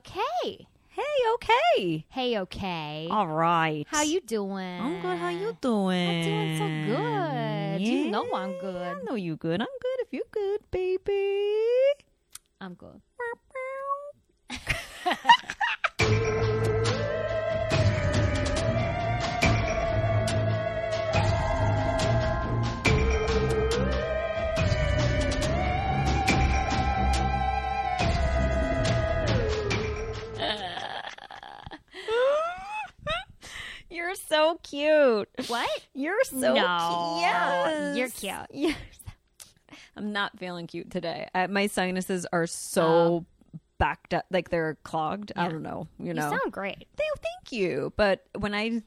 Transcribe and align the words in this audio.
Okay. 0.00 0.66
Hey, 0.88 1.02
okay. 1.34 2.06
Hey, 2.08 2.38
okay. 2.38 3.06
All 3.10 3.28
right. 3.28 3.84
How 3.86 4.00
you 4.00 4.22
doing? 4.22 4.80
I'm 4.80 5.02
good. 5.02 5.18
How 5.18 5.28
you 5.28 5.54
doing? 5.60 6.08
I'm 6.08 6.22
doing 6.24 6.56
so 6.56 6.66
good. 6.96 7.82
You 7.82 8.10
know 8.10 8.26
I'm 8.34 8.58
good. 8.60 8.80
I 8.80 8.94
know 9.02 9.14
you 9.14 9.36
good. 9.36 9.60
I'm 9.60 9.66
good 9.66 10.00
if 10.00 10.08
you 10.12 10.22
good, 10.30 10.60
baby. 10.70 11.66
I'm 12.62 12.72
good. 12.72 13.02
so 34.30 34.58
cute. 34.62 35.28
What? 35.48 35.68
You're 35.94 36.22
so 36.24 36.54
No. 36.54 36.54
cute. 36.54 37.20
Yes. 37.22 37.96
You're 37.96 38.08
cute. 38.08 38.46
Yes. 38.70 38.76
I'm 39.96 40.12
not 40.12 40.38
feeling 40.38 40.66
cute 40.66 40.90
today. 40.90 41.28
Uh, 41.34 41.46
my 41.48 41.66
sinuses 41.66 42.26
are 42.32 42.46
so 42.46 43.26
backed 43.78 44.14
up, 44.14 44.24
like 44.30 44.48
they're 44.50 44.76
clogged. 44.84 45.32
I 45.36 45.48
don't 45.48 45.62
know. 45.62 45.88
You 45.98 46.14
know, 46.14 46.24
You 46.24 46.30
know. 46.30 46.38
sound 46.38 46.52
great. 46.52 46.86
Thank, 46.96 47.12
thank 47.20 47.52
you. 47.52 47.92
But 47.96 48.24
when 48.38 48.54
I 48.54 48.82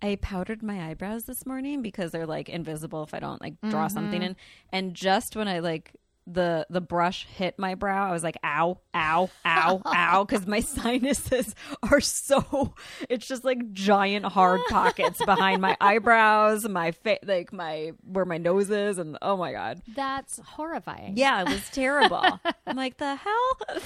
I 0.00 0.16
powdered 0.22 0.62
my 0.62 0.88
eyebrows 0.90 1.24
this 1.24 1.44
morning 1.44 1.82
because 1.82 2.12
they're 2.12 2.26
like 2.26 2.48
invisible 2.48 3.02
if 3.02 3.12
I 3.14 3.18
don't 3.20 3.40
like 3.42 3.54
draw 3.68 3.88
something 3.88 4.22
in, 4.22 4.36
and 4.72 4.94
just 4.94 5.34
when 5.36 5.48
I 5.48 5.58
like 5.58 5.92
the 6.30 6.66
the 6.68 6.80
brush 6.82 7.26
hit 7.26 7.58
my 7.58 7.74
brow, 7.74 8.08
I 8.08 8.12
was 8.12 8.22
like, 8.22 8.36
ow, 8.44 8.80
ow, 8.94 9.30
ow, 9.46 9.82
ow, 9.86 10.24
because 10.24 10.46
my 10.46 10.60
sinuses 10.76 11.54
are 11.90 12.00
so. 12.00 12.74
It's 13.08 13.26
just 13.26 13.44
like 13.44 13.72
giant 13.72 14.26
hard 14.26 14.60
pockets 14.68 15.24
behind 15.24 15.62
my 15.62 15.76
eyebrows, 15.80 16.68
my 16.68 16.90
face, 16.92 17.20
like 17.24 17.52
my 17.52 17.92
where 18.04 18.24
my 18.26 18.36
nose 18.38 18.70
is, 18.70 18.98
and 18.98 19.16
oh 19.22 19.36
my 19.36 19.52
god, 19.52 19.80
That's 19.94 20.38
horrifying. 20.44 21.16
yeah, 21.16 21.42
it 21.42 21.48
was 21.48 21.68
terrible. 21.70 22.22
I'm 22.66 22.76
like, 22.76 22.98
the 22.98 23.14
hell 23.14 23.80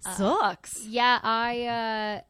sucks. 0.00 0.84
Yeah, 0.86 1.18
I 1.22 1.66
uh 1.66 2.20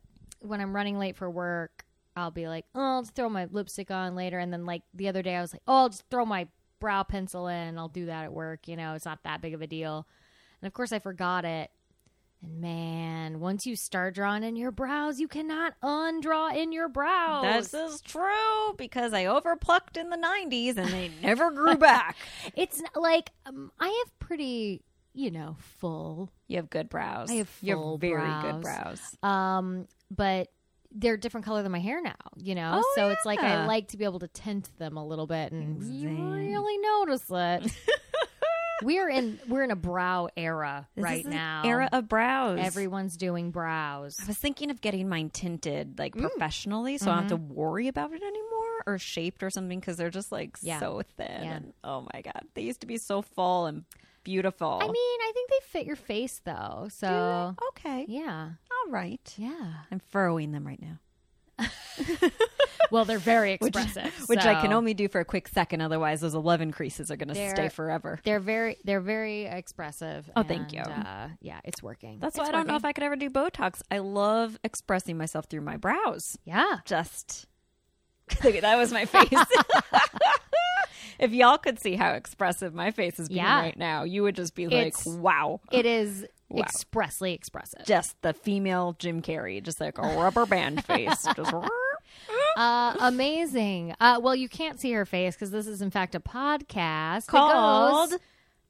when 0.40 0.60
I'm 0.60 0.74
running 0.74 0.98
late 0.98 1.16
for 1.16 1.28
work, 1.30 1.84
I'll 2.16 2.30
be 2.30 2.48
like, 2.48 2.64
"Oh, 2.74 2.80
I'll 2.96 3.02
just 3.02 3.14
throw 3.14 3.28
my 3.28 3.46
lipstick 3.50 3.90
on 3.90 4.14
later." 4.14 4.38
And 4.38 4.52
then 4.52 4.66
like 4.66 4.82
the 4.94 5.08
other 5.08 5.22
day 5.22 5.36
I 5.36 5.40
was 5.40 5.52
like, 5.52 5.62
"Oh, 5.66 5.74
I'll 5.82 5.88
just 5.88 6.04
throw 6.10 6.24
my 6.24 6.48
brow 6.80 7.02
pencil 7.02 7.48
in. 7.48 7.78
I'll 7.78 7.88
do 7.88 8.06
that 8.06 8.24
at 8.24 8.32
work, 8.32 8.68
you 8.68 8.76
know, 8.76 8.94
it's 8.94 9.04
not 9.04 9.22
that 9.24 9.40
big 9.40 9.54
of 9.54 9.62
a 9.62 9.66
deal." 9.66 10.06
And 10.60 10.66
of 10.66 10.72
course 10.72 10.92
I 10.92 10.98
forgot 10.98 11.44
it. 11.44 11.70
And 12.42 12.60
man, 12.60 13.40
once 13.40 13.66
you 13.66 13.74
start 13.74 14.14
drawing 14.14 14.44
in 14.44 14.54
your 14.54 14.70
brows, 14.70 15.18
you 15.18 15.26
cannot 15.26 15.74
undraw 15.82 16.54
in 16.56 16.70
your 16.70 16.88
brows. 16.88 17.70
This 17.70 17.74
is 17.74 18.00
true 18.00 18.74
because 18.76 19.12
I 19.12 19.26
overplucked 19.26 19.96
in 19.96 20.08
the 20.08 20.16
90s 20.16 20.76
and 20.76 20.88
they 20.88 21.10
never 21.22 21.50
grew 21.50 21.76
back. 21.76 22.16
it's 22.54 22.80
like 22.94 23.30
um, 23.46 23.72
I 23.80 23.88
have 23.88 24.18
pretty, 24.20 24.84
you 25.14 25.32
know, 25.32 25.56
full 25.80 26.30
You 26.46 26.58
have 26.58 26.70
good 26.70 26.88
brows. 26.88 27.28
I 27.28 27.34
have 27.34 27.50
you 27.60 27.74
full 27.74 27.92
have 27.94 28.00
very 28.00 28.20
brows. 28.20 28.42
good 28.52 28.62
brows. 28.62 29.16
um 29.24 29.88
but 30.10 30.48
they're 30.92 31.16
different 31.16 31.44
color 31.44 31.62
than 31.62 31.70
my 31.72 31.78
hair 31.80 32.00
now 32.00 32.14
you 32.36 32.54
know 32.54 32.80
Oh, 32.82 32.92
so 32.96 33.08
it's 33.10 33.24
like 33.26 33.38
i 33.40 33.66
like 33.66 33.88
to 33.88 33.96
be 33.96 34.04
able 34.04 34.20
to 34.20 34.28
tint 34.28 34.70
them 34.78 34.96
a 34.96 35.06
little 35.06 35.26
bit 35.26 35.52
and 35.52 35.82
you 35.82 36.08
really 36.08 36.78
notice 36.78 37.24
it 37.30 37.72
we're 38.82 39.08
in 39.08 39.38
we're 39.48 39.64
in 39.64 39.70
a 39.72 39.76
brow 39.76 40.28
era 40.36 40.86
This 40.94 41.02
right 41.02 41.20
is 41.20 41.26
an 41.26 41.32
now 41.32 41.62
Era 41.64 41.88
of 41.92 42.08
brows. 42.08 42.60
everyone's 42.62 43.16
doing 43.16 43.50
brows 43.50 44.16
I 44.22 44.26
was 44.28 44.36
thinking 44.38 44.70
of 44.70 44.80
getting 44.80 45.08
mine 45.08 45.30
tinted 45.30 45.98
like 45.98 46.14
Mm. 46.14 46.20
professionally 46.22 46.96
so 46.96 47.10
I 47.10 47.14
don't 47.14 47.22
have 47.24 47.30
to 47.30 47.36
worry 47.36 47.88
about 47.88 48.12
it 48.12 48.22
anymore 48.22 48.82
or 48.86 48.98
shaped 48.98 49.42
or 49.42 49.50
something 49.50 49.80
because 49.80 49.96
they're 49.96 50.10
just 50.10 50.30
like 50.32 50.56
Yeah. 50.62 50.78
so 50.80 51.02
thin. 51.16 51.26
Yeah. 51.44 51.54
And, 51.56 51.72
oh 51.84 52.06
my 52.14 52.22
God. 52.22 52.42
They 52.54 52.62
used 52.62 52.80
to 52.82 52.86
be 52.86 52.96
so 52.96 53.20
full 53.20 53.66
and 53.66 53.84
beautiful. 54.24 54.78
i 54.82 54.86
mean 54.86 55.20
i 55.22 55.30
think 55.34 55.50
they 55.50 55.66
fit 55.78 55.86
your 55.86 55.96
face 55.96 56.40
though 56.44 56.88
so 56.90 57.54
okay. 57.70 58.04
yeah 58.08 58.50
All 58.86 58.92
right. 58.92 59.34
yeah 59.36 59.72
I'm 59.90 60.00
furrowing 60.10 60.52
them 60.52 60.66
right 60.66 60.80
now. 60.80 60.98
well 62.92 63.04
they're 63.04 63.18
very 63.18 63.56
Which, 63.60 63.74
expressive 63.74 64.28
which 64.28 64.44
I 64.44 64.60
can 64.60 64.72
only 64.72 64.94
do 64.94 65.08
for 65.08 65.20
a 65.20 65.24
quick 65.24 65.48
second. 65.48 65.80
Otherwise, 65.80 66.20
those 66.20 66.34
11 66.34 66.70
creases 66.72 67.10
are 67.10 67.16
going 67.16 67.28
to 67.34 67.34
stay 67.50 67.68
forever. 67.68 68.20
they're 68.24 68.38
very 68.40 68.76
they're 68.84 69.00
very 69.00 69.44
expressive 69.46 70.30
Oh, 70.36 70.42
thank 70.44 70.72
you. 70.72 70.80
uh, 70.82 71.28
yeah 71.40 71.58
it's 71.64 71.82
working 71.82 72.18
That's 72.20 72.36
It's 72.36 72.42
why 72.42 72.48
I 72.48 72.52
don't 72.52 72.68
know 72.68 72.76
if. 72.76 72.84
I 72.84 72.92
could 72.92 73.02
ever 73.04 73.16
do 73.16 73.28
Botox. 73.30 73.82
I 73.90 73.98
love 73.98 74.58
expressing 74.62 75.16
myself 75.18 75.46
through 75.46 75.62
my 75.62 75.76
brows. 75.76 76.38
yeah 76.44 76.76
Just 76.84 77.46
that 78.60 78.76
was 78.76 78.92
my 78.92 79.04
face. 79.04 79.28
if 81.18 81.32
y'all 81.32 81.58
could 81.58 81.80
see 81.80 81.96
how 81.96 82.12
expressive 82.12 82.74
my 82.74 82.90
face 82.90 83.18
is 83.18 83.28
being 83.28 83.40
Yeah. 83.40 83.60
right 83.60 83.76
now, 83.76 84.04
you 84.04 84.22
would 84.22 84.36
just 84.36 84.54
be 84.54 84.66
like, 84.66 84.88
It's- 84.88 85.06
"Wow!" 85.06 85.60
it 85.72 85.86
is 85.86 86.26
Wow. 86.50 86.62
expressly 86.62 87.34
expressive 87.34 87.84
Just 87.84 88.16
the 88.22 88.32
female 88.32 88.96
Jim 88.98 89.20
Carrey, 89.20 89.62
just 89.62 89.80
like 89.82 89.98
a 89.98 90.02
rubber 90.02 90.46
band 90.46 90.82
face. 90.84 91.26
Just 91.36 91.52
Uh, 92.56 92.96
amazing. 93.00 93.94
Uh, 94.00 94.18
well, 94.22 94.34
you 94.34 94.48
can't 94.48 94.80
see 94.80 94.90
her 94.92 95.04
face 95.04 95.34
because 95.34 95.50
this 95.50 95.66
is, 95.66 95.82
in 95.82 95.90
fact, 95.90 96.14
a 96.14 96.20
podcast 96.20 97.26
called 97.26 98.10
goes- 98.10 98.18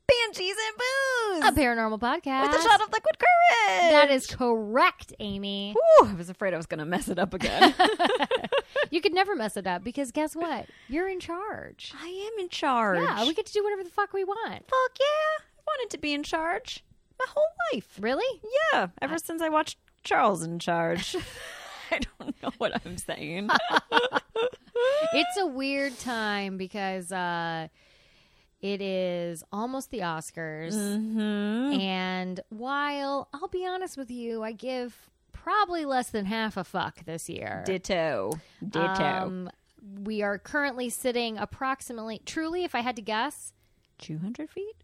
Banshees 0.09 0.55
and 0.67 0.77
Booze 0.77 1.49
a 1.49 1.53
paranormal 1.53 2.01
podcast. 2.01 2.49
with 2.49 2.61
a 2.61 2.63
shot 2.63 2.81
of 2.81 2.91
liquid 2.93 3.17
courage. 3.19 3.93
that 3.93 4.11
is 4.11 4.27
correct, 4.27 5.13
Amy. 5.21 5.75
Whew, 5.75 6.09
I 6.09 6.15
was 6.15 6.31
afraid 6.31 6.55
I 6.55 6.57
was 6.57 6.67
going 6.67 6.79
to 6.79 6.85
mess 6.87 7.09
it 7.09 7.19
up 7.19 7.35
again. 7.35 7.75
You 8.91 9.01
could 9.03 9.13
never 9.13 9.37
mess 9.37 9.57
it 9.57 9.67
up 9.67 9.85
because 9.85 10.13
guess 10.13 10.35
what? 10.35 10.67
You're 10.89 11.09
in 11.09 11.21
charge. 11.21 11.93
I 12.01 12.07
am 12.09 12.41
in 12.43 12.49
charge. 12.49 13.01
Yeah, 13.01 13.23
we 13.27 13.35
get 13.35 13.45
to 13.47 13.53
do 13.53 13.63
whatever 13.63 13.85
the 13.85 13.91
fuck 13.91 14.13
we 14.15 14.25
want. 14.25 14.65
Fuck 14.67 14.99
yeah. 14.99 15.45
I 15.59 15.63
wanted 15.67 15.91
to 15.91 15.99
be 15.99 16.15
in 16.15 16.23
charge 16.23 16.85
my 17.19 17.27
whole 17.29 17.47
life. 17.73 17.99
Really? 18.01 18.41
Yeah, 18.73 18.89
ever 19.03 19.19
since 19.19 19.43
I 19.43 19.49
watched 19.51 19.79
Charles 20.05 20.43
in 20.43 20.59
Charge. 20.59 21.17
I 21.91 22.01
don't 22.19 22.43
know 22.43 22.51
what 22.59 22.81
I'm 22.85 22.97
saying. 22.99 23.51
It's 25.13 25.37
a 25.39 25.47
weird 25.47 25.99
time 25.99 26.57
because 26.57 27.11
uh, 27.13 27.69
it 28.61 28.81
is 28.81 29.45
almost 29.53 29.91
the 29.91 30.01
Oscars. 30.01 30.75
mm-hmm. 30.75 31.81
And 31.81 32.41
while 32.49 33.29
I'll 33.33 33.49
be 33.49 33.67
honest 33.67 33.97
with 33.97 34.11
you, 34.11 34.43
I 34.43 34.53
give 34.53 34.97
probably 35.33 35.85
less 35.85 36.11
than 36.11 36.25
half 36.25 36.57
a 36.57 36.65
fuck 36.65 37.05
this 37.05 37.29
year. 37.29 37.63
Ditto. 37.67 38.33
Ditto. 38.67 39.03
Um, 39.03 39.51
we 40.03 40.23
are 40.23 40.39
currently 40.39 40.91
sitting 40.91 41.39
approximately, 41.39 42.21
truly, 42.27 42.65
if 42.65 42.75
I 42.75 42.81
had 42.81 42.97
to 42.97 43.03
guess, 43.03 43.53
200 43.99 44.51
feet? 44.51 44.77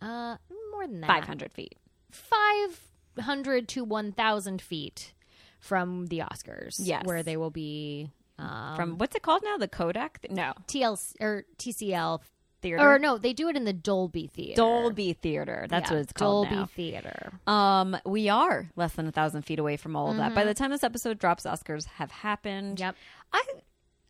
uh, 0.00 0.36
more 0.70 0.86
than 0.86 1.00
that. 1.00 1.06
500 1.06 1.52
feet. 1.52 1.76
500 2.10 3.68
to 3.68 3.84
1,000 3.84 4.62
feet 4.62 5.12
from 5.60 6.06
the 6.06 6.18
Oscars. 6.20 6.76
Yes. 6.78 7.04
Where 7.04 7.22
they 7.22 7.36
will 7.36 7.50
be 7.50 8.10
um, 8.38 8.76
From 8.76 8.98
what's 8.98 9.14
it 9.14 9.22
called 9.22 9.42
now? 9.44 9.56
The 9.56 9.68
Kodak? 9.68 10.26
No. 10.30 10.52
TLC 10.66 11.14
or 11.20 11.44
TCL. 11.58 12.20
Theater? 12.64 12.80
Or 12.94 12.98
no, 12.98 13.18
they 13.18 13.34
do 13.34 13.48
it 13.48 13.56
in 13.56 13.64
the 13.64 13.72
Dolby 13.74 14.26
Theater. 14.26 14.56
Dolby 14.56 15.12
Theater. 15.12 15.66
That's 15.68 15.90
Yeah, 15.90 15.96
what 15.98 16.02
it's 16.02 16.12
called 16.14 16.48
Dolby 16.48 16.56
now. 16.56 16.66
Theater. 16.74 17.32
Um, 17.46 17.96
we 18.06 18.30
are 18.30 18.70
less 18.74 18.94
than 18.94 19.06
a 19.06 19.12
thousand 19.12 19.42
feet 19.42 19.58
away 19.58 19.76
from 19.76 19.94
all 19.94 20.10
of 20.10 20.16
that. 20.16 20.34
By 20.34 20.44
the 20.44 20.54
time 20.54 20.70
this 20.70 20.82
episode 20.82 21.18
drops, 21.18 21.44
Oscars 21.44 21.84
have 21.84 22.10
happened. 22.10 22.80
Yep. 22.80 22.96
I 23.32 23.44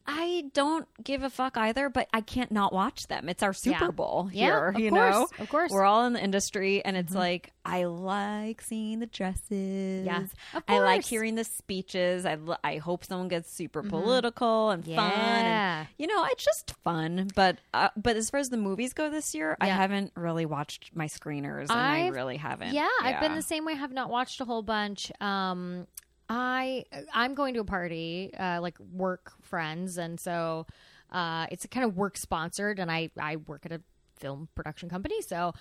I 0.07 0.45
don't 0.53 0.87
give 1.03 1.23
a 1.23 1.31
fuck 1.31 1.57
either, 1.57 1.89
but 1.89 2.09
I 2.13 2.21
can't 2.21 2.53
not 2.53 2.73
watch 2.73 3.07
them. 3.07 3.29
It's 3.29 3.43
our 3.43 3.53
Super 3.55 3.87
Yeah. 3.87 3.91
Bowl 3.91 4.29
Yeah, 4.33 4.45
here, 4.47 4.67
of 4.69 4.79
you 4.79 4.91
course, 4.91 5.15
know. 5.15 5.29
of 5.39 5.49
course. 5.49 5.69
Mm-hmm. 5.71 5.75
we're 5.77 5.85
all 5.85 6.05
in 6.07 6.13
the 6.13 6.23
industry, 6.23 6.85
and 6.85 6.97
it's 6.97 7.15
like 7.15 7.53
I 7.65 7.85
like 7.85 8.61
seeing 8.61 9.01
the 9.01 9.07
dresses. 9.07 10.05
Yeah, 10.05 10.25
of 10.53 10.63
I 10.69 10.81
like. 10.81 11.01
Mm-hmm. 11.01 11.09
hearing 11.09 11.35
the 11.37 11.45
speeches. 11.45 12.27
I 12.27 12.33
l- 12.33 12.59
I 12.63 12.77
hope 12.77 13.05
someone 13.05 13.29
gets 13.29 13.51
super 13.51 13.83
political 13.83 14.71
and 14.71 14.85
fun. 14.85 14.93
Yeah. 14.95 15.79
And, 15.81 15.89
you 15.97 16.07
know, 16.07 16.25
it's 16.31 16.45
just 16.45 16.75
fun. 16.85 17.31
But 17.35 17.59
uh, 17.73 17.89
but 17.97 18.17
as 18.17 18.29
far 18.29 18.41
as 18.41 18.51
the 18.51 18.57
movies 18.59 18.93
go 18.93 19.09
this 19.11 19.35
year, 19.35 19.57
I 19.61 19.69
haven't 19.69 20.13
really 20.17 20.45
watched 20.45 20.91
my 20.95 21.07
screeners, 21.07 21.71
and 21.71 21.73
i 21.73 22.01
I've- 22.07 22.11
really 22.11 22.37
haven't. 22.37 22.75
Yeah, 22.75 22.89
I've 23.01 23.21
been 23.21 23.35
the 23.35 23.43
same 23.43 23.65
way. 23.65 23.75
Have 23.75 23.93
not 23.93 24.11
watched 24.11 24.41
a 24.43 24.45
whole 24.45 24.63
bunch. 24.63 25.11
Um, 25.23 25.87
I 26.29 26.85
I'm 27.13 27.35
going 27.35 27.55
to 27.55 27.61
a 27.61 27.65
party, 27.65 28.33
uh, 28.39 28.61
like 28.61 28.79
work 28.81 29.33
friends, 29.43 29.99
and 29.99 30.19
so 30.19 30.67
uh, 31.11 31.47
it's 31.51 31.65
a 31.65 31.69
kind 31.69 31.85
of 31.85 31.97
work 31.97 32.17
sponsored, 32.17 32.79
and 32.79 32.91
I 32.91 33.11
I 33.21 33.37
work 33.37 33.67
at 33.67 33.73
a 33.73 33.81
film 34.19 34.49
production 34.55 34.89
company, 34.89 35.21
so 35.23 35.53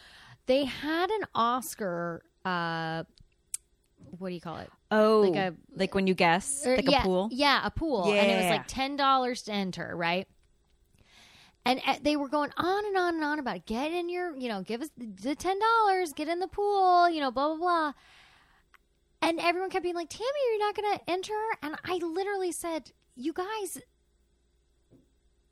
they 0.45 0.65
had 0.65 1.09
an 1.09 1.21
Oscar. 1.35 2.23
Uh, 2.45 3.03
what 4.19 4.29
do 4.29 4.35
you 4.35 4.41
call 4.41 4.57
it? 4.57 4.69
Oh, 4.91 5.21
Like 5.21 5.35
a- 5.53 5.55
like 5.75 5.95
when 5.95 6.07
you 6.07 6.13
guess, 6.13 6.65
Or- 6.65 6.75
like 6.75 6.89
yeah, 6.89 7.01
a 7.01 7.03
pool. 7.03 7.29
Yeah, 7.31 7.61
a 7.65 7.71
pool. 7.71 8.05
And 8.13 8.31
it 8.31 8.35
was 8.41 8.49
like 8.51 8.67
ten 8.67 8.95
dollars 8.95 9.41
to 9.43 9.51
enter, 9.53 9.95
right? 9.95 10.27
And 11.65 11.81
uh, 11.87 11.95
they 12.01 12.17
were 12.17 12.27
going 12.27 12.51
on 12.57 12.85
and 12.85 12.97
on 12.97 13.15
and 13.15 13.23
on 13.23 13.39
about 13.39 13.65
get 13.65 13.91
in 13.93 14.09
your, 14.09 14.35
you 14.35 14.49
know, 14.49 14.61
give 14.61 14.81
us 14.81 14.89
the 14.97 15.35
ten 15.35 15.57
dollars, 15.59 16.11
get 16.13 16.27
in 16.27 16.39
the 16.39 16.47
pool, 16.47 17.09
you 17.09 17.21
know, 17.21 17.31
blah 17.31 17.47
blah 17.49 17.57
blah. 17.57 17.93
And 19.23 19.39
everyone 19.39 19.69
kept 19.69 19.83
being 19.83 19.95
like, 19.95 20.09
Tammy, 20.09 20.27
you're 20.49 20.59
not 20.59 20.75
going 20.75 20.97
to 20.97 21.09
enter? 21.09 21.33
And 21.61 21.75
I 21.85 21.95
literally 21.95 22.51
said, 22.51 22.91
you 23.15 23.31
guys, 23.31 23.81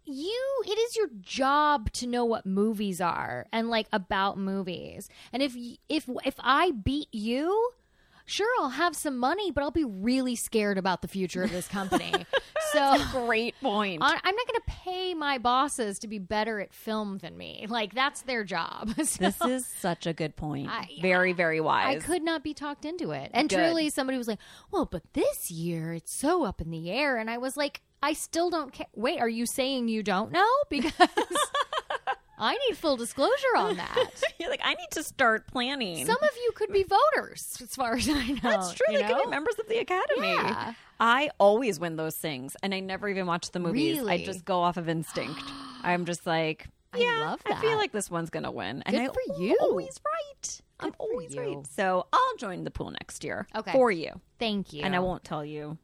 you, 0.04 0.64
it 0.68 0.78
is 0.78 0.98
your 0.98 1.08
job 1.22 1.90
to 1.94 2.06
know 2.06 2.26
what 2.26 2.46
movies 2.46 3.00
are 3.00 3.46
and 3.54 3.70
like 3.70 3.88
about 3.94 4.38
movies. 4.38 5.08
And 5.32 5.42
if, 5.42 5.56
if, 5.88 6.10
if 6.26 6.36
I 6.40 6.72
beat 6.72 7.08
you, 7.14 7.72
sure, 8.32 8.48
I'll 8.60 8.70
have 8.70 8.96
some 8.96 9.18
money, 9.18 9.52
but 9.52 9.64
I'll 9.64 9.72
be 9.72 9.84
really 9.84 10.36
scared 10.36 10.78
about 10.78 11.02
the 11.02 11.08
future 11.08 11.44
of 11.44 11.52
this 11.52 11.68
company. 11.68 12.14
so 12.74 12.98
Great 13.12 13.56
point. 13.62 14.02
I'm 14.02 14.36
not 14.36 14.48
going 14.48 14.60
to 14.60 14.64
pay 14.68 15.14
my 15.14 15.38
bosses 15.38 16.00
to 16.00 16.08
be 16.08 16.20
better 16.20 16.60
at 16.60 16.74
film 16.74 17.18
than 17.18 17.38
me. 17.38 17.66
Like 17.70 17.94
that's 17.94 18.22
their 18.24 18.44
job. 18.44 18.94
So 19.12 19.26
this 19.26 19.42
is 19.42 19.66
such 19.66 20.08
a 20.08 20.14
good 20.14 20.36
point. 20.36 20.70
I- 20.70 20.88
very, 21.02 21.34
very 21.34 21.60
wise. 21.60 21.98
I 21.98 22.06
could 22.06 22.24
not 22.24 22.44
be 22.44 22.54
talked 22.54 22.86
into 22.86 23.12
it. 23.12 23.30
And 23.34 23.50
Good. 23.50 23.58
truly, 23.58 23.90
somebody 23.90 24.18
was 24.18 24.28
like, 24.28 24.40
"Well, 24.72 24.86
but 24.86 25.04
this 25.14 25.52
year 25.52 25.94
it's 25.94 26.14
so 26.14 26.44
up 26.44 26.62
in 26.62 26.70
the 26.72 26.90
air," 26.92 27.18
and 27.18 27.30
I 27.30 27.38
was 27.38 27.58
like, 27.58 27.82
"I 28.02 28.14
still 28.14 28.50
don't 28.50 28.72
care." 28.72 28.88
Wait, 28.96 29.20
are 29.20 29.28
you 29.28 29.46
saying 29.46 29.90
you 29.90 30.02
don't 30.04 30.32
know? 30.32 30.48
Because 30.70 30.94
I 32.42 32.58
need 32.68 32.76
full 32.76 32.98
disclosure 32.98 33.56
on 33.56 33.78
that. 33.78 34.10
You're 34.40 34.50
like, 34.50 34.62
I 34.64 34.74
need 34.74 34.90
to 34.92 35.04
start 35.04 35.46
planning. 35.46 36.08
Some 36.08 36.18
of 36.22 36.30
you 36.36 36.52
could 36.56 36.74
be 36.74 36.84
voters, 36.84 37.58
as 37.62 37.76
far 37.76 37.94
as 37.94 38.10
I 38.10 38.30
know. 38.30 38.40
That's 38.42 38.74
true. 38.74 38.88
you 38.90 38.98
They 38.98 39.08
could 39.08 39.24
be 39.26 39.30
members 39.30 39.56
of 39.60 39.68
the 39.70 39.78
academy. 39.78 40.28
Yeah. 40.30 40.74
I 41.00 41.30
always 41.40 41.80
win 41.80 41.98
those 41.98 42.16
things, 42.16 42.58
and 42.64 42.74
I 42.74 42.80
never 42.80 43.08
even 43.08 43.28
watch 43.28 43.52
the 43.52 43.60
movies. 43.60 44.04
I 44.06 44.24
just 44.24 44.44
go 44.44 44.62
off 44.62 44.78
of 44.78 44.90
instinct. 44.90 45.40
I'm 45.84 46.06
just 46.06 46.26
like, 46.26 46.68
I 46.94 46.98
yeah, 46.98 47.30
love 47.30 47.42
I 47.46 47.56
feel 47.62 47.78
like 47.78 47.92
this 47.92 48.10
one's 48.10 48.32
gonna 48.32 48.52
win, 48.52 48.84
and 48.86 48.96
Good 48.96 49.02
I 49.02 49.08
for 49.08 49.42
you. 49.42 49.58
I'm 49.62 49.68
always 49.70 50.00
right. 50.04 50.62
I'm 50.80 50.94
always 50.98 51.38
right. 51.38 51.66
So 51.68 52.08
I'll 52.12 52.36
join 52.38 52.64
the 52.64 52.72
pool 52.72 52.92
next 52.92 53.24
year. 53.24 53.48
Okay. 53.56 53.72
for 53.72 53.92
you, 53.92 54.20
Thank 54.40 54.74
you. 54.74 54.84
and 54.84 54.96
I 54.96 55.00
won't 55.00 55.24
tell 55.24 55.46
you. 55.46 55.78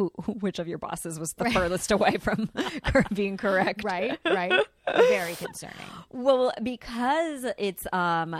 Who, 0.00 0.32
which 0.32 0.58
of 0.58 0.66
your 0.66 0.78
bosses 0.78 1.18
was 1.20 1.34
the 1.34 1.50
furthest 1.50 1.90
away 1.90 2.16
from 2.18 2.48
being 3.12 3.36
correct? 3.36 3.84
Right, 3.84 4.18
right. 4.24 4.64
Very 4.86 5.34
concerning. 5.34 5.76
Well, 6.10 6.52
because 6.62 7.44
it's 7.58 7.86
um 7.92 8.34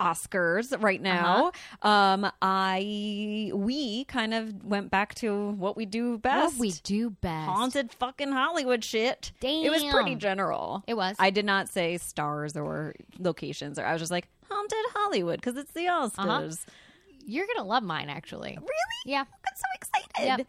Oscars 0.00 0.80
right 0.82 1.02
now, 1.02 1.52
um 1.82 2.30
I 2.40 3.50
we 3.54 4.04
kind 4.04 4.32
of 4.34 4.64
went 4.64 4.90
back 4.90 5.14
to 5.16 5.50
what 5.50 5.76
we 5.76 5.84
do 5.84 6.16
best. 6.18 6.54
What 6.54 6.60
we 6.60 6.72
do 6.84 7.10
best. 7.10 7.48
haunted 7.50 7.92
fucking 7.92 8.32
Hollywood 8.32 8.82
shit. 8.84 9.32
Damn. 9.40 9.64
It 9.64 9.70
was 9.70 9.84
pretty 9.84 10.14
general. 10.14 10.82
It 10.86 10.94
was. 10.94 11.16
I 11.18 11.30
did 11.30 11.44
not 11.44 11.68
say 11.68 11.98
stars 11.98 12.56
or 12.56 12.94
locations 13.18 13.78
or 13.78 13.84
I 13.84 13.92
was 13.92 14.00
just 14.00 14.12
like 14.12 14.28
haunted 14.48 14.78
Hollywood 14.94 15.40
because 15.40 15.56
it's 15.56 15.72
the 15.72 15.86
Oscars. 15.86 16.64
You're 17.30 17.46
gonna 17.54 17.66
love 17.68 17.82
mine, 17.82 18.08
actually. 18.08 18.58
Really? 18.60 18.70
Yeah. 19.06 19.20
I'm 19.20 19.56
so 19.56 19.64
excited. 19.74 20.46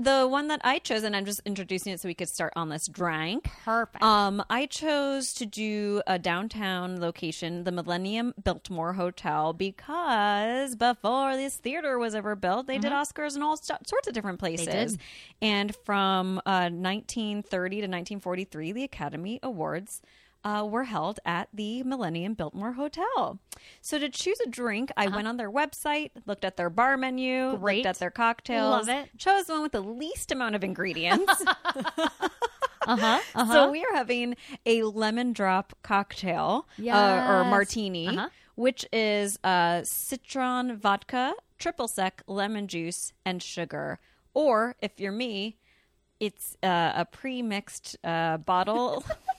The 0.00 0.26
one 0.26 0.48
that 0.48 0.60
I 0.64 0.80
chose, 0.80 1.04
and 1.04 1.14
I'm 1.14 1.24
just 1.24 1.40
introducing 1.44 1.92
it 1.92 2.00
so 2.00 2.08
we 2.08 2.14
could 2.14 2.28
start 2.28 2.52
on 2.56 2.68
this 2.68 2.88
drink. 2.88 3.48
Perfect. 3.64 4.02
Um, 4.02 4.42
I 4.50 4.66
chose 4.66 5.32
to 5.34 5.46
do 5.46 6.02
a 6.06 6.18
downtown 6.18 7.00
location, 7.00 7.62
the 7.62 7.70
Millennium 7.70 8.34
Biltmore 8.42 8.94
Hotel, 8.94 9.52
because 9.52 10.74
before 10.74 11.36
this 11.36 11.56
theater 11.56 11.98
was 11.98 12.14
ever 12.16 12.34
built, 12.34 12.66
they 12.66 12.78
did 12.78 12.90
Oscars 12.92 13.36
in 13.36 13.42
all 13.42 13.56
st- 13.56 13.86
sorts 13.88 14.08
of 14.08 14.14
different 14.14 14.40
places. 14.40 14.98
And 15.40 15.74
from 15.84 16.38
uh, 16.38 16.70
1930 16.70 17.76
to 17.76 17.82
1943, 17.82 18.72
the 18.72 18.82
Academy 18.84 19.38
Awards. 19.42 20.02
Uh, 20.44 20.62
were 20.62 20.84
held 20.84 21.18
at 21.24 21.48
the 21.54 21.82
Millennium 21.84 22.34
Biltmore 22.34 22.72
Hotel. 22.72 23.38
So 23.80 23.98
to 23.98 24.10
choose 24.10 24.38
a 24.44 24.48
drink, 24.50 24.92
I 24.94 25.08
went 25.08 25.26
on 25.26 25.38
their 25.38 25.50
website, 25.50 26.10
looked 26.26 26.44
at 26.44 26.58
their 26.58 26.68
bar 26.68 26.98
menu, 26.98 27.56
Great. 27.56 27.76
looked 27.78 27.86
at 27.86 27.98
their 27.98 28.10
cocktails, 28.10 28.86
Love 28.86 28.88
it. 28.90 29.16
chose 29.16 29.46
the 29.46 29.54
one 29.54 29.62
with 29.62 29.72
the 29.72 29.80
least 29.80 30.30
amount 30.32 30.54
of 30.54 30.62
ingredients. 30.62 31.42
uh 31.46 32.18
huh. 32.86 33.20
uh-huh, 33.34 33.52
So 33.52 33.70
we 33.70 33.82
are 33.84 33.94
having 33.94 34.36
a 34.66 34.82
lemon 34.82 35.32
drop 35.32 35.72
cocktail 35.82 36.68
uh, 36.86 37.26
or 37.26 37.44
martini, 37.44 38.08
Uh-huh. 38.08 38.28
which 38.54 38.84
is 38.92 39.38
uh, 39.44 39.80
citron 39.84 40.76
vodka, 40.76 41.32
triple 41.58 41.88
sec, 41.88 42.22
lemon 42.26 42.68
juice, 42.68 43.14
and 43.24 43.42
sugar. 43.42 43.98
Or 44.34 44.76
if 44.82 45.00
you're 45.00 45.10
me, 45.12 45.56
it's 46.20 46.56
uh, 46.62 46.92
a 46.96 47.06
pre-mixed 47.10 47.96
uh, 48.04 48.36
bottle 48.38 49.04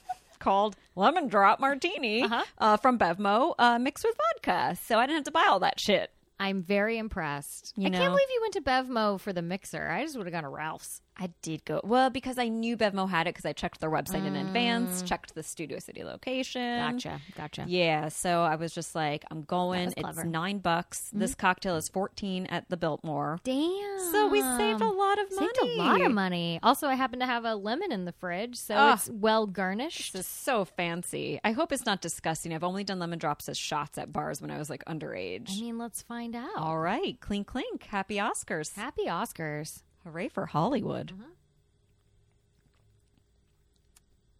called 0.46 0.76
lemon 0.94 1.26
drop 1.28 1.58
martini 1.60 2.22
Uh-huh. 2.22 2.44
uh, 2.58 2.76
from 2.76 2.98
Bevmo, 2.98 3.54
uh, 3.58 3.78
mixed 3.80 4.04
with 4.04 4.16
vodka. 4.16 4.76
So 4.80 4.96
I 4.98 5.02
didn't 5.06 5.16
have 5.16 5.24
to 5.24 5.30
buy 5.32 5.46
all 5.48 5.60
that 5.60 5.80
shit. 5.80 6.10
I'm 6.38 6.62
very 6.62 6.98
impressed. 6.98 7.72
You 7.76 7.86
I 7.86 7.90
know. 7.90 7.98
can't 7.98 8.12
believe 8.12 8.28
you 8.32 8.40
went 8.42 8.54
to 8.54 8.60
Bevmo 8.60 9.18
for 9.18 9.32
the 9.32 9.42
mixer. 9.42 9.88
I 9.88 10.02
just 10.04 10.16
would 10.16 10.26
have 10.26 10.32
gone 10.32 10.42
to 10.44 10.48
Ralph's. 10.50 11.00
I 11.18 11.30
did 11.42 11.64
go 11.64 11.80
well 11.82 12.10
because 12.10 12.38
I 12.38 12.48
knew 12.48 12.76
Bevmo 12.76 13.08
had 13.08 13.26
it 13.26 13.30
because 13.34 13.46
I 13.46 13.52
checked 13.52 13.80
their 13.80 13.90
website 13.90 14.26
in 14.26 14.36
advance, 14.36 15.02
checked 15.02 15.34
the 15.34 15.42
Studio 15.42 15.78
City 15.78 16.04
location. 16.04 16.60
Mm. 16.60 16.92
Gotcha. 16.92 17.20
Gotcha. 17.36 17.64
Yeah, 17.66 18.08
so 18.08 18.42
I 18.42 18.56
was 18.56 18.72
just 18.74 18.94
like, 18.94 19.24
I'm 19.30 19.42
going. 19.42 19.88
It's. 19.88 19.94
Mm-hmm. 20.06 20.30
nine 20.30 20.58
bucks. 20.58 21.10
This 21.12 21.34
cocktail 21.34 21.76
is 21.76 21.88
fourteen 21.88 22.46
at 22.46 22.68
the 22.68 22.76
Biltmore. 22.76 23.38
Damn. 23.44 23.98
So 24.12 24.28
we 24.28 24.40
saved 24.42 24.80
a 24.82 24.88
lot 24.88 25.18
of 25.18 25.30
money. 25.34 25.46
Saved 25.46 25.58
a 25.62 25.82
lot 25.82 26.00
of 26.00 26.12
money. 26.12 26.60
Also, 26.62 26.86
I 26.86 26.94
happen 26.94 27.20
to 27.20 27.26
have 27.26 27.44
a 27.44 27.54
lemon 27.54 27.92
in 27.92 28.04
the 28.04 28.12
fridge, 28.12 28.56
so 28.56 28.74
Ah. 28.76 28.94
it's 28.94 29.08
well 29.10 29.46
garnished. 29.46 30.12
This 30.12 30.20
is 30.22 30.26
so 30.26 30.64
fancy. 30.64 31.40
I 31.44 31.52
hope 31.52 31.72
it's 31.72 31.86
not 31.86 32.00
disgusting. 32.00 32.52
I've 32.54 32.64
only 32.64 32.84
done 32.84 32.98
lemon 32.98 33.18
drops 33.18 33.48
as 33.48 33.56
shots 33.58 33.98
at 33.98 34.12
bars 34.12 34.40
when 34.42 34.50
I 34.50 34.58
was 34.58 34.68
like 34.70 34.84
underage. 34.84 35.56
I 35.56 35.60
mean, 35.60 35.78
let's 35.78 36.02
find 36.02 36.36
out. 36.36 36.56
All 36.56 36.78
right, 36.78 37.18
clink 37.20 37.46
clink. 37.46 37.84
Happy 37.84 38.16
Oscars! 38.16 38.74
Happy 38.76 39.06
Oscars. 39.06 39.82
Hooray 40.06 40.28
for 40.28 40.46
Hollywood! 40.46 41.12
Uh-huh. 41.12 41.30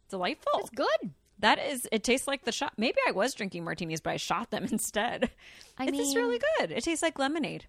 Delightful. 0.09 0.61
It's 0.61 0.71
good. 0.71 1.13
That 1.41 1.59
is. 1.59 1.89
It 1.91 2.05
tastes 2.05 2.29
like 2.29 2.45
the 2.45 2.53
shot. 2.53 2.75
Maybe 2.77 2.99
I 3.07 3.11
was 3.11 3.35
drinking 3.35 3.65
martinis, 3.65 4.01
but 4.01 4.11
I 4.11 4.17
shot 4.17 4.51
them 4.51 4.65
instead. 4.71 5.31
I 5.77 5.91
mean, 5.91 6.01
it's 6.01 6.15
really 6.15 6.41
good. 6.59 6.71
It 6.71 6.85
tastes 6.85 7.03
like 7.03 7.19
lemonade. 7.19 7.67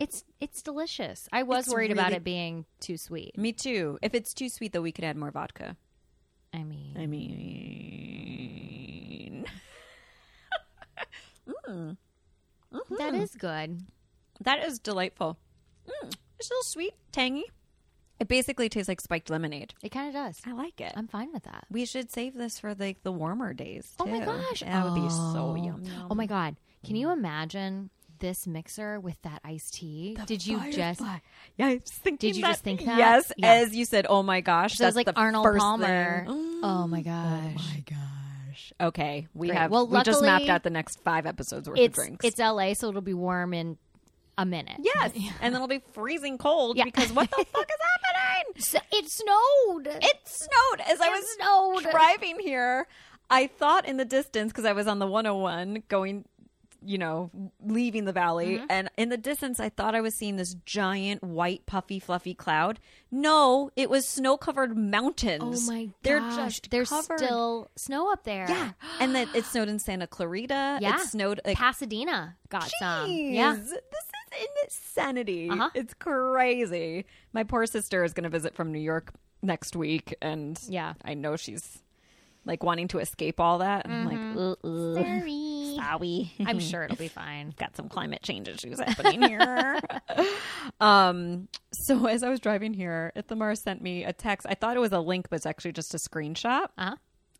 It's 0.00 0.24
it's 0.40 0.62
delicious. 0.62 1.28
I 1.32 1.44
was 1.44 1.66
It's 1.66 1.74
worried 1.74 1.92
about 1.92 2.12
it 2.12 2.24
being 2.24 2.64
too 2.80 2.96
sweet. 2.96 3.38
Me 3.38 3.52
too. 3.52 3.98
If 4.02 4.14
it's 4.14 4.34
too 4.34 4.48
sweet, 4.48 4.72
though, 4.72 4.82
we 4.82 4.90
could 4.90 5.04
add 5.04 5.16
more 5.16 5.30
vodka. 5.30 5.76
I 6.52 6.64
mean, 6.64 6.96
I 6.98 7.06
mean, 7.06 7.36
that 12.98 13.14
is 13.14 13.34
good. 13.36 13.80
that 14.40 14.64
is 14.66 14.78
delightful. 14.80 15.38
Mm, 15.88 16.14
it's 16.42 16.50
a 16.50 16.54
little 16.54 16.62
sweet, 16.64 16.94
tangy. 17.12 17.44
It 18.20 18.28
basically 18.28 18.68
tastes 18.68 18.88
like 18.88 19.00
spiked 19.00 19.30
lemonade. 19.30 19.74
It 19.82 19.88
kind 19.90 20.08
of 20.08 20.14
does. 20.14 20.40
I 20.46 20.52
like 20.52 20.80
it. 20.80 20.92
I'm 20.94 21.08
fine 21.08 21.32
with 21.32 21.42
that. 21.44 21.64
we 21.70 21.84
should 21.84 22.10
save 22.12 22.34
this 22.34 22.58
for 22.60 22.74
like 22.74 23.02
the 23.02 23.10
warmer 23.10 23.52
days. 23.52 23.92
Oh 23.98 24.06
my 24.06 24.20
too. 24.20 24.26
gosh. 24.26 24.60
that 24.60 24.84
would 24.84 24.94
be 24.94 25.08
so 25.08 25.16
Oh. 25.16 25.54
yum. 25.56 25.82
yum. 25.82 26.06
Oh 26.10 26.14
my 26.14 26.26
god. 26.26 26.56
Can 26.84 26.94
you 26.96 27.10
imagine 27.10 27.90
this 28.20 28.46
mixer 28.46 29.00
with 29.00 29.20
that 29.22 29.40
iced 29.44 29.74
tea? 29.74 30.16
Did 30.26 30.46
you 30.46 30.58
just 30.70 31.00
Firefly. 31.00 31.18
Yeah, 31.56 31.66
I 31.66 31.74
was 31.74 31.82
thinking. 31.90 32.28
Did 32.30 32.36
you 32.36 32.42
that. 32.42 32.48
just 32.52 32.62
think 32.62 32.84
that? 32.84 32.98
Yes, 32.98 33.32
Yeah. 33.36 33.52
as 33.54 33.74
you 33.74 33.84
said. 33.84 34.06
Oh 34.08 34.22
my 34.22 34.40
gosh, 34.40 34.74
So 34.76 34.84
that's 34.84 34.94
like 34.94 35.06
the 35.06 35.16
Arnold 35.16 35.44
first 35.44 35.58
Palmer. 35.60 36.24
thing. 36.26 36.34
Mm. 36.34 36.60
Oh, 36.62 36.82
oh 36.84 36.86
my 36.86 37.02
gosh. 37.02 37.54
my 37.56 37.84
gosh. 37.88 38.72
Okay, 38.80 39.26
we 39.34 39.48
Great. 39.48 39.58
have. 39.58 39.70
Well, 39.72 39.88
we 39.88 40.00
just 40.02 40.22
mapped 40.22 40.48
out 40.48 40.62
the 40.62 40.70
next 40.70 41.00
five 41.02 41.26
episodes 41.26 41.68
worth 41.68 41.78
It's 41.78 41.98
of 41.98 42.04
drinks. 42.04 42.24
it's 42.24 42.38
LA, 42.38 42.74
so 42.74 42.88
it'll 42.88 43.00
be 43.00 43.14
warm 43.14 43.52
in 43.54 43.78
a 44.38 44.46
minute. 44.46 44.76
Yes, 44.80 45.12
and 45.40 45.54
then 45.54 45.54
it'll 45.54 45.68
be 45.68 45.82
freezing 45.92 46.38
cold 46.38 46.76
Yeah. 46.76 46.84
because 46.84 47.12
what 47.12 47.30
the 47.30 47.36
fuck 47.52 47.68
is 47.70 47.76
happening? 47.80 48.62
So 48.62 48.78
it 48.92 49.10
snowed. 49.10 49.86
It 50.02 50.16
snowed 50.24 50.80
as 50.88 51.00
I 51.00 51.08
was 51.08 51.24
snowed. 51.36 51.90
driving 51.92 52.38
here. 52.40 52.86
I 53.30 53.46
thought 53.46 53.86
in 53.88 53.96
the 53.96 54.04
distance 54.04 54.52
because 54.52 54.64
I 54.64 54.72
was 54.72 54.86
on 54.86 54.98
the 54.98 55.06
101 55.06 55.84
going, 55.88 56.24
you 56.84 56.98
know, 56.98 57.30
leaving 57.64 58.04
the 58.04 58.12
valley, 58.12 58.56
Mm-hmm. 58.56 58.66
and 58.68 58.90
in 58.98 59.08
the 59.08 59.16
distance 59.16 59.58
I 59.60 59.68
thought 59.70 59.94
I 59.94 60.00
was 60.00 60.14
seeing 60.16 60.36
this 60.36 60.54
giant 60.66 61.22
white 61.22 61.64
puffy 61.64 61.98
fluffy 62.00 62.34
cloud. 62.34 62.78
No, 63.10 63.70
it 63.76 63.88
was 63.88 64.06
snow 64.06 64.36
covered 64.36 64.76
mountains. 64.76 65.68
oh 65.68 65.72
my 65.72 65.84
gosh. 65.86 65.92
They're 66.02 66.20
just 66.20 66.70
There's 66.70 66.88
covered. 66.90 67.18
still 67.20 67.70
snow 67.76 68.12
up 68.12 68.24
there. 68.24 68.46
yeah, 68.48 68.72
and 69.00 69.14
then 69.14 69.28
it 69.34 69.44
snowed 69.46 69.68
in 69.68 69.78
Santa 69.78 70.06
Clarita. 70.08 70.78
Yeah. 70.82 70.96
it 70.96 71.00
snowed 71.06 71.40
like 71.46 71.56
Pasadena 71.56 72.36
got 72.50 72.70
some. 72.80 73.08
Yeah. 73.10 73.54
This 73.54 73.66
is 73.66 73.78
insanity. 74.64 75.48
Uh-huh. 75.50 75.70
It's 75.74 75.94
crazy. 75.94 77.04
My 77.32 77.44
poor 77.44 77.66
sister 77.66 78.04
is 78.04 78.12
going 78.12 78.24
to 78.24 78.30
visit 78.30 78.54
from 78.54 78.72
New 78.72 78.78
York 78.80 79.12
next 79.42 79.74
week, 79.76 80.14
and 80.22 80.58
Yeah. 80.68 80.94
I 81.04 81.14
know 81.14 81.36
she's 81.36 81.82
like 82.44 82.64
wanting 82.64 82.88
to 82.88 82.98
escape 82.98 83.38
all 83.38 83.58
that. 83.58 83.84
And 83.86 83.94
I'm 83.94 84.04
like, 84.34 84.56
uh-uh. 84.64 84.94
Sorry. 84.94 85.76
sorry. 85.76 86.32
I'm 86.44 86.58
sure 86.58 86.82
it'll 86.82 86.96
be 86.96 87.06
fine. 87.06 87.54
Got 87.58 87.76
some 87.76 87.88
climate 87.88 88.22
change 88.22 88.48
issues 88.48 88.80
happening 88.84 89.22
here. 89.22 89.78
um, 90.80 91.48
so 91.72 92.06
as 92.06 92.22
I 92.22 92.28
was 92.28 92.40
driving 92.40 92.74
here, 92.74 93.12
Ithamar 93.14 93.54
sent 93.54 93.80
me 93.80 94.04
a 94.04 94.12
text. 94.12 94.46
I 94.50 94.54
thought 94.54 94.76
it 94.76 94.80
was 94.80 94.92
a 94.92 94.98
link, 95.00 95.28
but 95.30 95.36
it's 95.36 95.46
actually 95.46 95.72
just 95.72 95.94
a 95.94 95.98
screenshot 95.98 96.66
Uh-huh. 96.78 96.96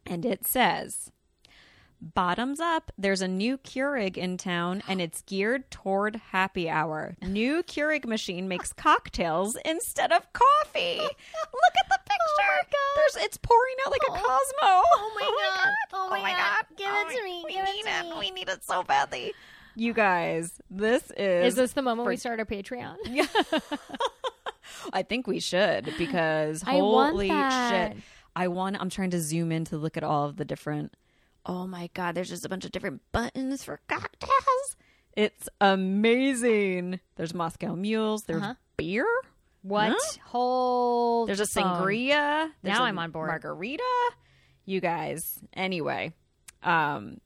and 0.07 0.25
it 0.25 0.47
says 0.47 1.11
Bottoms 2.02 2.59
up, 2.59 2.90
there's 2.99 3.21
a 3.21 3.28
new 3.28 3.56
Keurig 3.59 4.16
in 4.16 4.37
town 4.37 4.82
and 4.88 5.00
it's 5.00 5.23
geared 5.23 5.71
toward 5.71 6.16
happy 6.16 6.68
hour. 6.68 7.14
New 7.23 7.62
Keurig 7.62 8.04
machine 8.06 8.49
makes 8.49 8.73
cocktails 8.76 9.56
instead 9.64 10.11
of 10.11 10.26
coffee. 10.32 10.99
Look 10.99 11.75
at 11.78 11.88
the 11.88 11.99
oh 12.00 12.04
picture. 12.04 12.76
There's 12.97 13.25
it's 13.25 13.37
pouring 13.37 13.76
out 13.87 13.92
like 13.92 14.02
a 14.09 14.11
oh. 14.11 14.14
Cosmo. 14.14 14.82
Oh 14.94 15.12
my 15.14 15.23
oh 15.26 15.54
God. 15.56 15.73
Oh 15.92 16.11
my 16.11 16.32
God. 16.32 16.64
Give 16.76 16.88
it 16.88 17.06
Oh 17.06 17.16
to 17.16 17.25
me. 17.25 17.42
We 17.47 17.52
Give 17.52 17.62
it 17.62 17.73
need 17.73 17.85
to 17.85 17.99
it. 18.00 18.02
me. 18.02 18.18
We 18.18 18.30
need 18.32 18.49
it 18.49 18.64
so 18.64 18.82
badly. 18.82 19.32
You 19.76 19.94
guys, 19.94 20.61
this 20.71 21.12
is 21.16 21.52
Is 21.52 21.54
this 21.54 21.73
the 21.75 21.82
moment 21.82 22.09
we 22.09 22.16
start 22.16 22.40
our 22.40 22.47
Patreon? 22.47 22.97
Yeah. 23.06 23.26
I 24.92 25.04
think 25.04 25.28
we 25.28 25.38
should 25.38 25.94
because 25.99 26.64
I 26.66 26.73
holy 26.73 27.28
that. 27.28 27.92
shit. 27.92 28.02
I 28.35 28.49
want 28.49 28.76
I'm 28.80 28.90
trying 28.90 29.11
to 29.11 29.21
zoom 29.21 29.52
in 29.52 29.64
to 29.66 29.76
look 29.76 29.97
at 29.97 30.02
all 30.02 30.25
of 30.26 30.37
the 30.37 30.44
different 30.44 30.92
Oh 31.45 31.67
my 31.67 31.91
god, 31.95 32.15
there's 32.15 32.29
just 32.29 32.45
a 32.45 32.49
bunch 32.49 32.65
of 32.65 32.73
different 32.73 33.01
buttons 33.13 33.65
for 33.65 33.81
cocktails. 33.89 34.77
It's 35.17 35.49
amazing. 35.61 37.01
There's 37.17 37.35
Moscow 37.35 37.75
mules, 37.75 38.25
there's 38.25 38.43
Uh-huh. 38.43 38.55
beer. 38.77 39.07
What? 39.63 39.93
Huh? 39.93 40.19
Hold. 40.27 41.29
There's 41.29 41.41
a 41.41 41.45
sangria. 41.45 42.51
There's 42.63 42.77
Now 42.79 42.85
a 42.85 42.89
I'm 42.89 42.99
on 42.99 43.11
board. 43.11 43.29
Margarita. 43.29 43.83
You 44.65 44.81
guys. 44.81 45.39
Anyway, 45.53 46.13
um 46.63 47.19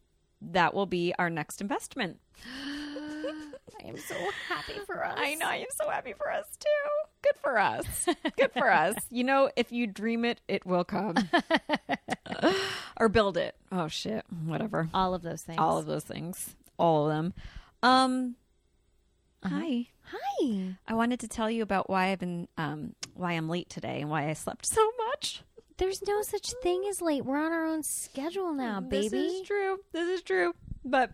that 0.43 0.75
will 0.75 0.87
be 0.87 1.15
our 1.19 1.31
next 1.31 1.61
investment. 1.61 2.19
I 3.83 3.89
am 3.89 3.97
so 3.99 4.15
happy 4.49 4.79
for 4.87 5.05
us. 5.05 5.15
I 5.19 5.35
know. 5.35 5.47
I 5.47 5.57
am 5.57 5.67
so 5.81 5.89
happy 5.91 6.15
for 6.17 6.31
us 6.31 6.47
too. 6.59 6.69
Good 7.23 7.37
for 7.43 7.59
us. 7.59 8.07
Good 8.37 8.53
for 8.53 8.71
us. 8.71 8.95
You 9.11 9.25
know, 9.25 9.51
if 9.57 9.73
you 9.73 9.87
dream 9.87 10.25
it, 10.25 10.41
it 10.47 10.67
will 10.67 10.85
come. 10.85 11.17
or 12.97 13.09
build 13.09 13.37
it. 13.37 13.55
Oh 13.73 13.89
shit. 13.89 14.25
Whatever. 14.45 14.89
All 14.93 15.15
of 15.15 15.23
those 15.23 15.43
things. 15.43 15.59
All 15.59 15.79
of 15.79 15.87
those 15.87 16.05
things. 16.05 16.55
All 16.79 17.09
of 17.09 17.17
them. 17.17 17.35
Um 17.83 18.37
Hi. 19.45 19.87
Hi. 20.05 20.77
I 20.87 20.95
wanted 20.95 21.21
to 21.21 21.29
tell 21.29 21.51
you 21.51 21.63
about 21.63 21.89
why 21.89 22.09
I've 22.09 22.19
been 22.19 22.49
um 22.59 22.95
why 23.15 23.33
I'm 23.33 23.49
late 23.49 23.71
today 23.71 24.01
and 24.01 24.11
why 24.11 24.29
I 24.29 24.33
slept 24.35 24.67
so 24.67 24.91
much. 25.09 25.43
There's 25.79 26.03
no 26.07 26.23
such 26.23 26.53
thing 26.63 26.85
as 26.89 27.01
late. 27.03 27.25
We're 27.25 27.45
on 27.45 27.53
our 27.53 27.67
own 27.67 27.83
schedule 27.83 28.55
now, 28.55 28.81
baby. 28.81 29.09
This 29.09 29.33
is 29.35 29.47
true. 29.47 29.79
This 29.93 30.09
is 30.09 30.23
true. 30.23 30.55
But 30.85 31.11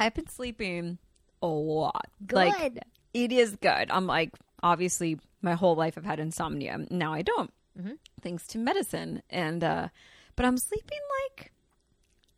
I've 0.00 0.14
been 0.14 0.28
sleeping 0.28 0.98
a 1.44 1.46
lot. 1.46 2.06
Good. 2.26 2.36
Like 2.36 2.78
it 3.12 3.32
is 3.32 3.56
good. 3.56 3.90
I'm 3.90 4.06
like, 4.06 4.30
obviously, 4.62 5.18
my 5.42 5.54
whole 5.54 5.76
life 5.76 5.94
I've 5.96 6.04
had 6.04 6.18
insomnia. 6.20 6.78
Now 6.90 7.12
I 7.12 7.22
don't, 7.22 7.52
Mhm. 7.78 7.98
thanks 8.22 8.46
to 8.48 8.58
medicine. 8.58 9.22
And, 9.30 9.62
uh, 9.62 9.88
but 10.36 10.46
I'm 10.46 10.56
sleeping 10.58 10.98
like 11.28 11.52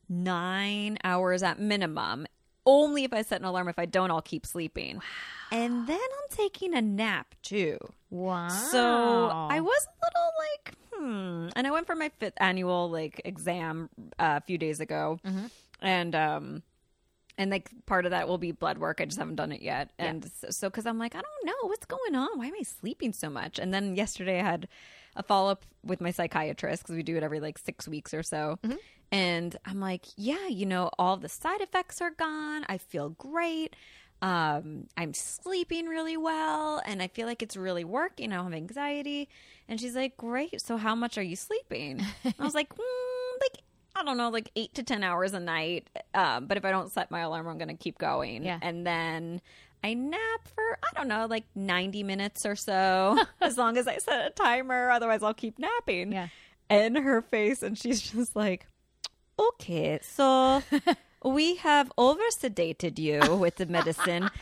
nine 0.08 0.98
hours 1.04 1.42
at 1.42 1.58
minimum. 1.58 2.26
Only 2.64 3.04
if 3.04 3.12
I 3.12 3.22
set 3.22 3.40
an 3.40 3.46
alarm. 3.46 3.68
If 3.68 3.78
I 3.78 3.86
don't, 3.86 4.10
I'll 4.10 4.20
keep 4.22 4.44
sleeping. 4.44 5.00
And 5.52 5.86
then 5.86 6.00
I'm 6.00 6.36
taking 6.36 6.74
a 6.74 6.82
nap 6.82 7.34
too. 7.42 7.78
wow. 8.10 8.48
So 8.48 9.28
I 9.32 9.60
was 9.60 9.86
a 9.86 10.06
little 10.06 10.30
like, 10.38 10.74
hmm. 10.92 11.48
And 11.54 11.66
I 11.66 11.70
went 11.70 11.86
for 11.86 11.94
my 11.94 12.08
fifth 12.18 12.34
annual 12.38 12.90
like 12.90 13.20
exam 13.24 13.88
uh, 14.18 14.38
a 14.38 14.40
few 14.40 14.58
days 14.58 14.80
ago, 14.80 15.20
and 15.80 16.14
um, 16.16 16.62
and 17.38 17.50
like 17.50 17.70
part 17.86 18.04
of 18.06 18.10
that 18.12 18.28
will 18.28 18.38
be 18.38 18.52
blood 18.52 18.78
work. 18.78 19.00
I 19.00 19.04
just 19.04 19.18
haven't 19.18 19.36
done 19.36 19.52
it 19.52 19.62
yet, 19.62 19.90
and 19.98 20.30
so 20.50 20.68
because 20.68 20.86
I'm 20.86 20.98
like, 20.98 21.14
I 21.14 21.20
don't 21.20 21.46
know 21.46 21.68
what's 21.68 21.86
going 21.86 22.14
on. 22.14 22.38
Why 22.38 22.46
am 22.46 22.54
I 22.58 22.62
sleeping 22.62 23.12
so 23.12 23.28
much? 23.30 23.58
And 23.58 23.72
then 23.74 23.96
yesterday 23.96 24.40
I 24.40 24.42
had 24.44 24.68
a 25.16 25.22
follow 25.22 25.50
up 25.50 25.64
with 25.84 26.00
my 26.00 26.10
psychiatrist 26.10 26.82
because 26.82 26.96
we 26.96 27.02
do 27.02 27.16
it 27.16 27.22
every 27.22 27.40
like 27.40 27.58
six 27.58 27.88
weeks 27.88 28.12
or 28.12 28.22
so. 28.22 28.58
And 29.12 29.56
I'm 29.64 29.80
like, 29.80 30.04
yeah, 30.16 30.48
you 30.48 30.66
know, 30.66 30.90
all 30.98 31.16
the 31.16 31.28
side 31.28 31.60
effects 31.60 32.00
are 32.00 32.10
gone. 32.10 32.64
I 32.68 32.76
feel 32.78 33.10
great. 33.10 33.76
Um, 34.20 34.88
I'm 34.96 35.14
sleeping 35.14 35.86
really 35.86 36.16
well 36.16 36.82
and 36.84 37.02
I 37.02 37.08
feel 37.08 37.26
like 37.26 37.42
it's 37.42 37.56
really 37.56 37.84
working. 37.84 38.32
I 38.32 38.36
don't 38.36 38.46
have 38.46 38.54
anxiety. 38.54 39.28
And 39.68 39.80
she's 39.80 39.94
like, 39.94 40.16
great. 40.16 40.60
So 40.60 40.76
how 40.76 40.94
much 40.94 41.18
are 41.18 41.22
you 41.22 41.36
sleeping? 41.36 42.02
I 42.38 42.42
was 42.44 42.54
like, 42.54 42.74
mm, 42.74 43.40
like, 43.40 43.62
I 43.96 44.02
don't 44.04 44.16
know, 44.18 44.28
like 44.28 44.50
eight 44.56 44.74
to 44.74 44.82
10 44.82 45.02
hours 45.02 45.32
a 45.32 45.40
night. 45.40 45.88
Um, 46.14 46.46
but 46.46 46.56
if 46.56 46.64
I 46.64 46.70
don't 46.70 46.92
set 46.92 47.10
my 47.10 47.20
alarm, 47.20 47.48
I'm 47.48 47.58
going 47.58 47.68
to 47.68 47.74
keep 47.74 47.98
going. 47.98 48.44
Yeah. 48.44 48.58
And 48.60 48.86
then 48.86 49.40
I 49.82 49.94
nap 49.94 50.48
for, 50.54 50.78
I 50.82 50.88
don't 50.94 51.08
know, 51.08 51.26
like 51.26 51.44
90 51.54 52.02
minutes 52.02 52.44
or 52.44 52.56
so, 52.56 53.18
as 53.40 53.56
long 53.56 53.76
as 53.78 53.88
I 53.88 53.98
set 53.98 54.26
a 54.26 54.30
timer. 54.30 54.90
Otherwise, 54.90 55.22
I'll 55.22 55.34
keep 55.34 55.58
napping. 55.58 56.12
Yeah. 56.12 56.28
And 56.68 56.98
her 56.98 57.22
face, 57.22 57.62
and 57.62 57.78
she's 57.78 58.02
just 58.02 58.36
like, 58.36 58.66
okay, 59.38 59.98
so 60.02 60.62
we 61.24 61.56
have 61.56 61.92
over 61.96 62.22
sedated 62.36 62.98
you 62.98 63.36
with 63.36 63.56
the 63.56 63.66
medicine. 63.66 64.30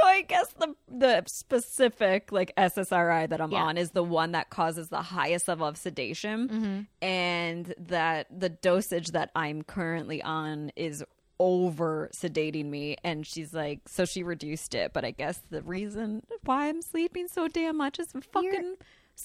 so 0.00 0.06
I 0.06 0.22
guess 0.22 0.48
the 0.58 0.74
the 0.88 1.22
specific 1.26 2.32
like 2.32 2.52
SSRI 2.56 3.28
that 3.28 3.40
I'm 3.40 3.50
Yeah. 3.52 3.64
on 3.64 3.76
is 3.76 3.90
the 3.90 4.02
one 4.04 4.32
that 4.32 4.50
causes 4.50 4.88
the 4.88 5.02
highest 5.02 5.48
level 5.48 5.66
of 5.66 5.76
sedation, 5.76 6.48
mm-hmm. 6.48 6.80
and 7.06 7.74
that 7.78 8.26
the 8.36 8.48
dosage 8.48 9.08
that 9.12 9.30
I'm 9.34 9.62
currently 9.62 10.22
on 10.22 10.72
is 10.76 11.04
over 11.38 12.10
sedating 12.14 12.66
me. 12.66 12.96
And 13.02 13.26
she's 13.26 13.54
like 13.54 13.80
so 13.86 14.04
she 14.04 14.22
reduced 14.22 14.74
it. 14.74 14.92
But 14.92 15.04
i 15.04 15.10
guess 15.10 15.40
the 15.50 15.62
reason 15.62 16.22
why 16.44 16.68
i'm 16.68 16.82
sleeping 16.82 17.28
so 17.28 17.48
damn 17.48 17.78
much 17.78 17.98
is 17.98 18.12
fucking 18.32 18.74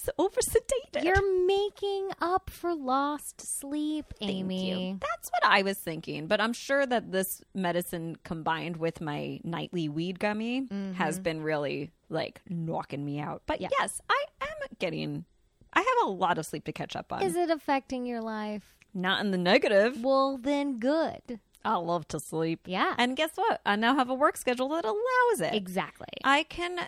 so 0.03 0.11
over 0.17 0.39
sedated 0.41 1.03
You're 1.03 1.45
making 1.45 2.09
up 2.21 2.49
for 2.49 2.75
lost 2.75 3.41
sleep, 3.59 4.05
Thank 4.19 4.31
Amy. 4.31 4.89
you. 4.89 4.99
That's 4.99 5.29
what 5.31 5.45
I 5.45 5.61
was 5.61 5.77
thinking. 5.77 6.27
But 6.27 6.41
I'm 6.41 6.53
sure 6.53 6.85
that 6.85 7.11
this 7.11 7.41
medicine 7.53 8.17
combined 8.23 8.77
with 8.77 9.01
my 9.01 9.39
nightly 9.43 9.89
weed 9.89 10.19
gummy 10.19 10.67
has 10.95 11.15
mm-hmm. 11.15 11.23
been 11.23 11.41
really 11.41 11.91
like 12.09 12.41
knocking 12.49 13.03
me 13.05 13.19
out. 13.19 13.43
But 13.45 13.61
Yeah. 13.61 13.69
yes, 13.79 14.01
I 14.09 14.25
am 14.41 14.77
getting. 14.79 15.25
I 15.73 15.79
have 15.79 16.07
a 16.07 16.11
lot 16.11 16.37
of 16.37 16.45
sleep 16.45 16.65
to 16.65 16.71
catch 16.71 16.95
up 16.95 17.11
on. 17.11 17.21
Is 17.21 17.35
it 17.35 17.49
affecting 17.49 18.05
your 18.05 18.21
life? 18.21 18.77
Not 18.93 19.19
in 19.21 19.31
the 19.31 19.37
negative. 19.37 20.01
Well, 20.01 20.37
then 20.37 20.79
good. 20.79 21.39
I 21.65 21.75
love 21.77 22.07
to 22.09 22.19
sleep. 22.19 22.61
Yeah. 22.65 22.93
And 22.97 23.17
guess 23.17 23.31
what? 23.35 23.59
I 23.65 23.75
now 23.75 23.95
have 23.95 24.09
a 24.09 24.13
work 24.13 24.37
schedule 24.37 24.69
that 24.69 24.85
allows 24.85 25.41
it. 25.41 25.55
Exactly. 25.55 26.07
I 26.23 26.43
can 26.43 26.87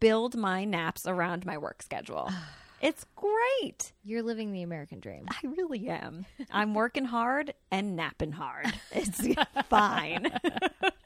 build 0.00 0.34
my 0.36 0.64
naps 0.64 1.06
around 1.06 1.44
my 1.44 1.58
work 1.58 1.82
schedule. 1.82 2.30
it's 2.80 3.04
great. 3.16 3.92
You're 4.02 4.22
living 4.22 4.52
the 4.52 4.62
American 4.62 4.98
dream. 5.00 5.26
I 5.28 5.46
really 5.46 5.88
am. 5.88 6.24
I'm 6.50 6.74
working 6.74 7.04
hard 7.04 7.52
and 7.70 7.96
napping 7.96 8.32
hard. 8.32 8.72
It's 8.92 9.20
fine. 9.68 10.32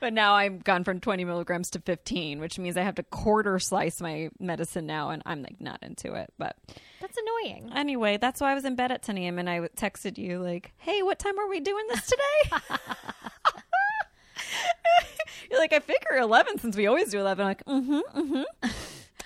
but 0.00 0.12
now 0.12 0.34
I've 0.34 0.64
gone 0.64 0.84
from 0.84 1.00
20 1.00 1.24
milligrams 1.24 1.70
to 1.70 1.80
15, 1.80 2.40
which 2.40 2.58
means 2.58 2.76
I 2.76 2.82
have 2.82 2.94
to 2.96 3.02
quarter 3.02 3.58
slice 3.58 4.00
my 4.00 4.30
medicine 4.38 4.86
now, 4.86 5.10
and 5.10 5.22
I'm 5.26 5.42
like 5.42 5.60
not 5.60 5.82
into 5.82 6.14
it. 6.14 6.32
But 6.38 6.56
That's 7.00 7.16
annoying. 7.18 7.70
anyway, 7.74 8.16
that's 8.16 8.40
why 8.40 8.52
I 8.52 8.54
was 8.54 8.64
in 8.64 8.74
bed 8.76 8.90
at 8.92 9.02
10 9.02 9.18
a.m. 9.18 9.38
and 9.38 9.48
I 9.48 9.60
texted 9.76 10.18
you 10.18 10.38
like, 10.38 10.72
"Hey, 10.78 11.02
what 11.02 11.18
time 11.18 11.38
are 11.38 11.48
we 11.48 11.60
doing 11.60 11.84
this 11.88 12.06
today?" 12.06 12.56
You're 15.50 15.58
like, 15.60 15.72
"I 15.72 15.80
figure 15.80 16.16
11 16.18 16.58
since 16.58 16.76
we 16.76 16.86
always 16.86 17.10
do 17.10 17.18
11." 17.18 17.42
I'm 17.44 17.48
like, 17.48 17.64
"Mm-hmm, 17.64 18.18
mm-hmm." 18.18 18.68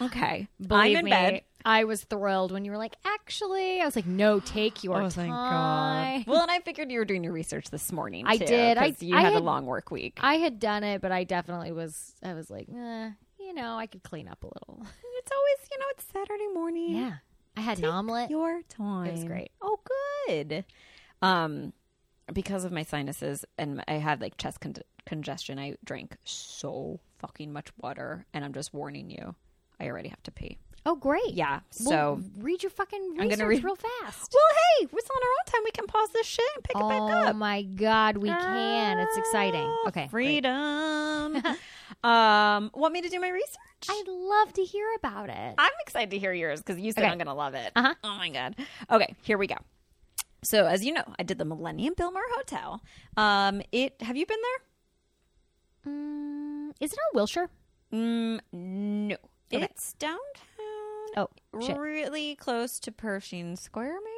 Okay, 0.00 0.48
Believe 0.60 0.96
I'm 0.96 0.96
in 0.96 1.04
me, 1.04 1.10
bed. 1.12 1.42
I 1.64 1.84
was 1.84 2.04
thrilled 2.04 2.52
when 2.52 2.64
you 2.64 2.70
were 2.70 2.76
like, 2.76 2.96
actually, 3.06 3.80
I 3.80 3.84
was 3.86 3.96
like, 3.96 4.06
no, 4.06 4.38
take 4.40 4.84
your 4.84 5.08
time. 5.08 5.30
Oh, 5.30 5.34
time. 5.34 6.24
Well, 6.26 6.42
and 6.42 6.50
I 6.50 6.60
figured 6.60 6.90
you 6.92 6.98
were 6.98 7.04
doing 7.06 7.24
your 7.24 7.32
research 7.32 7.70
this 7.70 7.90
morning. 7.90 8.24
I 8.26 8.36
too, 8.36 8.44
did. 8.46 8.76
I- 8.78 8.90
'cause 8.90 9.02
you 9.02 9.16
I 9.16 9.22
had, 9.22 9.32
a 9.32 9.38
long 9.40 9.64
work 9.64 9.90
week. 9.90 10.18
I 10.20 10.34
had 10.34 10.58
done 10.60 10.84
it, 10.84 11.00
but 11.00 11.10
I 11.10 11.24
definitely 11.24 11.72
was, 11.72 12.14
I 12.22 12.34
was 12.34 12.50
like, 12.50 12.68
eh, 12.68 13.10
you 13.38 13.54
know, 13.54 13.76
I 13.76 13.86
could 13.86 14.02
clean 14.02 14.28
up 14.28 14.42
a 14.44 14.46
little. 14.46 14.86
it's 15.18 15.32
always, 15.32 15.68
you 15.70 15.78
know, 15.78 15.86
it's 15.90 16.04
Saturday 16.12 16.48
morning. 16.52 16.96
Yeah. 16.96 17.12
I 17.56 17.60
had 17.62 17.78
an 17.78 17.84
omelet. 17.86 18.30
Your 18.30 18.62
time. 18.68 19.06
It 19.06 19.12
was 19.12 19.24
great. 19.24 19.50
Oh, 19.62 19.78
good. 20.26 20.64
Um, 21.22 21.72
because 22.32 22.64
of 22.64 22.72
my 22.72 22.82
sinuses 22.82 23.44
and 23.56 23.82
I 23.86 23.94
had 23.94 24.20
like 24.20 24.36
chest 24.36 24.60
con- 24.60 24.74
congestion, 25.06 25.58
I 25.58 25.76
drank 25.84 26.16
so 26.24 27.00
fucking 27.20 27.52
much 27.52 27.68
water, 27.80 28.26
and 28.34 28.44
I'm 28.44 28.52
just 28.52 28.74
warning 28.74 29.08
you, 29.10 29.34
I 29.80 29.86
already 29.86 30.08
have 30.08 30.22
to 30.24 30.30
pee. 30.30 30.58
Oh, 30.86 30.96
great. 30.96 31.32
Yeah. 31.32 31.60
So. 31.70 31.90
Well, 31.90 32.20
read 32.38 32.62
your 32.62 32.68
fucking 32.70 33.00
I'm 33.18 33.24
research 33.26 33.38
gonna 33.38 33.48
read- 33.48 33.64
real 33.64 33.76
fast. 33.76 34.34
well, 34.34 34.42
hey, 34.80 34.86
it's 34.92 35.10
on 35.10 35.16
our 35.22 35.28
own 35.30 35.46
time. 35.46 35.60
We 35.64 35.70
can 35.70 35.86
pause 35.86 36.10
this 36.12 36.26
shit 36.26 36.44
and 36.56 36.64
pick 36.64 36.76
it 36.76 36.80
back 36.88 37.00
up. 37.00 37.10
Oh 37.10 37.28
up. 37.30 37.36
my 37.36 37.62
God, 37.62 38.18
we 38.18 38.28
can. 38.28 38.98
It's 38.98 39.16
exciting. 39.16 39.66
Ah, 39.66 39.88
Okay. 39.88 40.06
great. 40.08 40.26
freedom. 40.44 41.36
um, 42.04 42.70
want 42.74 42.92
me 42.92 43.00
to 43.00 43.08
do 43.08 43.18
my 43.18 43.30
research? 43.30 43.56
I'd 43.88 44.08
love 44.08 44.52
to 44.54 44.62
hear 44.62 44.86
about 44.96 45.30
it. 45.30 45.54
I'm 45.58 45.72
excited 45.86 46.10
to 46.10 46.18
hear 46.18 46.32
yours 46.34 46.60
because 46.60 46.78
you 46.80 46.92
said 46.92 47.04
Okay. 47.04 47.10
I'm 47.12 47.18
going 47.18 47.26
to 47.28 47.34
love 47.34 47.54
it. 47.54 47.72
Uh-huh. 47.76 47.94
Oh 48.04 48.16
my 48.16 48.28
god. 48.30 48.56
Okay, 48.90 49.14
here 49.22 49.36
we 49.38 49.46
go. 49.46 49.56
So 50.42 50.66
as 50.66 50.84
you 50.84 50.92
know, 50.92 51.04
I 51.18 51.22
did 51.22 51.38
the 51.38 51.44
Millennium 51.46 51.94
Biltmore 51.96 52.22
Hotel. 52.36 52.82
Um, 53.16 53.62
it 53.72 53.94
have 54.02 54.16
you 54.18 54.26
been 54.26 54.38
there? 55.84 55.92
Mm, 55.94 56.72
is 56.80 56.92
it 56.92 56.98
on 56.98 57.14
Wilshire? 57.16 57.48
Mm, 57.92 58.40
no, 58.52 59.16
Okay. 59.56 59.64
it's 59.64 59.92
downtown. 59.94 60.18
Oh, 61.16 61.28
shit. 61.62 61.76
really 61.78 62.34
close 62.34 62.80
to 62.80 62.90
Pershing 62.90 63.54
Square, 63.56 63.94
maybe. 64.00 64.10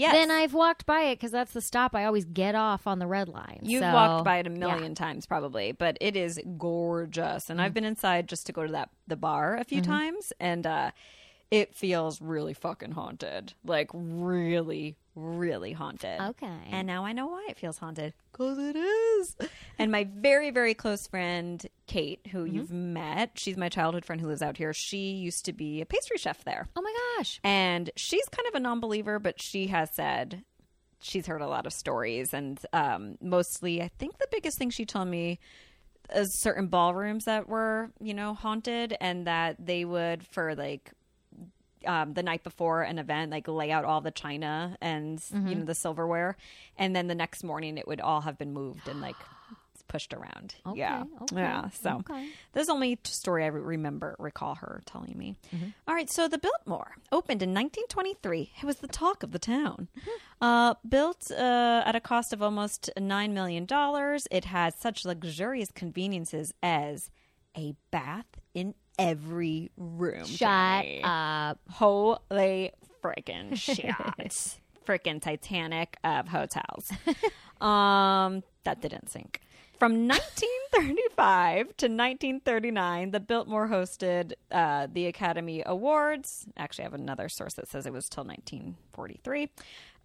Yes. 0.00 0.12
then 0.12 0.30
I've 0.30 0.52
walked 0.52 0.84
by 0.86 1.02
it 1.04 1.16
because 1.16 1.30
that's 1.32 1.52
the 1.52 1.60
stop. 1.62 1.94
I 1.94 2.04
always 2.04 2.24
get 2.26 2.54
off 2.54 2.86
on 2.86 2.98
the 2.98 3.06
red 3.06 3.28
line. 3.28 3.60
You've 3.62 3.80
So, 3.82 3.92
walked 3.92 4.24
by 4.24 4.38
it 4.38 4.46
a 4.46 4.50
yeah. 4.50 4.56
million 4.58 4.94
times 4.94 5.24
probably, 5.26 5.72
but 5.72 5.96
it 6.00 6.16
is 6.16 6.38
gorgeous. 6.58 7.48
And 7.50 7.60
I've 7.60 7.70
Mm. 7.72 7.74
been 7.74 7.84
inside 7.86 8.28
just 8.28 8.46
to 8.46 8.52
go 8.52 8.66
to 8.66 8.72
that 8.72 8.90
the 9.06 9.16
bar 9.16 9.56
a 9.56 9.64
few 9.64 9.80
Mm-hmm. 9.80 9.90
times 9.90 10.32
and 10.38 10.66
uh 10.66 10.90
it 11.50 11.74
feels 11.74 12.20
really 12.20 12.52
fucking 12.52 12.90
haunted. 12.92 13.54
Like 13.64 13.90
really 13.94 14.96
really 15.16 15.72
haunted. 15.72 16.20
Okay. 16.20 16.58
And 16.70 16.86
now 16.86 17.04
I 17.04 17.12
know 17.12 17.26
why 17.26 17.46
it 17.48 17.58
feels 17.58 17.78
haunted. 17.78 18.12
Cuz 18.32 18.58
it 18.58 18.76
is. 18.76 19.36
and 19.78 19.90
my 19.90 20.04
very 20.04 20.50
very 20.50 20.74
close 20.74 21.06
friend 21.06 21.66
Kate, 21.86 22.20
who 22.30 22.44
Mm-hmm. 22.44 22.54
you've 22.54 22.70
met, 22.70 23.30
she's 23.34 23.56
my 23.56 23.68
childhood 23.68 24.04
friend 24.04 24.20
who 24.20 24.28
lives 24.28 24.42
out 24.42 24.56
here. 24.58 24.72
She 24.72 25.12
used 25.12 25.44
to 25.46 25.52
be 25.52 25.80
a 25.80 25.86
pastry 25.86 26.18
chef 26.18 26.44
there. 26.44 26.68
oh 26.76 26.82
my 26.82 26.94
gosh. 27.16 27.40
And 27.42 27.90
she's 27.96 28.28
kind 28.28 28.46
of 28.48 28.54
a 28.54 28.60
non 28.60 28.78
believer, 28.80 29.18
but 29.18 29.40
she 29.42 29.66
has 29.68 29.90
said 29.92 30.44
she's 31.00 31.26
heard 31.26 31.40
a 31.42 31.46
lot 31.48 31.66
of 31.66 31.72
stories. 31.72 32.32
And 32.34 32.58
um, 32.72 33.16
mostly, 33.20 33.82
I 33.82 33.88
think 33.98 34.18
the 34.18 34.28
biggest 34.30 34.58
thing 34.58 34.70
she 34.70 34.84
told 34.86 35.08
me 35.08 35.38
is 36.14 36.34
certain 36.34 36.68
ballrooms 36.68 37.24
that 37.24 37.48
were, 37.48 37.90
you 38.00 38.14
know, 38.14 38.32
haunted 38.34 38.96
and 39.00 39.26
that 39.26 39.56
they 39.64 39.84
would, 39.84 40.24
for 40.26 40.54
like, 40.54 40.92
um, 41.86 42.14
the 42.14 42.22
night 42.22 42.42
before 42.42 42.82
an 42.82 42.98
event, 42.98 43.30
like 43.30 43.48
lay 43.48 43.70
out 43.70 43.84
all 43.84 44.00
the 44.00 44.10
china 44.10 44.76
and 44.80 45.22
you 45.32 45.54
know 45.54 45.64
the 45.64 45.74
silverware, 45.74 46.36
and 46.76 46.94
then 46.94 47.06
the 47.06 47.14
next 47.14 47.44
morning 47.44 47.78
it 47.78 47.86
would 47.86 48.00
all 48.00 48.20
have 48.22 48.38
been 48.38 48.52
moved 48.52 48.88
and 48.88 49.00
like 49.00 49.16
pushed 49.88 50.12
around. 50.12 50.56
Okay, 50.66 50.80
yeah, 50.80 51.04
okay, 51.22 51.36
yeah. 51.36 51.68
So 51.70 51.98
okay. 52.00 52.28
this 52.52 52.62
is 52.62 52.66
the 52.66 52.72
only 52.72 52.98
story 53.04 53.44
I 53.44 53.48
remember, 53.48 54.16
recall 54.18 54.56
her 54.56 54.82
telling 54.84 55.16
me. 55.16 55.36
Mm-hmm. 55.54 55.68
All 55.86 55.94
right, 55.94 56.10
so 56.10 56.26
the 56.26 56.38
Biltmore 56.38 56.96
opened 57.12 57.42
in 57.42 57.50
1923. 57.50 58.52
It 58.60 58.66
was 58.66 58.76
the 58.76 58.88
talk 58.88 59.22
of 59.22 59.30
the 59.30 59.38
town. 59.38 59.88
Mm-hmm. 59.96 60.44
Uh, 60.44 60.74
built 60.88 61.30
uh, 61.30 61.82
at 61.86 61.94
a 61.94 62.00
cost 62.00 62.32
of 62.32 62.42
almost 62.42 62.90
$9 62.98 63.30
million, 63.30 63.66
it 64.30 64.44
has 64.46 64.74
such 64.74 65.04
luxurious 65.04 65.70
conveniences 65.70 66.52
as 66.62 67.10
a 67.56 67.74
bath 67.90 68.26
in 68.54 68.74
every 68.98 69.70
room. 69.76 70.24
Shut 70.26 70.38
Jenny. 70.84 71.00
up. 71.04 71.58
Holy 71.70 72.72
freaking 73.02 73.56
shit. 73.56 73.94
freaking 74.86 75.20
Titanic 75.20 75.96
of 76.04 76.28
hotels. 76.28 76.90
um, 77.60 78.42
that 78.64 78.80
didn't 78.80 79.08
sink. 79.10 79.40
From 79.78 80.08
1935 80.08 81.66
to 81.76 81.86
1939, 81.86 83.10
the 83.10 83.20
Biltmore 83.20 83.68
hosted 83.68 84.32
uh, 84.50 84.86
the 84.90 85.06
Academy 85.06 85.62
Awards. 85.66 86.46
Actually, 86.56 86.84
I 86.84 86.86
have 86.86 86.94
another 86.94 87.28
source 87.28 87.54
that 87.54 87.68
says 87.68 87.84
it 87.86 87.92
was 87.92 88.08
till 88.08 88.24
1943. 88.24 89.50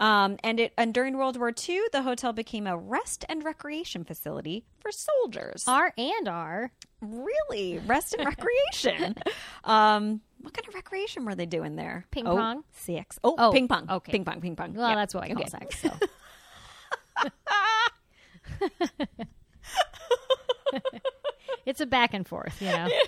Um, 0.01 0.37
and 0.43 0.59
it 0.59 0.73
and 0.77 0.93
during 0.93 1.15
World 1.15 1.37
War 1.37 1.53
II, 1.57 1.79
the 1.93 2.01
hotel 2.01 2.33
became 2.33 2.65
a 2.67 2.75
rest 2.75 3.23
and 3.29 3.43
recreation 3.45 4.03
facility 4.03 4.65
for 4.79 4.91
soldiers. 4.91 5.63
R 5.67 5.93
and 5.97 6.27
R. 6.27 6.71
Really, 7.01 7.79
rest 7.85 8.15
and 8.15 8.25
recreation. 8.25 9.15
um, 9.63 10.21
what 10.41 10.53
kind 10.55 10.67
of 10.67 10.73
recreation 10.73 11.23
were 11.23 11.35
they 11.35 11.45
doing 11.45 11.75
there? 11.75 12.05
Ping 12.11 12.27
Oh, 12.27 12.35
pong? 12.35 12.63
CX. 12.75 13.19
Oh, 13.23 13.35
Oh, 13.37 13.51
ping 13.51 13.67
pong. 13.67 13.85
okay. 13.89 14.11
Ping 14.11 14.25
pong, 14.25 14.41
ping 14.41 14.55
pong. 14.55 14.73
Well, 14.73 14.89
Yeah. 14.89 14.95
that's 14.95 15.13
what 15.13 15.23
I 15.23 15.27
call 15.33 15.43
Okay. 15.43 15.49
sex. 15.49 15.83
So. 17.21 17.29
it's 21.65 21.81
a 21.81 21.85
back 21.85 22.13
and 22.13 22.27
forth, 22.27 22.61
you 22.61 22.67
know. 22.69 22.89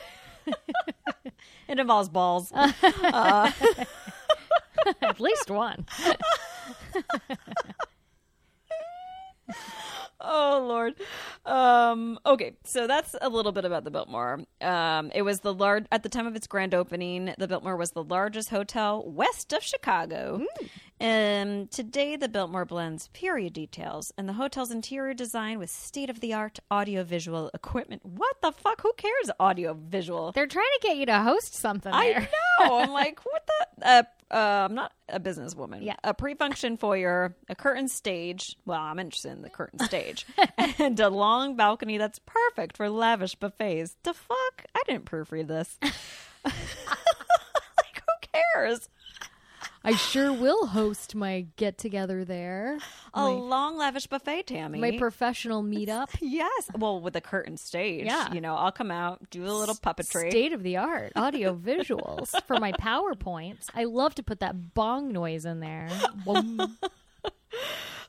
It 1.70 1.80
involves 1.80 2.10
balls. 2.10 2.52
At 2.54 3.54
least 5.20 5.50
one. 5.50 5.86
Oh 10.22 10.66
Lord. 10.68 10.96
Um, 11.46 12.20
okay, 12.26 12.56
so 12.64 12.88
that's 12.88 13.16
a 13.22 13.30
little 13.30 13.52
bit 13.52 13.66
about 13.66 13.84
the 13.84 13.92
Biltmore. 13.92 14.46
Um, 14.62 15.12
it 15.14 15.24
was 15.24 15.42
the 15.42 15.54
large 15.54 15.86
at 15.92 16.04
the 16.04 16.10
time 16.10 16.26
of 16.28 16.36
its 16.36 16.48
grand 16.48 16.74
opening. 16.74 17.34
The 17.38 17.48
Biltmore 17.48 17.76
was 17.76 17.92
the 17.92 18.04
largest 18.04 18.50
hotel 18.50 19.04
west 19.06 19.54
of 19.54 19.64
Chicago. 19.64 20.46
And 21.00 21.70
today, 21.70 22.16
the 22.16 22.30
Biltmore 22.30 22.64
blends 22.64 23.10
period 23.10 23.52
details 23.52 24.14
and 24.18 24.30
the 24.30 24.34
hotel's 24.34 24.72
interior 24.72 25.14
design 25.14 25.60
with 25.60 25.70
state 25.70 26.10
of 26.10 26.22
the 26.22 26.34
art 26.34 26.60
audiovisual 26.72 27.52
equipment. 27.54 28.06
What 28.06 28.38
the 28.42 28.54
fuck? 28.54 28.82
Who 28.82 28.94
cares? 28.96 29.30
Audiovisual. 29.38 30.32
They're 30.32 30.48
trying 30.48 30.72
to 30.80 30.88
get 30.88 30.96
you 30.98 31.06
to 31.08 31.20
host 31.20 31.56
something 31.56 31.92
there. 31.92 32.30
I 32.62 32.68
know. 32.70 32.78
I'm 32.78 32.92
like, 32.92 33.20
what 33.26 33.46
the? 33.48 33.88
Uh, 33.88 34.04
uh, 34.34 34.68
I'm 34.70 34.76
not 34.76 34.92
a 35.10 35.20
businesswoman. 35.20 35.84
Yeah. 35.84 35.96
A 36.04 36.14
pre-function 36.14 36.78
foyer, 36.78 37.36
a 37.50 37.56
curtain 37.56 37.88
stage. 37.88 38.58
Well, 38.66 38.80
I'm 38.80 39.00
interested 39.00 39.32
in 39.32 39.42
the 39.44 39.50
curtain 39.50 39.80
stage, 39.86 40.26
and 40.80 41.00
a 41.00 41.10
long 41.10 41.56
balcony 41.56 41.98
that's 41.98 42.20
perfect 42.20 42.78
for 42.78 42.90
lavish 42.90 43.36
buffets. 43.36 43.96
The 44.04 44.14
fuck? 44.14 44.66
I 44.76 44.82
didn't 44.88 45.06
proofread 45.06 45.48
this. 45.48 45.78
like, 46.46 46.56
who 47.96 48.28
cares? 48.56 48.90
I 49.86 49.96
sure 49.96 50.32
will 50.32 50.68
host 50.68 51.14
my 51.14 51.46
get 51.58 51.78
together 51.78 52.24
there. 52.24 52.78
A 53.14 53.28
long 53.28 53.78
lavish 53.78 54.08
buffet, 54.08 54.48
Tammy. 54.48 54.80
My 54.80 54.98
professional 54.98 55.62
meetup. 55.62 56.08
yes. 56.22 56.70
Well, 56.78 57.02
with 57.02 57.16
a 57.18 57.22
curtain 57.22 57.58
stage. 57.58 58.06
Yeah. 58.06 58.32
You 58.34 58.40
know, 58.40 58.56
I'll 58.56 58.72
come 58.72 58.92
out, 58.92 59.30
do 59.30 59.46
a 59.46 59.52
little 59.52 59.76
puppetry. 59.76 60.30
State 60.30 60.54
of 60.54 60.64
the 60.64 60.78
art 60.78 61.12
audio 61.18 61.54
visuals 61.64 62.34
for 62.46 62.60
my 62.60 62.72
PowerPoints. 62.74 63.68
I 63.76 63.84
love 63.84 64.16
to 64.16 64.24
put 64.24 64.40
that 64.40 64.74
bong 64.74 65.12
noise 65.12 65.46
in 65.46 65.60
there. 65.60 65.90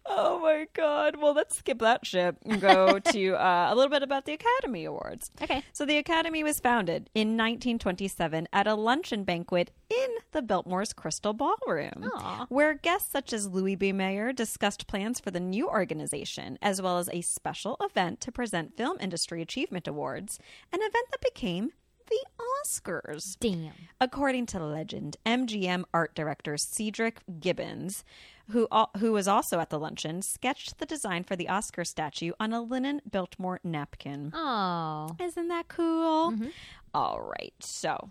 Oh 0.06 0.38
my 0.40 0.66
god. 0.74 1.16
Well, 1.16 1.32
let's 1.34 1.56
skip 1.58 1.78
that 1.78 2.04
shit 2.06 2.36
and 2.44 2.60
go 2.60 2.98
to 3.12 3.34
uh, 3.34 3.68
a 3.70 3.74
little 3.74 3.90
bit 3.90 4.02
about 4.02 4.26
the 4.26 4.34
Academy 4.34 4.84
Awards. 4.84 5.30
Okay. 5.42 5.62
So 5.72 5.86
the 5.86 5.96
Academy 5.98 6.44
was 6.44 6.60
founded 6.60 7.08
in 7.14 7.28
1927 7.36 8.48
at 8.52 8.66
a 8.66 8.74
luncheon 8.74 9.24
banquet 9.24 9.70
in 9.88 10.08
the 10.32 10.42
Biltmore's 10.42 10.92
Crystal 10.92 11.32
Ballroom, 11.32 12.10
Aw. 12.14 12.46
where 12.48 12.74
guests 12.74 13.10
such 13.10 13.32
as 13.32 13.48
Louis 13.48 13.76
B. 13.76 13.92
Mayer 13.92 14.32
discussed 14.32 14.86
plans 14.86 15.20
for 15.20 15.30
the 15.30 15.40
new 15.40 15.68
organization, 15.68 16.58
as 16.60 16.82
well 16.82 16.98
as 16.98 17.08
a 17.12 17.20
special 17.22 17.76
event 17.80 18.20
to 18.22 18.32
present 18.32 18.76
Film 18.76 18.98
Industry 19.00 19.40
Achievement 19.40 19.88
Awards, 19.88 20.38
an 20.72 20.80
event 20.80 21.06
that 21.10 21.20
became 21.22 21.70
the 22.08 22.24
Oscars. 22.66 23.36
Damn. 23.40 23.72
According 24.00 24.46
to 24.46 24.58
legend, 24.62 25.16
MGM 25.24 25.84
art 25.94 26.14
director 26.14 26.56
Cedric 26.56 27.20
Gibbons, 27.40 28.04
who 28.50 28.68
al- 28.70 28.90
who 28.98 29.12
was 29.12 29.26
also 29.26 29.60
at 29.60 29.70
the 29.70 29.78
luncheon, 29.78 30.22
sketched 30.22 30.78
the 30.78 30.86
design 30.86 31.24
for 31.24 31.36
the 31.36 31.48
Oscar 31.48 31.84
statue 31.84 32.32
on 32.38 32.52
a 32.52 32.60
linen 32.60 33.00
Biltmore 33.10 33.60
napkin. 33.64 34.32
Oh. 34.34 35.16
Isn't 35.20 35.48
that 35.48 35.68
cool? 35.68 36.34
All 36.94 37.20
right, 37.20 37.54
so 37.60 38.10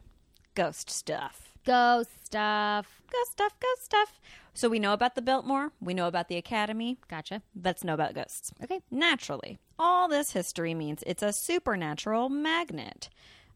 ghost 0.56 0.90
stuff. 0.90 1.50
Ghost 1.66 2.26
stuff. 2.26 3.02
Ghost 3.12 3.32
stuff, 3.32 3.54
ghost 3.60 3.86
stuff. 3.86 4.20
So 4.54 4.70
we 4.70 4.80
know 4.80 4.94
about 4.94 5.16
the 5.16 5.22
Biltmore, 5.22 5.72
we 5.82 5.94
know 5.94 6.08
about 6.08 6.28
the 6.28 6.38
Academy. 6.38 6.98
Gotcha. 7.08 7.42
Let's 7.62 7.84
know 7.84 7.94
about 7.94 8.14
ghosts. 8.14 8.52
Okay. 8.64 8.82
Naturally, 8.92 9.60
all 9.80 10.08
this 10.08 10.32
history 10.32 10.74
means 10.74 11.04
it's 11.08 11.24
a 11.24 11.34
supernatural 11.34 12.30
magnet. 12.30 13.10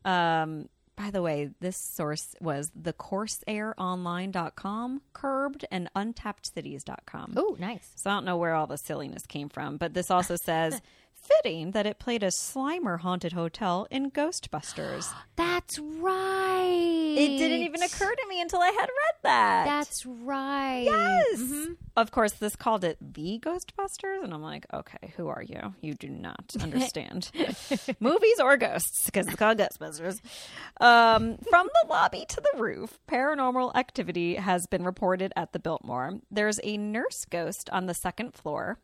Um, 0.06 0.70
by 0.98 1.12
the 1.12 1.22
way, 1.22 1.52
this 1.60 1.78
source 1.78 2.36
was 2.42 2.72
the 2.76 2.92
CorsaironLine.com, 2.92 5.02
Curbed, 5.14 5.66
and 5.72 5.90
UntappedCities.com. 5.96 7.34
Oh, 7.38 7.56
nice. 7.60 7.92
So 7.96 8.10
I 8.10 8.16
don't 8.16 8.26
know 8.26 8.38
where 8.38 8.56
all 8.56 8.66
the 8.66 8.80
silliness 8.80 9.28
came 9.28 9.48
from, 9.48 9.78
but 9.78 9.94
this 9.94 10.10
also 10.10 10.36
says 10.36 10.82
fitting 11.22 11.72
that 11.72 11.86
it 11.86 12.00
played 12.00 12.24
a 12.24 12.28
Slimer 12.28 13.00
haunted 13.00 13.34
hotel 13.34 13.88
in 13.90 14.12
Ghostbusters. 14.12 15.12
That's 15.36 15.80
right. 15.80 17.16
It 17.18 17.38
didn't 17.38 17.62
even 17.64 17.82
occur 17.84 18.14
to 18.14 18.26
me 18.30 18.42
until 18.42 18.60
I 18.60 18.70
had 18.70 18.82
read 18.88 19.16
that. 19.24 19.66
That's 19.66 20.06
right. 20.06 20.84
Yes. 20.86 21.68
Of 21.96 22.12
course, 22.12 22.34
this 22.34 22.56
called 22.56 22.84
it 22.84 22.98
the 23.02 23.40
Ghostbusters, 23.40 24.24
and 24.24 24.34
I'm 24.34 24.42
like, 24.42 24.66
okay, 24.74 25.14
who 25.18 25.28
are 25.28 25.42
you? 25.42 25.74
You 25.82 25.96
do 25.96 26.10
not 26.10 26.56
understand 26.62 27.32
movies 28.00 28.40
or 28.40 28.56
ghosts 28.58 29.06
because 29.08 29.28
it's 29.28 29.36
called 29.36 29.58
Ghostbusters. 29.58 30.20
Um, 30.80 31.38
from 31.50 31.68
the 31.68 31.88
lobby 31.90 32.26
to 32.30 32.42
the 32.42 32.62
roof, 32.62 33.00
paranormal 33.08 33.76
activity 33.76 34.36
has 34.36 34.68
been 34.68 34.84
reported 34.84 35.34
at 35.36 35.54
the 35.54 35.60
Biltmore. 35.60 36.20
There's 36.30 36.60
a 36.64 36.78
nurse 36.78 37.26
ghost 37.26 37.70
on 37.72 37.88
the 37.88 37.94
second 37.94 38.34
floor. 38.34 38.80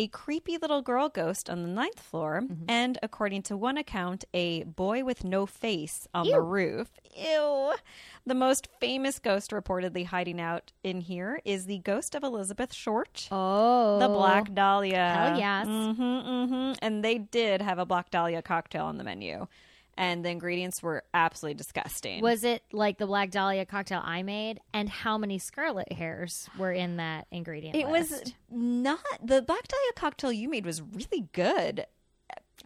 A 0.00 0.06
creepy 0.06 0.56
little 0.58 0.80
girl 0.80 1.08
ghost 1.08 1.50
on 1.50 1.62
the 1.62 1.68
ninth 1.68 1.98
floor, 1.98 2.44
and 2.68 2.96
according 3.02 3.42
to 3.42 3.56
one 3.56 3.76
account, 3.76 4.24
a 4.32 4.62
boy 4.62 5.02
with 5.02 5.24
no 5.24 5.44
face 5.44 6.06
on 6.14 6.28
the 6.28 6.40
roof. 6.40 6.88
Ew. 7.16 7.72
The 8.24 8.34
most 8.34 8.68
famous 8.78 9.18
ghost 9.18 9.50
reportedly 9.50 10.06
hiding 10.06 10.40
out 10.40 10.70
in 10.84 11.00
here 11.00 11.40
is 11.44 11.66
the 11.66 11.78
ghost 11.78 12.14
of 12.14 12.22
Elizabeth 12.22 12.72
Short. 12.72 13.26
Oh. 13.32 13.98
The 13.98 14.06
Black 14.06 14.54
Dahlia. 14.54 15.14
Hell 15.16 15.38
yes. 15.38 15.66
hmm 15.66 15.92
hmm 16.20 16.72
And 16.80 17.04
they 17.04 17.18
did 17.18 17.60
have 17.60 17.80
a 17.80 17.84
Black 17.84 18.10
Dahlia 18.12 18.40
cocktail 18.40 18.84
on 18.84 18.98
the 18.98 19.04
menu. 19.04 19.48
And 19.98 20.24
the 20.24 20.30
ingredients 20.30 20.82
were 20.82 21.02
absolutely 21.12 21.56
disgusting. 21.58 22.22
Was 22.22 22.44
it 22.44 22.62
like 22.72 22.96
the 22.98 23.06
Black 23.06 23.30
Dahlia 23.30 23.66
cocktail 23.66 24.00
I 24.02 24.22
made? 24.22 24.60
And 24.72 24.88
how 24.88 25.18
many 25.18 25.38
scarlet 25.38 25.92
hairs 25.92 26.48
were 26.56 26.72
in 26.72 26.96
that 26.96 27.26
ingredient? 27.30 27.76
it 27.76 27.86
list? 27.88 28.10
was 28.12 28.32
not 28.50 29.00
the 29.22 29.42
Black 29.42 29.68
Dahlia 29.68 29.92
cocktail 29.96 30.32
you 30.32 30.48
made 30.48 30.64
was 30.64 30.80
really 30.80 31.28
good. 31.32 31.84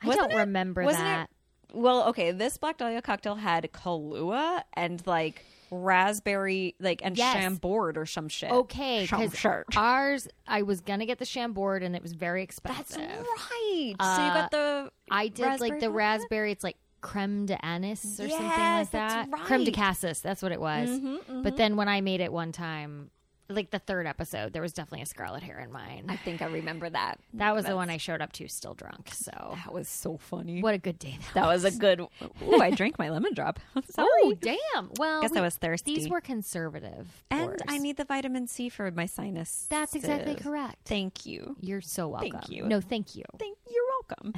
I 0.03 0.07
Wasn't 0.07 0.29
don't 0.31 0.39
it- 0.39 0.43
remember 0.43 0.85
wasn't 0.85 1.05
that. 1.05 1.31
It, 1.71 1.77
well, 1.77 2.05
okay, 2.11 2.33
this 2.33 2.59
Black 2.59 2.77
Dahlia 2.77 3.01
cocktail 3.01 3.35
had 3.35 3.69
Kahlua 3.73 4.63
and 4.75 5.05
like 5.07 5.43
raspberry, 5.71 6.75
like 6.81 7.01
and 7.03 7.17
Yes. 7.17 7.35
Chambord 7.35 7.97
or 7.97 8.05
some 8.07 8.29
shit. 8.29 8.51
Okay, 8.51 9.03
because 9.11 9.47
ours, 9.77 10.29
I 10.47 10.63
was 10.63 10.81
gonna 10.83 11.07
get 11.07 11.19
the 11.19 11.25
Chambord, 11.25 11.83
and 11.83 11.97
it 11.97 12.03
was 12.03 12.13
very 12.13 12.43
expensive. 12.43 12.99
That's 12.99 12.99
right. 12.99 13.95
so 13.99 14.23
you 14.23 14.31
Uh, 14.31 14.35
got 14.35 14.51
the 14.51 14.93
I 15.11 15.29
did 15.29 15.61
like 15.61 15.81
the 15.81 15.91
raspberry. 15.91 16.53
It's 16.53 16.65
like 16.65 16.77
creme 17.03 17.45
de 17.47 17.63
anise 17.65 18.05
or 18.21 18.29
something 18.29 18.49
like 18.49 18.57
Yes, 18.59 18.89
that. 18.91 19.29
that's 19.31 19.43
Creme 19.43 19.65
de 19.65 19.73
cassis. 19.73 20.21
That's 20.21 20.41
what 20.43 20.53
it 20.53 20.61
was. 20.61 20.89
Mhm, 20.89 21.43
But 21.43 21.57
then 21.57 21.77
when 21.77 21.89
I 21.89 22.01
made 22.01 22.21
it 22.23 22.33
one 22.33 22.53
time, 22.53 23.11
like 23.49 23.71
the 23.71 23.81
third 23.81 24.07
episode, 24.07 24.55
there 24.55 24.63
was 24.63 24.73
definitely 24.73 25.03
a 25.03 25.07
scarlet 25.07 25.43
hair 25.43 25.59
in 25.59 25.71
mine. 25.71 26.07
I 26.09 26.17
think 26.17 26.41
I 26.41 26.47
remember 26.47 26.89
that. 26.89 27.19
that 27.35 27.55
was 27.55 27.67
the 27.67 27.77
one 27.77 27.91
I 27.91 27.99
showed 27.99 28.23
up 28.23 28.33
to 28.35 28.49
still 28.49 28.73
drunk. 28.73 29.11
So 29.13 29.31
That 29.65 29.75
was 29.75 29.89
so 29.89 30.17
funny. 30.17 30.63
what 30.63 30.73
a 30.73 30.79
good 30.79 30.99
day 30.99 31.19
that, 31.21 31.35
That 31.35 31.47
was 31.49 31.65
a 31.65 31.71
good. 31.71 32.01
Ooh, 32.01 32.61
I 32.63 32.71
drank 32.75 32.99
my 32.99 33.11
lemon 33.11 33.35
drop. 33.35 33.59
Sorry. 33.91 34.09
Oh 34.23 34.33
damn! 34.41 34.91
Well, 34.97 35.21
Guess 35.21 35.33
we- 35.33 35.39
I 35.39 35.43
was 35.43 35.57
thirsty. 35.57 35.97
These 35.97 36.09
were 36.09 36.23
conservative, 36.23 37.25
and 37.31 37.49
pours. 37.51 37.61
I 37.69 37.77
need 37.77 37.99
the 37.99 38.05
vitamin 38.07 38.47
C 38.47 38.71
for 38.71 38.91
my 38.91 39.05
sinus. 39.07 39.67
That's 39.69 39.95
exactly 39.95 40.37
correct. 40.37 40.77
Thank 40.87 41.27
you. 41.27 41.57
You're 41.61 41.83
so 41.83 42.09
welcome. 42.09 42.31
Thank 42.31 42.49
you. 42.49 42.65
No, 42.65 42.81
thank 42.81 43.17
you. 43.17 43.25
Thank 43.39 43.59
you're 43.71 43.85
welcome. 44.09 44.35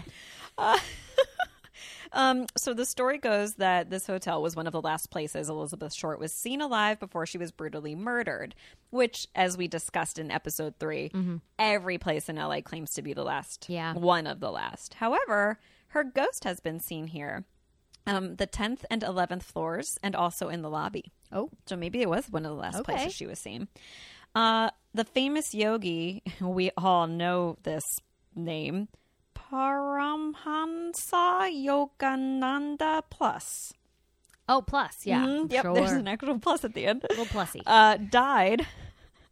Uh, 0.58 0.78
um, 2.12 2.46
so 2.56 2.74
the 2.74 2.84
story 2.84 3.18
goes 3.18 3.54
that 3.54 3.90
this 3.90 4.06
hotel 4.06 4.42
was 4.42 4.54
one 4.56 4.66
of 4.66 4.72
the 4.72 4.80
last 4.80 5.10
places 5.10 5.48
Elizabeth 5.48 5.92
Short 5.92 6.18
was 6.18 6.32
seen 6.32 6.60
alive 6.60 7.00
before 7.00 7.26
she 7.26 7.38
was 7.38 7.50
brutally 7.52 7.94
murdered. 7.94 8.54
Which, 8.90 9.26
as 9.34 9.56
we 9.56 9.66
discussed 9.68 10.18
in 10.18 10.30
episode 10.30 10.74
3 10.78 11.10
every 11.58 11.98
place 11.98 12.28
in 12.28 12.36
LA 12.36 12.60
claims 12.60 12.90
to 12.92 13.02
be 13.02 13.12
the 13.12 13.24
last. 13.24 13.66
Yeah. 13.68 13.94
one 13.94 14.26
of 14.26 14.40
the 14.40 14.50
last. 14.52 14.94
However, 14.94 15.58
her 15.88 16.04
ghost 16.04 16.44
has 16.44 16.60
been 16.60 16.78
seen 16.80 17.06
here. 17.08 17.44
Um, 18.06 18.36
the 18.36 18.46
10th 18.46 18.84
and 18.90 19.00
11th 19.02 19.42
floors, 19.44 19.96
and 20.02 20.14
also 20.14 20.48
in 20.50 20.60
the 20.60 20.68
lobby. 20.68 21.10
Oh, 21.32 21.48
So 21.66 21.74
maybe 21.74 22.02
it 22.02 22.08
was 22.08 22.26
one 22.30 22.44
of 22.44 22.50
the 22.50 22.60
last 22.60 22.76
Okay. 22.80 22.92
places 22.92 23.14
she 23.14 23.26
was 23.26 23.38
seen. 23.38 23.66
Uh, 24.34 24.68
the 24.92 25.04
famous 25.04 25.54
yogi, 25.54 26.22
we 26.40 26.70
all 26.76 27.06
know 27.06 27.56
this 27.62 27.82
name, 28.34 28.88
Paramhansa 29.54 31.48
Yogananda 31.48 33.02
Plus. 33.08 33.72
oh, 34.48 34.60
plus, 34.62 35.06
yeah, 35.06 35.24
Mhm, 35.24 35.52
Yep, 35.52 35.62
sure. 35.62 35.74
there's 35.74 35.92
an 35.92 36.08
actual 36.08 36.38
plus 36.40 36.64
at 36.64 36.74
the 36.74 36.86
end. 36.86 37.02
little 37.08 37.24
plussy. 37.26 37.62
Uh, 37.66 37.96
died 37.96 38.66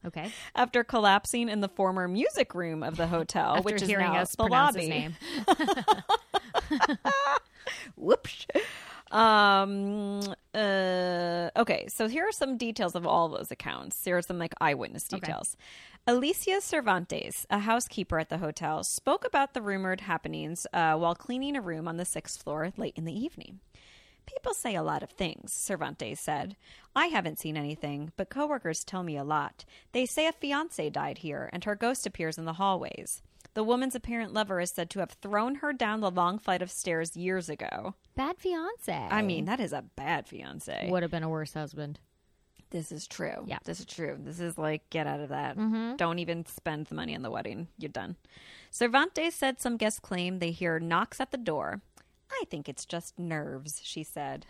okay, 0.06 0.30
after 0.54 0.84
collapsing 0.84 1.48
in 1.48 1.60
the 1.60 1.68
former 1.68 2.06
music 2.08 2.54
room 2.54 2.82
of 2.84 2.96
the 2.96 3.08
hotel, 3.08 3.56
after 3.56 3.62
which 3.62 3.82
is 3.82 3.88
hearing 3.88 4.12
now 4.12 4.20
us 4.20 4.30
the 4.36 4.44
pronounce 4.44 4.76
lobby. 4.76 4.88
his 4.88 4.88
name. 4.88 5.16
Whoops. 7.96 8.46
Um. 9.12 10.20
Uh. 10.54 11.50
Okay. 11.56 11.86
So 11.88 12.08
here 12.08 12.26
are 12.26 12.32
some 12.32 12.56
details 12.56 12.94
of 12.94 13.06
all 13.06 13.28
those 13.28 13.50
accounts. 13.50 14.02
Here 14.04 14.16
are 14.16 14.22
some 14.22 14.38
like 14.38 14.54
eyewitness 14.60 15.06
details. 15.06 15.56
Alicia 16.06 16.60
Cervantes, 16.60 17.46
a 17.48 17.60
housekeeper 17.60 18.18
at 18.18 18.28
the 18.28 18.38
hotel, 18.38 18.82
spoke 18.82 19.24
about 19.24 19.54
the 19.54 19.62
rumored 19.62 20.00
happenings 20.00 20.66
uh, 20.72 20.96
while 20.96 21.14
cleaning 21.14 21.54
a 21.54 21.60
room 21.60 21.86
on 21.86 21.96
the 21.96 22.04
sixth 22.04 22.42
floor 22.42 22.72
late 22.76 22.94
in 22.96 23.04
the 23.04 23.16
evening. 23.16 23.60
People 24.26 24.54
say 24.54 24.74
a 24.74 24.82
lot 24.82 25.02
of 25.02 25.10
things, 25.10 25.52
Cervantes 25.52 26.20
said. 26.20 26.56
I 26.94 27.06
haven't 27.06 27.38
seen 27.38 27.56
anything, 27.56 28.12
but 28.16 28.30
coworkers 28.30 28.84
tell 28.84 29.02
me 29.02 29.16
a 29.16 29.24
lot. 29.24 29.64
They 29.92 30.06
say 30.06 30.26
a 30.26 30.32
fiance 30.32 30.90
died 30.90 31.18
here, 31.18 31.50
and 31.52 31.64
her 31.64 31.74
ghost 31.74 32.06
appears 32.06 32.38
in 32.38 32.44
the 32.44 32.54
hallways. 32.54 33.22
The 33.54 33.64
woman's 33.64 33.94
apparent 33.94 34.32
lover 34.32 34.60
is 34.60 34.70
said 34.70 34.88
to 34.90 35.00
have 35.00 35.10
thrown 35.10 35.56
her 35.56 35.72
down 35.72 36.00
the 36.00 36.10
long 36.10 36.38
flight 36.38 36.62
of 36.62 36.70
stairs 36.70 37.16
years 37.16 37.48
ago. 37.48 37.94
Bad 38.16 38.38
fiance. 38.38 38.92
I 39.10 39.22
mean, 39.22 39.44
that 39.44 39.60
is 39.60 39.72
a 39.72 39.82
bad 39.82 40.26
fiance. 40.26 40.88
would 40.90 41.02
have 41.02 41.10
been 41.10 41.22
a 41.22 41.28
worse 41.28 41.52
husband. 41.54 42.00
This 42.70 42.90
is 42.90 43.06
true. 43.06 43.44
Yeah. 43.46 43.58
This 43.64 43.80
is 43.80 43.86
true. 43.86 44.16
This 44.18 44.40
is 44.40 44.56
like, 44.56 44.88
get 44.88 45.06
out 45.06 45.20
of 45.20 45.28
that. 45.28 45.58
Mm-hmm. 45.58 45.96
Don't 45.96 46.18
even 46.18 46.46
spend 46.46 46.86
the 46.86 46.94
money 46.94 47.14
on 47.14 47.20
the 47.20 47.30
wedding. 47.30 47.68
You're 47.78 47.90
done. 47.90 48.16
Cervantes 48.70 49.34
said 49.34 49.60
some 49.60 49.76
guests 49.76 50.00
claim 50.00 50.38
they 50.38 50.52
hear 50.52 50.80
knocks 50.80 51.20
at 51.20 51.30
the 51.30 51.36
door. 51.36 51.82
I 52.30 52.44
think 52.48 52.70
it's 52.70 52.86
just 52.86 53.18
nerves, 53.18 53.80
she 53.84 54.02
said. 54.02 54.46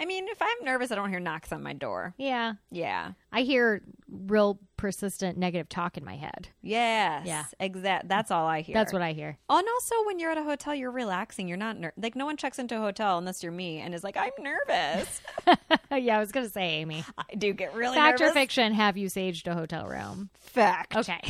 I 0.00 0.06
mean, 0.06 0.26
if 0.28 0.42
I'm 0.42 0.64
nervous, 0.64 0.90
I 0.90 0.96
don't 0.96 1.10
hear 1.10 1.20
knocks 1.20 1.52
on 1.52 1.62
my 1.62 1.72
door. 1.72 2.14
Yeah, 2.18 2.54
Yeah. 2.70 3.12
I 3.32 3.42
hear 3.42 3.82
real 4.08 4.58
persistent 4.76 5.38
negative 5.38 5.68
talk 5.68 5.96
in 5.96 6.04
my 6.04 6.16
head. 6.16 6.48
Yes. 6.62 7.26
Yeah. 7.26 7.44
Exact. 7.58 8.08
That's 8.08 8.30
all 8.30 8.46
I 8.46 8.60
hear. 8.60 8.74
That's 8.74 8.92
what 8.92 9.02
I 9.02 9.12
hear. 9.12 9.38
Oh, 9.48 9.58
and 9.58 9.66
also, 9.68 9.94
when 10.06 10.18
you're 10.18 10.30
at 10.30 10.38
a 10.38 10.42
hotel, 10.44 10.74
you're 10.74 10.90
relaxing. 10.90 11.48
You're 11.48 11.56
not 11.56 11.78
ner- 11.78 11.92
like 11.96 12.14
no 12.16 12.26
one 12.26 12.36
checks 12.36 12.58
into 12.58 12.76
a 12.76 12.80
hotel 12.80 13.18
unless 13.18 13.42
you're 13.42 13.52
me 13.52 13.78
and 13.80 13.94
is 13.94 14.04
like, 14.04 14.16
I'm 14.16 14.30
nervous. 14.40 15.20
yeah, 15.90 16.16
I 16.16 16.20
was 16.20 16.32
gonna 16.32 16.48
say, 16.48 16.62
Amy. 16.80 17.04
I 17.16 17.34
do 17.36 17.52
get 17.52 17.74
really 17.74 17.94
Fact 17.96 18.20
or 18.20 18.32
fiction? 18.32 18.72
Have 18.74 18.96
you 18.96 19.08
saged 19.08 19.46
a 19.46 19.54
hotel 19.54 19.86
room? 19.86 20.30
Fact. 20.40 20.96
Okay. 20.96 21.20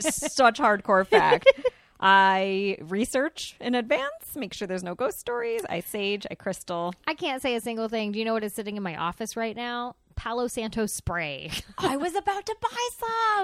Such 0.00 0.58
hardcore 0.58 1.06
fact. 1.06 1.50
I 2.00 2.78
research 2.80 3.56
in 3.60 3.74
advance, 3.74 4.36
make 4.36 4.54
sure 4.54 4.68
there's 4.68 4.84
no 4.84 4.94
ghost 4.94 5.18
stories. 5.18 5.62
I 5.68 5.80
sage, 5.80 6.26
I 6.30 6.34
crystal. 6.34 6.94
I 7.06 7.14
can't 7.14 7.42
say 7.42 7.54
a 7.54 7.60
single 7.60 7.88
thing. 7.88 8.12
Do 8.12 8.18
you 8.18 8.24
know 8.24 8.34
what 8.34 8.44
is 8.44 8.54
sitting 8.54 8.76
in 8.76 8.82
my 8.82 8.96
office 8.96 9.36
right 9.36 9.56
now? 9.56 9.96
Palo 10.18 10.48
Santo 10.48 10.86
spray. 10.86 11.50
I 11.78 11.96
was 11.96 12.14
about 12.16 12.44
to 12.46 12.56
buy 12.60 12.88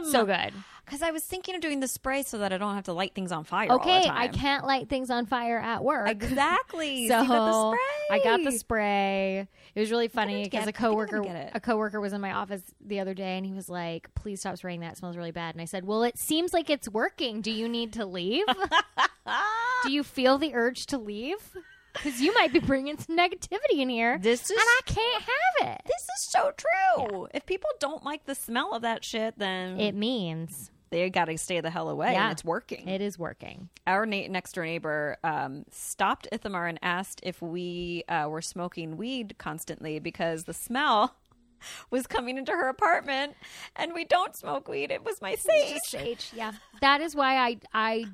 some. 0.02 0.10
so 0.10 0.26
good. 0.26 0.52
because 0.84 1.02
I 1.02 1.12
was 1.12 1.22
thinking 1.22 1.54
of 1.54 1.60
doing 1.60 1.78
the 1.78 1.86
spray 1.86 2.22
so 2.24 2.38
that 2.38 2.52
I 2.52 2.58
don't 2.58 2.74
have 2.74 2.84
to 2.84 2.92
light 2.92 3.14
things 3.14 3.30
on 3.30 3.44
fire. 3.44 3.70
all 3.70 3.78
the 3.78 3.84
Okay, 3.84 4.08
I 4.10 4.26
can't 4.28 4.66
light 4.66 4.88
things 4.88 5.08
on 5.08 5.26
fire 5.26 5.58
at 5.58 5.84
work. 5.84 6.08
Exactly. 6.10 7.08
So 7.14 7.22
So 7.22 7.28
got 7.28 7.46
the 7.46 7.70
spray. 7.70 8.16
I 8.16 8.20
got 8.24 8.42
the 8.44 8.50
spray. 8.52 9.48
It 9.74 9.80
was 9.80 9.90
really 9.92 10.08
funny 10.08 10.42
because 10.44 10.58
a 10.58 10.62
I 10.62 10.64
think 10.66 10.82
I'm 10.82 10.90
coworker 10.90 11.16
gonna 11.20 11.28
get 11.32 11.46
it. 11.46 11.50
a 11.54 11.60
coworker 11.60 12.00
was 12.00 12.12
in 12.12 12.20
my 12.20 12.32
office 12.32 12.62
the 12.84 12.98
other 13.00 13.14
day 13.14 13.36
and 13.36 13.46
he 13.46 13.52
was 13.52 13.68
like, 13.68 14.12
"Please 14.14 14.40
stop 14.40 14.56
spraying 14.58 14.80
that. 14.80 14.92
It 14.92 14.98
smells 14.98 15.16
really 15.16 15.30
bad." 15.32 15.54
And 15.54 15.62
I 15.62 15.64
said, 15.66 15.84
"Well, 15.86 16.02
it 16.02 16.18
seems 16.18 16.52
like 16.52 16.68
it's 16.70 16.88
working. 16.88 17.40
Do 17.40 17.50
you 17.52 17.68
need 17.68 17.92
to 17.94 18.04
leave? 18.04 18.44
Do 19.84 19.92
you 19.92 20.02
feel 20.02 20.38
the 20.38 20.54
urge 20.54 20.86
to 20.86 20.98
leave? 20.98 21.56
Because 21.94 22.20
you 22.20 22.34
might 22.34 22.52
be 22.52 22.58
bringing 22.58 22.98
some 22.98 23.16
negativity 23.16 23.78
in 23.78 23.88
here, 23.88 24.18
This 24.20 24.42
is 24.44 24.50
and 24.50 24.58
I 24.60 24.80
can't 24.84 25.22
have 25.22 25.68
it." 25.74 25.80
this 25.84 26.02
is 26.02 26.30
so 26.30 26.52
true. 26.56 27.28
If 27.32 27.46
people 27.46 27.70
don't 27.80 28.04
like 28.04 28.24
the 28.26 28.34
smell 28.34 28.74
of 28.74 28.82
that 28.82 29.04
shit, 29.04 29.38
then 29.38 29.80
It 29.80 29.94
means 29.94 30.70
they 30.90 31.08
got 31.10 31.24
to 31.26 31.38
stay 31.38 31.60
the 31.60 31.70
hell 31.70 31.88
away. 31.88 32.12
Yeah. 32.12 32.24
And 32.24 32.32
it's 32.32 32.44
working. 32.44 32.86
it 32.88 33.00
is 33.00 33.18
working. 33.18 33.68
Our 33.86 34.06
na- 34.06 34.28
next 34.28 34.52
door 34.52 34.64
neighbor 34.64 35.16
um, 35.24 35.64
stopped 35.70 36.28
Ithamar 36.30 36.66
and 36.66 36.78
asked 36.82 37.20
if 37.22 37.40
we 37.42 38.04
uh, 38.08 38.26
were 38.28 38.42
smoking 38.42 38.96
weed 38.96 39.34
constantly 39.38 39.98
because 39.98 40.44
the 40.44 40.54
smell 40.54 41.16
was 41.90 42.06
coming 42.06 42.36
into 42.38 42.52
her 42.52 42.68
apartment, 42.68 43.34
and 43.74 43.92
we 43.94 44.04
don't 44.04 44.36
smoke 44.36 44.68
weed. 44.68 44.90
It 44.90 45.04
was 45.04 45.20
my 45.22 45.34
sage. 45.36 45.78
Sage, 45.86 46.30
yeah. 46.34 46.52
That 46.80 47.00
is 47.00 47.16
why 47.16 47.36
I 47.38 47.56
I 47.72 48.04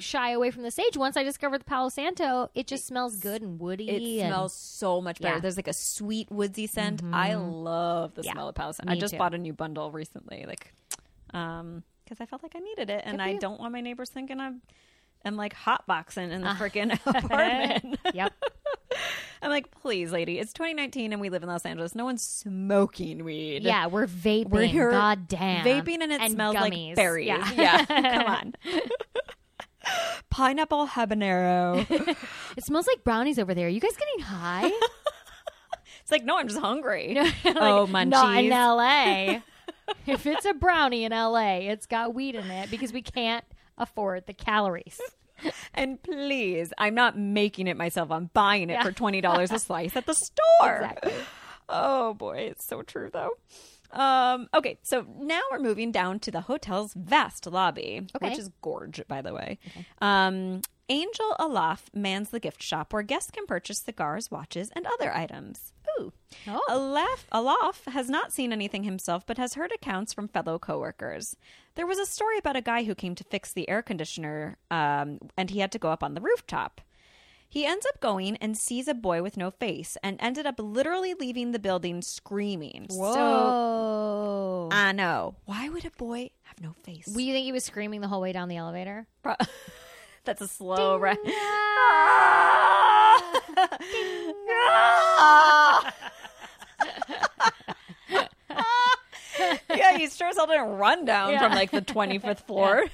shy 0.00 0.30
away 0.30 0.50
from 0.50 0.62
the 0.62 0.70
sage. 0.70 0.96
Once 0.96 1.16
I 1.16 1.22
discovered 1.22 1.60
the 1.60 1.64
Palo 1.64 1.88
Santo, 1.88 2.50
it 2.54 2.66
just 2.66 2.86
smells 2.86 3.16
good 3.16 3.42
and 3.42 3.58
woody. 3.60 3.88
It 3.88 4.22
and- 4.22 4.30
smells 4.30 4.54
so 4.54 5.00
much 5.00 5.20
better. 5.20 5.36
Yeah. 5.36 5.40
There's 5.40 5.56
like 5.56 5.68
a 5.68 5.72
sweet 5.72 6.30
woodsy 6.30 6.66
scent. 6.66 7.02
I 7.12 7.34
love 7.34 8.14
the 8.14 8.22
Yeah, 8.22 8.32
smell 8.32 8.48
of 8.48 8.54
Palo 8.54 8.72
Santo. 8.72 8.92
I 8.92 8.96
just 8.98 9.12
too. 9.14 9.18
bought 9.18 9.34
a 9.34 9.38
new 9.38 9.52
bundle 9.52 9.90
recently, 9.90 10.44
like, 10.46 10.72
um, 11.34 11.82
because 12.04 12.20
I 12.20 12.26
felt 12.26 12.42
like 12.42 12.54
I 12.54 12.60
needed 12.60 12.88
it, 12.90 13.02
and 13.04 13.20
I 13.20 13.30
you. 13.30 13.40
don't 13.40 13.58
want 13.58 13.72
my 13.72 13.80
neighbors 13.80 14.10
thinking 14.10 14.38
I'm, 14.40 14.62
I'm 15.24 15.36
like 15.36 15.54
hotboxing 15.56 16.30
in 16.30 16.40
the 16.42 16.48
freaking 16.50 16.92
apartment. 17.06 17.98
yep. 18.14 18.32
I'm 19.42 19.50
like, 19.50 19.70
please, 19.82 20.12
lady, 20.12 20.38
it's 20.38 20.52
2019 20.54 21.12
and 21.12 21.20
we 21.20 21.28
live 21.28 21.42
in 21.42 21.48
Los 21.48 21.66
Angeles. 21.66 21.94
No 21.94 22.04
one's 22.06 22.22
smoking 22.22 23.22
weed. 23.22 23.64
Yeah, 23.64 23.86
we're 23.88 24.06
vaping. 24.06 24.48
We're 24.48 24.62
here 24.66 24.90
God 24.90 25.28
damn. 25.28 25.64
vaping 25.64 25.98
and 26.00 26.10
it 26.10 26.30
smells 26.30 26.54
like 26.54 26.72
gummies. 26.72 26.94
berries. 26.96 27.26
Yeah. 27.26 27.52
Yeah, 27.54 27.84
come 27.84 28.26
on. 28.26 28.54
Pineapple 30.30 30.86
habanero. 30.88 31.86
it 32.56 32.64
smells 32.64 32.86
like 32.86 33.04
brownies 33.04 33.38
over 33.38 33.54
there. 33.54 33.68
you 33.68 33.80
guys 33.80 33.96
getting 33.96 34.24
high? 34.24 34.70
It's 36.02 36.12
like, 36.12 36.24
no, 36.24 36.38
I'm 36.38 36.46
just 36.46 36.60
hungry. 36.60 37.14
Like, 37.16 37.34
oh, 37.56 37.88
munchies. 37.90 38.08
Not 38.10 38.38
in 38.38 38.50
LA. 38.50 39.40
if 40.06 40.24
it's 40.24 40.44
a 40.44 40.54
brownie 40.54 41.02
in 41.02 41.10
LA, 41.10 41.56
it's 41.56 41.86
got 41.86 42.14
weed 42.14 42.36
in 42.36 42.48
it 42.48 42.70
because 42.70 42.92
we 42.92 43.02
can't 43.02 43.44
afford 43.76 44.24
the 44.28 44.32
calories. 44.32 45.00
And 45.74 46.00
please, 46.00 46.72
I'm 46.78 46.94
not 46.94 47.18
making 47.18 47.66
it 47.66 47.76
myself. 47.76 48.12
I'm 48.12 48.30
buying 48.34 48.70
it 48.70 48.74
Yeah. 48.74 48.84
for 48.84 48.92
twenty 48.92 49.20
dollars 49.20 49.50
a 49.50 49.58
slice 49.58 49.96
at 49.96 50.06
the 50.06 50.14
store. 50.14 50.36
Exactly. 50.76 51.12
Oh 51.68 52.14
boy, 52.14 52.36
it's 52.52 52.64
so 52.64 52.82
true 52.82 53.10
though. 53.12 53.30
Um, 53.92 54.48
okay, 54.54 54.78
so 54.82 55.06
now 55.18 55.40
we're 55.50 55.58
moving 55.58 55.92
down 55.92 56.18
to 56.20 56.30
the 56.30 56.42
hotel's 56.42 56.92
vast 56.94 57.46
lobby, 57.46 58.06
Okay. 58.14 58.30
which 58.30 58.38
is 58.38 58.50
gorge, 58.62 59.02
by 59.08 59.22
the 59.22 59.32
way. 59.32 59.58
Um, 60.00 60.62
Angel 60.88 61.34
Alaf 61.40 61.80
mans 61.92 62.30
the 62.30 62.38
gift 62.38 62.62
shop 62.62 62.92
where 62.92 63.02
guests 63.02 63.30
can 63.32 63.46
purchase 63.46 63.80
cigars, 63.80 64.30
watches, 64.30 64.70
and 64.76 64.86
other 64.86 65.12
items. 65.14 65.72
Ooh. 65.98 66.12
Oh. 66.46 66.60
Alaf, 66.68 67.24
Alaf 67.32 67.90
has 67.92 68.08
not 68.08 68.32
seen 68.32 68.52
anything 68.52 68.84
himself, 68.84 69.26
but 69.26 69.38
has 69.38 69.54
heard 69.54 69.72
accounts 69.72 70.12
from 70.12 70.28
fellow 70.28 70.58
coworkers. 70.58 71.34
There 71.74 71.86
was 71.86 71.98
a 71.98 72.06
story 72.06 72.38
about 72.38 72.54
a 72.56 72.60
guy 72.60 72.84
who 72.84 72.94
came 72.94 73.14
to 73.16 73.24
fix 73.24 73.52
the 73.52 73.68
air 73.68 73.82
conditioner, 73.82 74.58
um, 74.70 75.18
and 75.36 75.50
he 75.50 75.58
had 75.60 75.72
to 75.72 75.78
go 75.78 75.88
up 75.90 76.02
on 76.04 76.14
the 76.14 76.20
rooftop. 76.20 76.80
He 77.48 77.64
ends 77.64 77.86
up 77.86 78.00
going 78.00 78.36
and 78.38 78.56
sees 78.56 78.88
a 78.88 78.94
boy 78.94 79.22
with 79.22 79.36
no 79.36 79.50
face, 79.50 79.96
and 80.02 80.16
ended 80.20 80.46
up 80.46 80.56
literally 80.58 81.14
leaving 81.14 81.52
the 81.52 81.58
building 81.58 82.02
screaming. 82.02 82.86
So 82.90 82.98
Whoa. 82.98 84.68
I 84.72 84.92
know. 84.92 85.36
Why 85.44 85.68
would 85.68 85.84
a 85.84 85.90
boy 85.90 86.30
have 86.44 86.60
no 86.60 86.74
face? 86.84 87.04
Well, 87.08 87.20
you 87.20 87.32
think 87.32 87.44
he 87.44 87.52
was 87.52 87.64
screaming 87.64 88.00
the 88.00 88.08
whole 88.08 88.20
way 88.20 88.32
down 88.32 88.48
the 88.48 88.56
elevator? 88.56 89.06
That's 90.24 90.40
a 90.42 90.48
slow 90.48 90.98
right. 90.98 91.16
yeah, 99.70 99.96
he 99.96 100.08
sure 100.08 100.28
as 100.28 100.36
hell 100.36 100.46
didn't 100.46 100.68
run 100.78 101.04
down 101.04 101.32
Yeah. 101.32 101.40
from 101.40 101.52
like 101.52 101.70
the 101.70 101.82
25th 101.82 102.46
floor. 102.46 102.84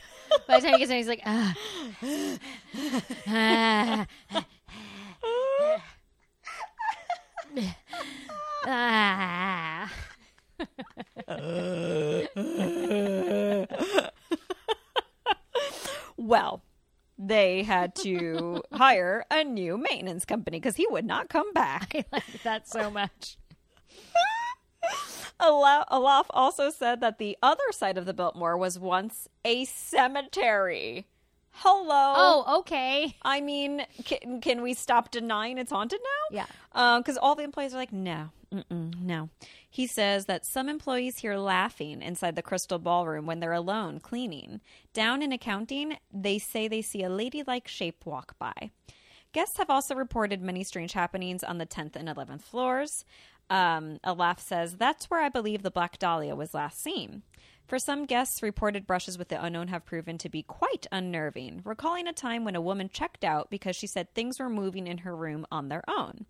By 0.47 0.61
the 0.61 0.67
time 0.67 0.73
he 0.75 0.79
gets 0.79 0.91
in, 0.91 0.97
he's 0.97 1.09
like, 1.09 1.23
ah. 1.25 1.55
Ah. 3.29 4.07
ah. 8.67 9.93
Well, 16.17 16.63
they 17.19 17.63
had 17.63 17.95
to 17.97 18.63
hire 18.73 19.25
a 19.31 19.45
new 19.45 19.77
maintenance 19.77 20.25
company 20.25 20.59
because 20.59 20.77
he 20.77 20.87
would 20.89 21.05
not 21.05 21.29
come 21.29 21.53
back. 21.53 21.93
I 21.95 22.05
like 22.13 22.43
that 22.45 22.69
so 22.69 22.91
much. 22.91 23.37
Ala- 25.41 25.87
Alaf 25.91 26.27
also 26.31 26.71
said 26.71 27.01
that 27.01 27.19
the 27.19 27.37
other 27.43 27.73
side 27.73 27.99
of 27.99 28.07
the 28.07 28.15
Biltmore 28.15 28.57
was 28.57 28.79
once 28.79 29.29
a 29.45 29.65
cemetery. 29.65 31.07
Hello. 31.55 32.15
Oh, 32.17 32.59
okay. 32.61 33.15
I 33.23 33.41
mean, 33.41 33.85
can, 34.05 34.41
can 34.41 34.63
we 34.63 34.73
stop 34.75 35.11
denying 35.11 35.59
it's 35.59 35.71
haunted 35.71 36.01
now? 36.03 36.37
Yeah. 36.37 36.47
Uh, 36.73 36.99
because 36.99 37.19
all 37.19 37.35
the 37.35 37.43
employees 37.43 37.75
are 37.75 37.79
like, 37.79 37.93
no, 37.93 38.31
mm-mm, 38.53 38.99
no. 39.01 39.29
He 39.69 39.87
says 39.87 40.27
that 40.27 40.47
some 40.47 40.69
employees 40.69 41.19
hear 41.19 41.37
laughing 41.37 42.01
inside 42.03 42.37
the 42.37 42.43
crystal 42.43 42.79
ballroom 42.79 43.27
when 43.27 43.41
they're 43.41 43.53
alone 43.53 44.01
cleaning. 44.01 44.61
Down 44.95 45.23
in 45.23 45.31
accounting, 45.33 45.99
they 46.13 46.39
say 46.39 46.69
they 46.69 46.83
see 46.83 47.03
a 47.03 47.11
ladylike 47.11 47.69
shape 47.69 48.07
walk 48.07 48.39
by. 48.39 48.71
Guests 49.33 49.57
have 49.57 49.71
also 49.71 49.95
reported 49.95 50.43
many 50.43 50.63
strange 50.63 50.93
happenings 50.93 51.43
on 51.43 51.57
the 51.57 51.65
10th 51.67 51.97
and 51.97 52.07
11th 52.07 52.43
floors. 52.43 53.05
Um, 53.53 53.99
Alaf 54.03 54.41
says, 54.41 54.77
That's 54.77 55.11
where 55.11 55.21
I 55.21 55.29
believe 55.29 55.63
the 55.63 55.71
Black 55.71 55.99
Dahlia 55.99 56.35
was 56.35 56.55
last 56.55 56.83
seen. 56.83 57.23
For 57.67 57.79
some 57.79 58.07
guests, 58.07 58.43
reported 58.43 58.87
brushes 58.87 59.19
with 59.19 59.29
the 59.29 59.43
unknown 59.43 59.69
have 59.69 59.85
proven 59.85 60.17
to 60.19 60.29
be 60.31 60.43
quite 60.43 60.87
unnerving, 60.91 61.61
recalling 61.65 62.09
a 62.09 62.13
time 62.15 62.45
when 62.45 62.57
a 62.57 62.63
woman 62.63 62.89
checked 62.89 63.25
out 63.25 63.51
because 63.51 63.77
she 63.77 63.87
said 63.87 64.13
things 64.15 64.41
were 64.41 64.49
moving 64.49 64.87
in 64.87 64.99
her 64.99 65.15
room 65.15 65.47
on 65.53 65.69
their 65.69 65.85
own. 65.87 66.25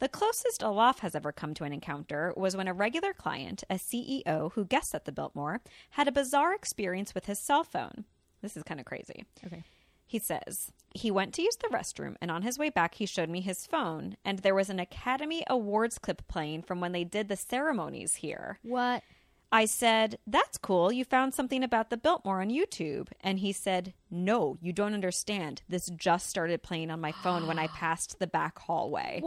The 0.00 0.08
closest 0.08 0.60
Alaf 0.60 1.00
has 1.00 1.14
ever 1.14 1.32
come 1.32 1.54
to 1.54 1.64
an 1.64 1.72
encounter 1.72 2.32
was 2.36 2.56
when 2.56 2.68
a 2.68 2.74
regular 2.74 3.14
client, 3.14 3.64
a 3.70 3.74
CEO 3.74 4.52
who 4.52 4.64
guests 4.66 4.94
at 4.94 5.06
the 5.06 5.12
Biltmore, 5.12 5.62
had 5.90 6.08
a 6.08 6.12
bizarre 6.12 6.54
experience 6.54 7.14
with 7.14 7.24
his 7.24 7.38
cell 7.38 7.64
phone. 7.64 8.04
This 8.42 8.56
is 8.56 8.62
kind 8.62 8.80
of 8.80 8.86
crazy. 8.86 9.24
Okay. 9.46 9.64
He 10.10 10.18
says, 10.18 10.72
He 10.92 11.08
went 11.08 11.34
to 11.34 11.42
use 11.42 11.54
the 11.54 11.68
restroom, 11.68 12.16
and 12.20 12.32
on 12.32 12.42
his 12.42 12.58
way 12.58 12.68
back, 12.68 12.96
he 12.96 13.06
showed 13.06 13.28
me 13.28 13.40
his 13.40 13.64
phone, 13.64 14.16
and 14.24 14.40
there 14.40 14.56
was 14.56 14.68
an 14.68 14.80
Academy 14.80 15.44
Awards 15.46 15.98
clip 15.98 16.26
playing 16.26 16.62
from 16.62 16.80
when 16.80 16.90
they 16.90 17.04
did 17.04 17.28
the 17.28 17.36
ceremonies 17.36 18.16
here. 18.16 18.58
What? 18.64 19.04
I 19.52 19.66
said, 19.66 20.18
That's 20.26 20.58
cool. 20.58 20.90
You 20.90 21.04
found 21.04 21.32
something 21.32 21.62
about 21.62 21.90
the 21.90 21.96
Biltmore 21.96 22.40
on 22.40 22.50
YouTube. 22.50 23.06
And 23.20 23.38
he 23.38 23.52
said, 23.52 23.94
No, 24.10 24.58
you 24.60 24.72
don't 24.72 24.94
understand. 24.94 25.62
This 25.68 25.86
just 25.90 26.26
started 26.26 26.64
playing 26.64 26.90
on 26.90 27.00
my 27.00 27.12
phone 27.12 27.46
when 27.46 27.60
I 27.60 27.66
passed 27.76 28.18
the 28.18 28.26
back 28.26 28.58
hallway. 28.58 29.20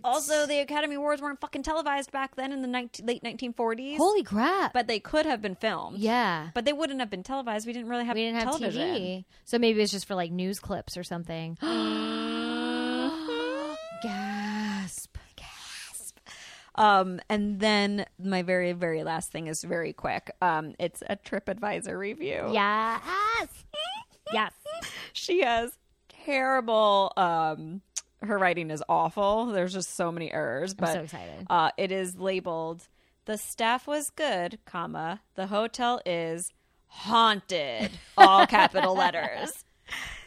What? 0.00 0.04
Also, 0.04 0.46
the 0.46 0.58
Academy 0.60 0.94
Awards 0.96 1.20
weren't 1.22 1.40
fucking 1.40 1.62
televised 1.62 2.10
back 2.12 2.36
then 2.36 2.52
in 2.52 2.62
the 2.62 2.68
19- 2.68 3.06
late 3.06 3.22
1940s. 3.22 3.96
holy 3.96 4.22
crap. 4.22 4.72
but 4.72 4.86
they 4.86 5.00
could 5.00 5.26
have 5.26 5.42
been 5.42 5.54
filmed. 5.54 5.98
yeah. 5.98 6.50
But 6.54 6.64
they 6.64 6.72
wouldn't 6.72 7.00
have 7.00 7.10
been 7.10 7.22
televised. 7.22 7.66
We 7.66 7.72
didn't 7.72 7.88
really 7.88 8.04
have 8.04 8.14
we 8.14 8.22
didn't 8.22 8.36
have 8.40 8.44
television. 8.44 8.88
TV. 8.96 9.24
So 9.44 9.58
maybe 9.58 9.82
it's 9.82 9.92
just 9.92 10.06
for 10.06 10.14
like 10.14 10.30
news 10.32 10.60
clips 10.60 10.96
or 10.96 11.02
something. 11.04 11.58
Gasp. 14.02 15.16
Gasp. 15.36 16.18
Um, 16.74 17.20
and 17.28 17.60
then 17.60 18.06
my 18.18 18.42
very, 18.42 18.72
very 18.72 19.04
last 19.04 19.30
thing 19.30 19.46
is 19.46 19.62
very 19.62 19.92
quick. 19.92 20.30
Um, 20.40 20.74
it's 20.78 21.02
a 21.08 21.16
TripAdvisor 21.16 21.96
review. 21.96 22.48
Yes. 22.52 23.48
yes. 24.32 24.52
She 25.12 25.42
has 25.42 25.76
terrible. 26.24 27.12
Um, 27.16 27.82
her 28.22 28.38
writing 28.38 28.70
is 28.70 28.82
awful. 28.88 29.46
There's 29.46 29.72
just 29.72 29.94
so 29.94 30.10
many 30.12 30.32
errors. 30.32 30.74
But 30.74 30.92
so 30.92 31.00
excited. 31.00 31.46
Uh, 31.48 31.70
it 31.76 31.92
is 31.92 32.16
labeled. 32.16 32.88
The 33.24 33.38
staff 33.38 33.86
was 33.86 34.10
good, 34.10 34.58
comma. 34.64 35.20
The 35.36 35.46
hotel 35.46 36.00
is 36.04 36.50
haunted. 36.86 37.90
All 38.16 38.46
capital 38.46 38.94
letters. 38.94 39.64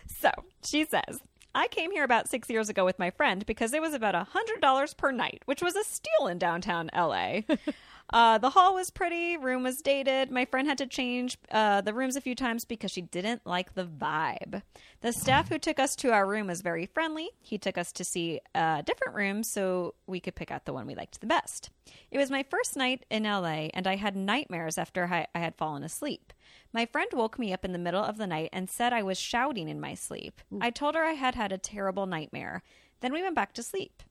So 0.07 0.31
she 0.65 0.85
says, 0.85 1.19
I 1.53 1.67
came 1.67 1.91
here 1.91 2.03
about 2.03 2.29
six 2.29 2.49
years 2.49 2.69
ago 2.69 2.83
with 2.83 2.97
my 2.97 3.11
friend 3.11 3.45
because 3.45 3.73
it 3.73 3.81
was 3.81 3.93
about 3.93 4.15
a 4.15 4.27
$100 4.61 4.97
per 4.97 5.11
night, 5.11 5.43
which 5.45 5.61
was 5.61 5.75
a 5.75 5.83
steal 5.83 6.27
in 6.27 6.37
downtown 6.39 6.89
LA. 6.95 7.41
uh, 8.11 8.37
the 8.37 8.51
hall 8.51 8.73
was 8.73 8.91
pretty, 8.91 9.37
room 9.37 9.63
was 9.63 9.77
dated. 9.77 10.31
My 10.31 10.45
friend 10.45 10.67
had 10.67 10.77
to 10.77 10.87
change 10.87 11.37
uh, 11.51 11.81
the 11.81 11.93
rooms 11.93 12.15
a 12.15 12.21
few 12.21 12.35
times 12.35 12.65
because 12.65 12.91
she 12.91 13.01
didn't 13.01 13.41
like 13.45 13.73
the 13.73 13.85
vibe. 13.85 14.61
The 15.01 15.13
staff 15.13 15.49
who 15.49 15.57
took 15.57 15.79
us 15.79 15.95
to 15.97 16.11
our 16.11 16.27
room 16.27 16.47
was 16.47 16.61
very 16.61 16.85
friendly. 16.85 17.29
He 17.41 17.57
took 17.57 17.77
us 17.77 17.91
to 17.93 18.03
see 18.03 18.39
uh, 18.53 18.81
different 18.83 19.15
rooms 19.15 19.49
so 19.51 19.95
we 20.07 20.19
could 20.19 20.35
pick 20.35 20.51
out 20.51 20.65
the 20.65 20.73
one 20.73 20.87
we 20.87 20.95
liked 20.95 21.19
the 21.19 21.27
best. 21.27 21.69
It 22.11 22.17
was 22.17 22.31
my 22.31 22.43
first 22.43 22.75
night 22.75 23.05
in 23.09 23.23
LA, 23.23 23.69
and 23.73 23.87
I 23.87 23.95
had 23.95 24.15
nightmares 24.15 24.77
after 24.77 25.05
I 25.05 25.27
I 25.33 25.39
had 25.39 25.55
fallen 25.55 25.83
asleep. 25.83 26.33
My 26.73 26.85
friend 26.85 27.09
woke 27.13 27.39
me 27.39 27.53
up 27.53 27.65
in 27.65 27.71
the 27.71 27.79
middle 27.79 28.03
of 28.03 28.17
the 28.17 28.27
night 28.27 28.49
and 28.51 28.69
said 28.69 28.93
I 28.93 29.03
was 29.03 29.17
shouting 29.19 29.69
in 29.69 29.79
my 29.79 29.93
sleep. 29.93 30.41
I 30.61 30.69
told 30.69 30.95
her 30.95 31.03
I 31.03 31.13
had 31.13 31.35
had 31.35 31.51
a 31.51 31.57
terrible 31.57 32.05
nightmare. 32.05 32.63
Then 33.01 33.13
we 33.13 33.21
went 33.21 33.35
back 33.35 33.53
to 33.53 33.63
sleep. 33.63 34.03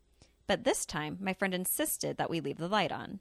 But 0.47 0.65
this 0.65 0.85
time, 0.85 1.19
my 1.21 1.33
friend 1.33 1.55
insisted 1.55 2.17
that 2.17 2.31
we 2.31 2.41
leave 2.41 2.59
the 2.59 2.69
light 2.69 2.93
on. 2.93 3.21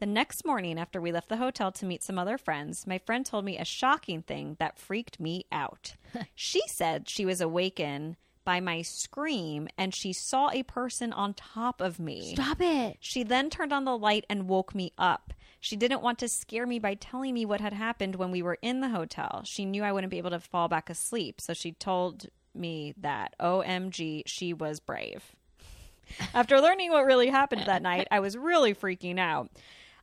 The 0.00 0.06
next 0.06 0.46
morning, 0.46 0.78
after 0.78 1.00
we 1.00 1.10
left 1.10 1.28
the 1.28 1.38
hotel 1.38 1.72
to 1.72 1.84
meet 1.86 2.04
some 2.04 2.20
other 2.20 2.38
friends, 2.38 2.86
my 2.86 2.98
friend 2.98 3.26
told 3.26 3.44
me 3.44 3.58
a 3.58 3.64
shocking 3.64 4.22
thing 4.22 4.56
that 4.60 4.78
freaked 4.78 5.18
me 5.18 5.46
out. 5.50 5.96
she 6.36 6.62
said 6.68 7.08
she 7.08 7.26
was 7.26 7.40
awakened 7.40 8.16
by 8.44 8.60
my 8.60 8.80
scream 8.80 9.68
and 9.76 9.92
she 9.92 10.12
saw 10.12 10.50
a 10.50 10.62
person 10.62 11.12
on 11.12 11.34
top 11.34 11.80
of 11.80 11.98
me. 11.98 12.34
Stop 12.34 12.60
it. 12.60 12.98
She 13.00 13.24
then 13.24 13.50
turned 13.50 13.72
on 13.72 13.84
the 13.84 13.98
light 13.98 14.24
and 14.30 14.48
woke 14.48 14.72
me 14.72 14.92
up. 14.96 15.32
She 15.58 15.74
didn't 15.74 16.00
want 16.00 16.20
to 16.20 16.28
scare 16.28 16.64
me 16.64 16.78
by 16.78 16.94
telling 16.94 17.34
me 17.34 17.44
what 17.44 17.60
had 17.60 17.72
happened 17.72 18.14
when 18.14 18.30
we 18.30 18.40
were 18.40 18.58
in 18.62 18.80
the 18.80 18.90
hotel. 18.90 19.42
She 19.44 19.64
knew 19.64 19.82
I 19.82 19.90
wouldn't 19.90 20.12
be 20.12 20.18
able 20.18 20.30
to 20.30 20.38
fall 20.38 20.68
back 20.68 20.88
asleep, 20.88 21.40
so 21.40 21.52
she 21.52 21.72
told 21.72 22.26
me 22.54 22.94
that 22.98 23.34
OMG, 23.40 24.22
she 24.26 24.52
was 24.52 24.78
brave. 24.78 25.32
After 26.34 26.60
learning 26.60 26.90
what 26.90 27.04
really 27.04 27.28
happened 27.28 27.64
that 27.66 27.82
night, 27.82 28.06
I 28.12 28.20
was 28.20 28.36
really 28.36 28.74
freaking 28.74 29.18
out. 29.18 29.50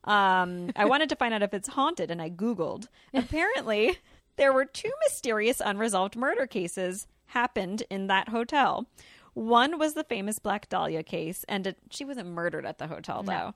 Um, 0.05 0.71
I 0.75 0.85
wanted 0.85 1.09
to 1.09 1.15
find 1.15 1.33
out 1.33 1.43
if 1.43 1.53
it's 1.53 1.69
haunted, 1.69 2.11
and 2.11 2.21
I 2.21 2.29
Googled. 2.29 2.87
Apparently, 3.13 3.97
there 4.37 4.53
were 4.53 4.65
two 4.65 4.91
mysterious 5.05 5.61
unresolved 5.63 6.15
murder 6.15 6.47
cases 6.47 7.07
happened 7.27 7.83
in 7.89 8.07
that 8.07 8.29
hotel. 8.29 8.85
One 9.33 9.77
was 9.77 9.95
the 9.95 10.03
famous 10.05 10.39
Black 10.39 10.69
Dahlia 10.69 11.03
case, 11.03 11.43
and 11.49 11.67
it, 11.67 11.77
she 11.89 12.05
wasn't 12.05 12.29
murdered 12.29 12.65
at 12.65 12.77
the 12.77 12.87
hotel, 12.87 13.21
though. 13.23 13.53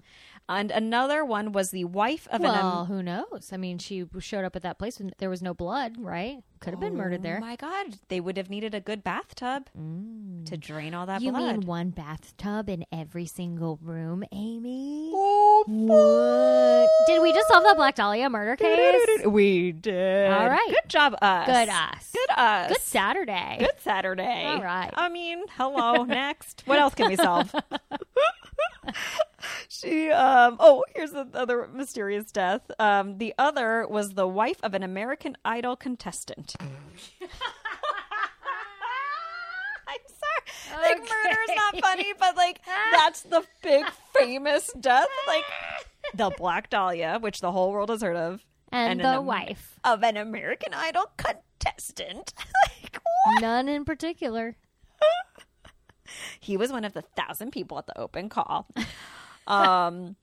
And 0.50 0.72
another 0.72 1.24
one 1.24 1.52
was 1.52 1.70
the 1.70 1.86
wife 1.86 2.28
of 2.32 2.42
an. 2.42 2.50
Well, 2.50 2.86
who 2.86 3.04
knows? 3.04 3.52
I 3.54 3.58
mean, 3.58 3.78
she 3.78 4.06
showed 4.18 4.44
up 4.44 4.56
at 4.56 4.64
that 4.64 4.80
place 4.80 5.00
and 5.00 5.14
there 5.20 5.30
was 5.30 5.44
no 5.44 5.54
blood, 5.54 5.94
right? 6.00 6.40
Could 6.60 6.74
have 6.74 6.82
been 6.82 6.98
murdered 6.98 7.22
oh 7.22 7.24
there. 7.24 7.38
Oh 7.38 7.46
my 7.46 7.56
God, 7.56 8.00
they 8.10 8.20
would 8.20 8.36
have 8.36 8.50
needed 8.50 8.76
a 8.76 8.82
good 8.82 9.02
bathtub 9.02 9.70
mm. 9.78 10.46
to 10.46 10.58
drain 10.58 10.94
all 10.94 11.06
that 11.06 11.22
You 11.22 11.32
blood. 11.32 11.58
mean 11.60 11.62
one 11.62 11.92
bathtub 11.92 12.68
in 12.68 12.84
every 12.92 13.28
single 13.28 13.80
room, 13.82 14.26
Amy? 14.34 15.12
Oh, 15.14 15.64
What? 15.68 16.90
Did 17.08 17.22
we 17.22 17.32
just 17.32 17.48
solve 17.48 17.64
that 17.64 17.78
Black 17.78 17.96
Dahlia 17.96 18.30
murder 18.30 18.56
case? 18.56 19.22
We 19.26 19.72
did. 19.72 20.32
All 20.32 20.50
right. 20.50 20.68
Good 20.68 20.90
job, 20.90 21.16
us. 21.22 21.46
Good 21.46 21.70
us. 21.70 22.12
Good 22.12 22.38
us. 22.38 22.68
Good 22.70 22.82
Saturday. 22.82 23.58
Good 23.60 23.80
Saturday. 23.80 24.46
All 24.46 24.62
right. 24.62 24.92
I 24.94 25.10
mean, 25.10 25.44
hello. 25.52 26.04
Next, 26.06 26.64
what 26.66 26.80
else 26.80 26.96
can 26.96 27.08
we 27.08 27.16
solve? 27.16 27.54
she. 29.68 30.12
Um. 30.12 30.58
Oh, 30.60 30.84
here's 30.96 31.12
another 31.14 31.68
mysterious 31.74 32.32
death. 32.32 32.70
Um. 32.80 33.18
The 33.18 33.34
other 33.38 33.88
was 33.88 34.14
the 34.14 34.28
wife 34.28 34.58
of 34.64 34.74
an 34.74 34.84
American 34.84 35.38
Idol 35.46 35.76
contestant. 35.76 36.56
I'm 39.88 39.98
sorry. 40.08 40.82
Like 40.82 41.00
Okay. 41.02 41.10
murder's 41.24 41.56
not 41.56 41.82
funny, 41.82 42.14
but 42.20 42.36
like 42.38 42.62
that's 42.92 43.22
the 43.24 43.44
big 43.64 43.86
famous 44.18 44.72
death. 44.80 45.08
Like 45.28 45.44
the 46.14 46.32
Black 46.38 46.70
Dahlia, 46.70 47.18
which 47.20 47.42
the 47.42 47.52
whole 47.52 47.72
world 47.72 47.90
has 47.90 48.02
heard 48.02 48.16
of, 48.16 48.46
And, 48.72 49.00
an 49.02 49.06
the 49.06 49.18
Am- 49.20 49.26
wife. 49.26 49.80
of 49.84 50.04
an 50.04 50.16
American 50.18 50.74
Idol 50.74 51.06
contestant. 51.18 52.34
like 52.84 53.00
what? 53.26 53.42
None 53.42 53.68
in 53.68 53.84
particular. 53.86 54.56
He 56.50 56.58
was 56.58 56.72
one 56.72 56.84
of 56.84 56.94
the 56.94 57.04
thousand 57.04 57.52
people 57.52 57.78
at 57.78 57.86
the 57.86 57.98
open 57.98 58.28
call. 58.28 58.68
Um, 59.48 60.16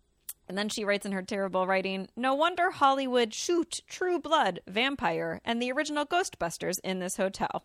and 0.48 0.56
then 0.56 0.68
she 0.68 0.84
writes 0.84 1.04
in 1.04 1.10
her 1.10 1.22
terrible 1.22 1.66
writing, 1.66 2.06
No 2.14 2.32
wonder 2.36 2.70
Hollywood 2.70 3.34
shoot 3.34 3.80
True 3.88 4.20
Blood, 4.20 4.60
Vampire, 4.68 5.40
and 5.44 5.60
the 5.60 5.72
original 5.72 6.06
Ghostbusters 6.06 6.78
in 6.84 7.00
this 7.00 7.16
hotel. 7.16 7.64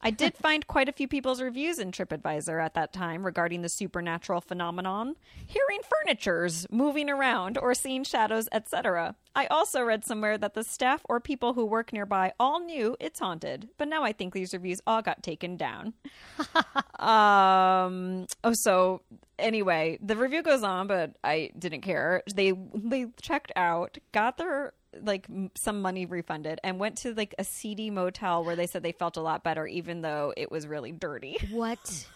I 0.00 0.10
did 0.10 0.36
find 0.36 0.66
quite 0.66 0.88
a 0.88 0.92
few 0.92 1.08
people's 1.08 1.42
reviews 1.42 1.78
in 1.78 1.90
TripAdvisor 1.90 2.62
at 2.62 2.74
that 2.74 2.92
time 2.92 3.24
regarding 3.24 3.62
the 3.62 3.68
supernatural 3.68 4.40
phenomenon, 4.40 5.16
hearing 5.46 5.80
furnitures 5.88 6.66
moving 6.70 7.10
around 7.10 7.58
or 7.58 7.74
seeing 7.74 8.04
shadows, 8.04 8.48
etc. 8.52 9.16
I 9.34 9.46
also 9.46 9.82
read 9.82 10.04
somewhere 10.04 10.38
that 10.38 10.54
the 10.54 10.64
staff 10.64 11.02
or 11.08 11.20
people 11.20 11.54
who 11.54 11.64
work 11.64 11.92
nearby 11.92 12.32
all 12.38 12.60
knew 12.60 12.96
it's 13.00 13.18
haunted, 13.18 13.68
but 13.76 13.88
now 13.88 14.04
I 14.04 14.12
think 14.12 14.34
these 14.34 14.52
reviews 14.52 14.80
all 14.86 15.02
got 15.02 15.22
taken 15.22 15.56
down. 15.56 15.94
um 16.98 18.26
oh 18.44 18.52
so 18.52 19.02
anyway, 19.38 19.98
the 20.02 20.16
review 20.16 20.42
goes 20.42 20.62
on, 20.62 20.86
but 20.86 21.16
I 21.22 21.50
didn't 21.58 21.82
care. 21.82 22.22
They 22.34 22.52
they 22.74 23.06
checked 23.20 23.52
out, 23.56 23.98
got 24.12 24.36
their 24.36 24.72
like 25.02 25.26
some 25.54 25.82
money 25.82 26.06
refunded 26.06 26.58
and 26.64 26.78
went 26.78 26.96
to 26.98 27.12
like 27.14 27.34
a 27.38 27.44
seedy 27.44 27.90
motel 27.90 28.44
where 28.44 28.56
they 28.56 28.66
said 28.66 28.82
they 28.82 28.92
felt 28.92 29.16
a 29.16 29.20
lot 29.20 29.44
better 29.44 29.66
even 29.66 30.00
though 30.02 30.32
it 30.36 30.50
was 30.50 30.66
really 30.66 30.92
dirty. 30.92 31.36
What? 31.50 32.06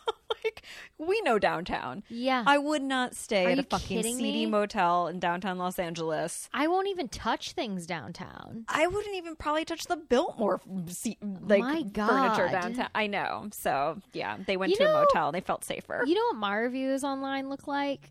like 0.44 0.62
we 0.98 1.20
know 1.20 1.38
downtown. 1.38 2.02
Yeah. 2.08 2.42
I 2.46 2.56
would 2.56 2.80
not 2.82 3.14
stay 3.14 3.44
Are 3.44 3.50
at 3.50 3.58
a 3.58 3.62
fucking 3.62 4.02
seedy 4.02 4.44
me? 4.44 4.46
motel 4.46 5.08
in 5.08 5.20
downtown 5.20 5.58
Los 5.58 5.78
Angeles. 5.78 6.48
I 6.54 6.68
won't 6.68 6.88
even 6.88 7.08
touch 7.08 7.52
things 7.52 7.86
downtown. 7.86 8.64
I 8.66 8.86
wouldn't 8.86 9.14
even 9.16 9.36
probably 9.36 9.66
touch 9.66 9.84
the 9.84 9.96
Biltmore 9.96 10.60
se- 10.88 11.18
like 11.20 11.60
My 11.60 11.84
furniture 11.94 12.48
downtown. 12.50 12.88
I 12.94 13.06
know. 13.08 13.48
So 13.52 13.98
yeah, 14.14 14.38
they 14.46 14.56
went 14.56 14.70
You 14.70 14.78
to 14.78 14.84
a 14.90 14.92
motel. 15.00 15.32
They 15.32 15.42
felt 15.42 15.64
safer. 15.64 16.02
You 16.06 16.14
know 16.14 16.24
what 16.30 16.36
my 16.36 16.56
reviews 16.56 17.04
online 17.04 17.50
look 17.50 17.66
like? 17.66 18.10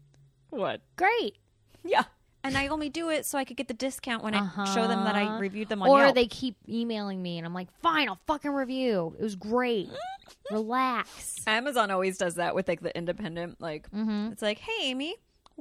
what? 0.51 0.81
Great. 0.97 1.37
Yeah. 1.83 2.03
And 2.43 2.57
I 2.57 2.67
only 2.67 2.89
do 2.89 3.09
it 3.09 3.25
so 3.25 3.37
I 3.37 3.43
could 3.45 3.55
get 3.57 3.67
the 3.67 3.73
discount 3.73 4.23
when 4.23 4.33
I 4.33 4.47
show 4.73 4.87
them 4.87 5.03
that 5.03 5.15
I 5.15 5.25
Uh-huh. 5.25 5.37
reviewed 5.39 5.69
them 5.69 5.81
on 5.83 5.89
Or 5.89 5.99
Yelp. 6.05 6.15
they 6.15 6.25
keep 6.27 6.55
emailing 6.67 7.21
me 7.21 7.37
and 7.37 7.45
I'm 7.45 7.53
like, 7.53 7.67
fine, 7.81 8.09
I'll 8.09 8.19
fucking 8.25 8.51
review. 8.51 9.15
It 9.19 9.23
was 9.23 9.35
great. 9.35 9.89
Relax. 10.51 11.41
Amazon 11.47 11.91
always 11.91 12.17
does 12.17 12.35
that 12.35 12.55
with 12.55 12.67
like 12.67 12.81
the 12.81 12.95
independent. 12.97 13.61
Like 13.61 13.87
it's 13.93 14.41
like, 14.41 14.59
hey, 14.59 14.71
Amy, 14.89 15.15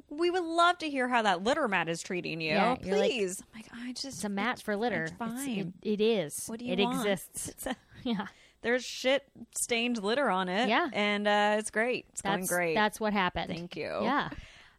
we 0.09 0.31
would 0.31 0.43
love 0.45 0.79
to 0.79 0.89
hear 0.91 1.09
how 1.09 1.23
that 1.23 1.43
litter 1.45 1.69
mat 1.69 1.89
is 1.89 2.03
treating 2.03 2.41
you. 2.41 2.53
Yeah, 2.53 2.77
you're 2.83 2.97
like- 2.99 3.11
Please. 3.11 3.43
I'm 3.55 3.61
like, 3.61 3.71
I 3.75 3.93
just 3.93 4.07
It's 4.07 4.25
a 4.25 4.29
mat 4.29 4.61
for 4.63 4.77
litter. 4.77 5.05
It's 5.05 5.13
It's- 5.13 5.45
fine. 5.45 5.75
it, 5.83 6.01
it 6.01 6.01
is. 6.01 6.47
What 6.47 6.59
do 6.61 6.65
you 6.65 6.73
it 6.73 6.81
want? 6.81 6.97
exists. 7.07 7.49
It's 7.49 7.67
a- 7.67 7.77
Yeah. 8.05 8.27
there's 8.63 8.85
shit 8.85 9.25
stained 9.55 10.03
litter 10.03 10.31
on 10.31 10.49
it. 10.49 10.69
Yeah. 10.69 10.89
and 10.93 11.29
uh, 11.29 11.57
it's 11.59 11.71
great. 11.71 12.07
It's 12.11 12.23
going 12.23 12.47
great. 12.47 12.75
That's 12.75 12.99
what 12.99 13.13
happened. 13.13 13.49
Thank 13.55 13.77
you. 13.77 13.99
Yeah. 14.03 14.31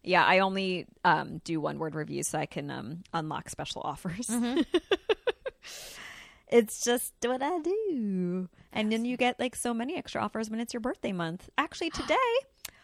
Yeah, 0.02 0.24
I 0.24 0.40
only 0.40 0.86
um, 1.04 1.40
do 1.44 1.60
one 1.60 1.78
word 1.78 1.94
reviews 1.94 2.28
so 2.28 2.38
I 2.38 2.46
can 2.46 2.70
um, 2.70 3.02
unlock 3.12 3.48
special 3.48 3.82
offers. 3.84 4.26
Mm-hmm. 4.26 4.62
it's 6.48 6.84
just 6.84 7.14
what 7.24 7.42
I 7.42 7.58
do. 7.60 8.48
And 8.72 8.90
then 8.90 9.04
you 9.04 9.16
get 9.16 9.38
like 9.38 9.54
so 9.54 9.72
many 9.72 9.96
extra 9.96 10.22
offers 10.22 10.50
when 10.50 10.60
it's 10.60 10.74
your 10.74 10.80
birthday 10.80 11.12
month. 11.12 11.48
Actually, 11.56 11.90
today 11.90 12.16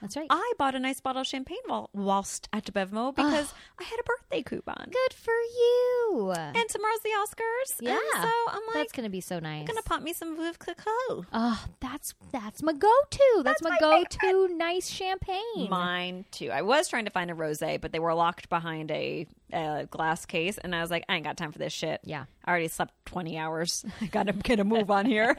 That's 0.00 0.16
right. 0.16 0.26
I 0.30 0.52
bought 0.58 0.74
a 0.74 0.78
nice 0.78 1.00
bottle 1.00 1.22
of 1.22 1.26
champagne 1.26 1.58
while, 1.66 1.90
whilst 1.92 2.48
at 2.52 2.64
Bevmo 2.72 3.14
because 3.14 3.52
I 3.80 3.84
had 3.84 3.98
a 3.98 4.02
birthday 4.04 4.42
coupon. 4.42 4.90
Good 4.90 5.12
for 5.14 5.32
you. 5.32 6.32
And 6.36 6.68
tomorrow's 6.68 7.00
the 7.02 7.10
Oscars. 7.18 7.76
yeah. 7.80 7.92
And 7.92 8.22
so 8.22 8.30
I'm 8.48 8.62
like, 8.66 8.74
that's 8.74 8.92
gonna 8.92 9.10
be 9.10 9.20
so 9.20 9.38
nice. 9.38 9.60
I'm 9.60 9.66
going 9.66 9.76
to 9.76 9.82
pop 9.82 10.02
me 10.02 10.12
some 10.12 10.36
Veuve 10.36 10.58
Clicquot. 10.58 11.26
Oh, 11.32 11.64
that's 11.80 12.14
that's 12.32 12.62
my 12.62 12.72
go-to. 12.72 13.42
That's, 13.44 13.62
my, 13.62 13.70
my 13.70 13.76
go-to 13.80 14.48
nice 14.56 14.88
champagne. 14.88 15.68
Mine 15.68 16.24
too. 16.30 16.50
I 16.50 16.62
was 16.62 16.88
trying 16.88 17.04
to 17.06 17.10
find 17.10 17.30
a 17.30 17.34
rosé, 17.34 17.80
but 17.80 17.92
they 17.92 17.98
were 17.98 18.14
locked 18.14 18.48
behind 18.48 18.90
a, 18.90 19.26
a 19.52 19.86
glass 19.90 20.26
case, 20.26 20.58
and 20.58 20.74
I 20.74 20.80
was 20.80 20.90
like, 20.90 21.04
I 21.08 21.16
ain't 21.16 21.24
got 21.24 21.36
time 21.36 21.52
for 21.52 21.58
this 21.58 21.72
shit. 21.72 22.00
Yeah. 22.04 22.24
I 22.44 22.50
already 22.50 22.68
slept 22.68 22.94
twenty 23.04 23.36
hours. 23.38 23.84
I 24.00 24.06
gotta 24.10 24.32
get 24.32 24.60
a 24.60 24.64
move 24.64 24.90
on 24.90 25.06
here. 25.06 25.38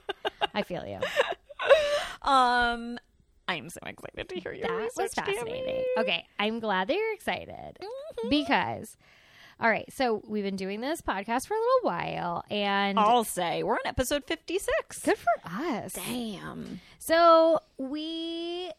I 0.54 0.62
feel 0.62 0.86
you. 0.86 1.00
um, 2.28 2.98
I'm 3.48 3.68
so 3.70 3.78
excited 3.86 4.28
to 4.28 4.40
hear 4.40 4.52
your 4.52 4.66
That 4.68 4.74
was 4.74 4.92
research, 4.98 5.24
Tammy. 5.24 5.34
fascinating. 5.36 5.84
Okay, 5.98 6.26
I'm 6.38 6.58
glad 6.60 6.88
that 6.88 6.94
you're 6.96 7.14
excited 7.14 7.78
Mm-hmm. 7.80 8.28
because, 8.28 8.96
all 9.60 9.70
right, 9.70 9.90
so 9.92 10.22
we've 10.26 10.42
been 10.44 10.56
doing 10.56 10.80
this 10.80 11.00
podcast 11.00 11.46
for 11.46 11.54
a 11.54 11.60
little 11.60 11.80
while, 11.82 12.44
and 12.50 12.98
I'll 12.98 13.24
say 13.24 13.62
we're 13.62 13.74
on 13.74 13.80
episode 13.86 14.24
fifty-six. 14.24 14.98
good 15.00 15.16
for 15.18 15.32
us. 15.44 15.92
Damn. 15.94 16.80
So 16.98 17.60
we 17.78 18.70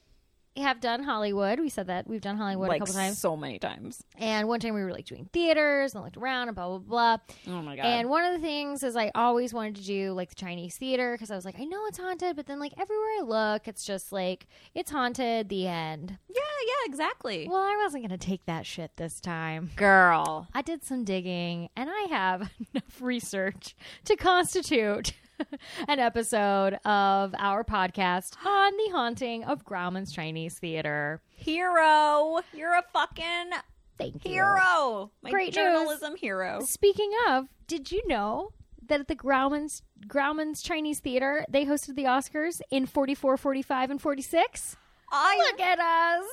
have 0.57 0.79
done 0.79 1.03
Hollywood. 1.03 1.59
We 1.59 1.69
said 1.69 1.87
that 1.87 2.07
we've 2.07 2.21
done 2.21 2.37
Hollywood 2.37 2.69
like 2.69 2.77
a 2.81 2.85
couple 2.85 2.93
times, 2.93 3.17
so 3.17 3.35
many 3.37 3.59
times. 3.59 4.03
and 4.17 4.47
one 4.47 4.59
time 4.59 4.73
we 4.73 4.81
were 4.83 4.91
like 4.91 5.05
doing 5.05 5.29
theaters 5.33 5.93
and 5.95 6.03
looked 6.03 6.17
around 6.17 6.47
and 6.49 6.55
blah 6.55 6.67
blah 6.67 6.77
blah. 6.79 7.17
Oh 7.47 7.61
my 7.61 7.75
god. 7.75 7.85
And 7.85 8.09
one 8.09 8.23
of 8.23 8.33
the 8.33 8.45
things 8.45 8.83
is 8.83 8.95
I 8.95 9.11
always 9.15 9.53
wanted 9.53 9.75
to 9.77 9.83
do 9.83 10.11
like 10.13 10.29
the 10.29 10.35
Chinese 10.35 10.75
theater 10.77 11.13
because 11.13 11.31
I 11.31 11.35
was 11.35 11.45
like, 11.45 11.59
I 11.59 11.63
know 11.63 11.85
it's 11.87 11.97
haunted, 11.97 12.35
but 12.35 12.45
then 12.47 12.59
like 12.59 12.73
everywhere 12.79 13.07
I 13.19 13.21
look, 13.23 13.67
it's 13.67 13.85
just 13.85 14.11
like 14.11 14.47
it's 14.73 14.91
haunted. 14.91 15.49
The 15.49 15.67
end. 15.67 16.17
yeah, 16.29 16.41
yeah, 16.65 16.89
exactly. 16.91 17.47
Well, 17.49 17.61
I 17.61 17.79
wasn't 17.83 18.03
gonna 18.03 18.17
take 18.17 18.45
that 18.45 18.65
shit 18.65 18.91
this 18.97 19.19
time. 19.19 19.71
Girl. 19.75 20.47
I 20.53 20.61
did 20.61 20.83
some 20.83 21.03
digging, 21.03 21.69
and 21.75 21.89
I 21.89 22.07
have 22.09 22.51
enough 22.73 23.01
research 23.01 23.75
to 24.05 24.15
constitute 24.15 25.13
an 25.87 25.99
episode 25.99 26.75
of 26.85 27.33
our 27.37 27.63
podcast 27.63 28.33
on 28.45 28.73
the 28.77 28.89
haunting 28.91 29.43
of 29.43 29.63
Grauman's 29.65 30.11
Chinese 30.11 30.57
Theater. 30.59 31.21
Hero. 31.29 32.39
You're 32.53 32.73
a 32.77 32.83
fucking 32.93 33.51
Thank 33.97 34.25
you. 34.25 34.31
hero. 34.31 35.11
My 35.21 35.29
Great 35.31 35.47
news. 35.47 35.55
journalism 35.55 36.15
hero. 36.15 36.59
Speaking 36.61 37.11
of, 37.29 37.47
did 37.67 37.91
you 37.91 38.07
know 38.07 38.51
that 38.87 38.99
at 39.01 39.07
the 39.07 39.15
Grauman's 39.15 39.81
Grauman's 40.07 40.61
Chinese 40.61 40.99
Theater 40.99 41.45
they 41.49 41.65
hosted 41.65 41.95
the 41.95 42.03
Oscars 42.05 42.61
in 42.71 42.85
44, 42.85 43.37
45, 43.37 43.91
and 43.91 44.01
46? 44.01 44.75
I 45.11 45.37
Look 45.37 45.59
at 45.61 45.79
us. 45.79 46.25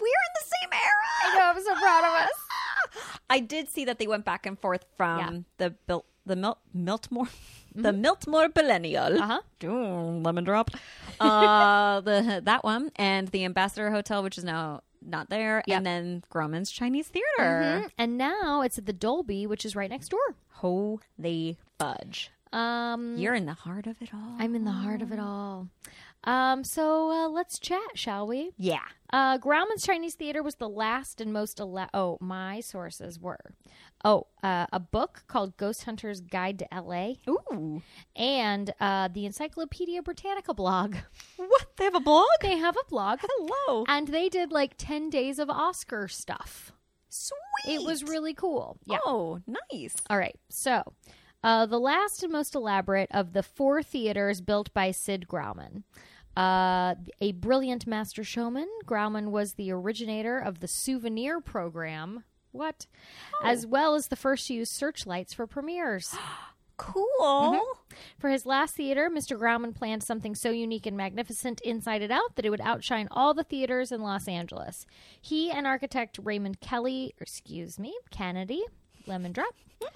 We're 0.00 0.06
in 0.06 0.34
the 0.34 0.44
same 0.60 0.70
era. 0.72 1.06
I 1.24 1.38
know, 1.38 1.52
I'm 1.56 1.62
so 1.64 1.74
proud 1.80 2.04
of 2.04 2.28
us. 2.28 3.10
I 3.30 3.40
did 3.40 3.68
see 3.68 3.84
that 3.86 3.98
they 3.98 4.06
went 4.06 4.24
back 4.24 4.46
and 4.46 4.58
forth 4.58 4.84
from 4.96 5.18
Yeah. 5.18 5.38
the 5.58 5.70
Bil- 5.86 6.04
the 6.26 6.36
Mil- 6.36 6.58
Miltmore 6.76 7.28
the 7.74 7.92
Miltmore 7.92 8.54
Millennial. 8.54 9.22
Uh-huh. 9.22 9.40
Ooh, 9.64 10.20
lemon 10.22 10.44
drop. 10.44 10.70
uh, 11.20 12.00
the 12.00 12.42
that 12.44 12.64
one 12.64 12.90
and 12.96 13.28
the 13.28 13.44
Ambassador 13.44 13.90
Hotel, 13.90 14.22
which 14.22 14.36
is 14.36 14.44
now 14.44 14.82
not 15.02 15.30
there, 15.30 15.62
Yep. 15.66 15.76
and 15.76 15.86
then 15.86 16.22
Grauman's 16.30 16.70
Chinese 16.70 17.08
Theater. 17.08 17.84
Mhm. 17.86 17.90
And 17.96 18.18
now 18.18 18.62
it's 18.62 18.76
at 18.78 18.86
the 18.86 18.92
Dolby, 18.92 19.46
which 19.46 19.64
is 19.64 19.76
right 19.76 19.88
next 19.90 20.08
door. 20.08 20.34
Holy 20.54 21.58
fudge! 21.78 22.30
Um, 22.52 23.16
You're 23.18 23.34
in 23.34 23.46
the 23.46 23.52
heart 23.54 23.86
of 23.86 24.00
it 24.00 24.10
all. 24.14 24.34
I'm 24.38 24.54
in 24.54 24.64
the 24.64 24.72
heart 24.72 25.02
of 25.02 25.12
it 25.12 25.18
all. 25.20 25.68
Um, 26.26 26.64
so 26.64 27.10
uh, 27.10 27.28
let's 27.28 27.58
chat, 27.58 27.80
shall 27.94 28.26
we? 28.26 28.50
yeah. 28.58 28.80
Uh, 29.12 29.38
Grauman's 29.38 29.86
Chinese 29.86 30.14
Theater 30.14 30.42
was 30.42 30.56
the 30.56 30.68
last 30.68 31.20
and 31.20 31.32
most 31.32 31.60
ele- 31.60 31.88
oh 31.94 32.18
my 32.20 32.58
sources 32.58 33.20
were 33.20 33.38
oh 34.04 34.26
uh, 34.42 34.66
a 34.72 34.80
book 34.80 35.22
called 35.28 35.56
Ghost 35.56 35.84
Hunter's 35.84 36.20
Guide 36.20 36.58
to 36.58 36.74
L.A. 36.74 37.20
Ooh, 37.28 37.82
and 38.16 38.74
uh, 38.80 39.06
the 39.12 39.24
Encyclopedia 39.24 40.02
Britannica 40.02 40.52
blog. 40.54 40.96
what? 41.36 41.66
They 41.76 41.84
have 41.84 41.94
a 41.94 42.00
blog? 42.00 42.26
They 42.42 42.56
have 42.58 42.76
a 42.76 42.90
blog, 42.90 43.20
Hello. 43.22 43.84
and 43.86 44.08
they 44.08 44.28
did 44.28 44.50
like 44.50 44.74
ten 44.76 45.08
days 45.08 45.38
of 45.38 45.48
Oscar 45.48 46.08
stuff. 46.08 46.72
Sweet. 47.08 47.36
It 47.76 47.86
was 47.86 48.02
really 48.02 48.34
cool. 48.34 48.76
Yeah. 48.86 48.98
Oh, 49.06 49.38
nice. 49.72 49.94
All 50.10 50.18
right. 50.18 50.36
So, 50.50 50.82
uh, 51.44 51.66
the 51.66 51.78
last 51.78 52.24
and 52.24 52.32
most 52.32 52.56
elaborate 52.56 53.08
of 53.12 53.32
the 53.34 53.44
four 53.44 53.84
theaters 53.84 54.40
built 54.40 54.74
by 54.74 54.90
Sid 54.90 55.26
Grauman. 55.28 55.84
Uh, 56.36 56.94
a 57.20 57.32
brilliant 57.32 57.86
master 57.86 58.22
showman, 58.22 58.68
Grauman 58.84 59.30
was 59.30 59.54
the 59.54 59.72
originator 59.72 60.38
of 60.38 60.60
the 60.60 60.68
souvenir 60.68 61.40
program. 61.40 62.24
What? 62.52 62.86
As 63.42 63.66
well 63.66 63.94
as 63.94 64.08
the 64.08 64.16
first 64.16 64.46
to 64.48 64.54
use 64.54 64.70
searchlights 64.70 65.32
for 65.32 65.46
premieres. 65.46 66.14
Cool. 66.78 67.58
For 68.18 68.28
his 68.28 68.44
last 68.44 68.74
theater, 68.74 69.08
Mr. 69.10 69.38
Grauman 69.38 69.74
planned 69.74 70.02
something 70.02 70.34
so 70.34 70.50
unique 70.50 70.84
and 70.84 70.94
magnificent 70.94 71.62
inside 71.62 72.02
it 72.02 72.10
out 72.10 72.34
that 72.36 72.44
it 72.44 72.50
would 72.50 72.60
outshine 72.60 73.08
all 73.10 73.32
the 73.32 73.44
theaters 73.44 73.90
in 73.90 74.02
Los 74.02 74.28
Angeles. 74.28 74.84
He 75.18 75.50
and 75.50 75.66
architect 75.66 76.18
Raymond 76.22 76.60
Kelly, 76.60 77.14
excuse 77.18 77.78
me, 77.78 77.96
Kennedy, 78.10 78.62
lemon 79.06 79.32
drop, 79.32 79.54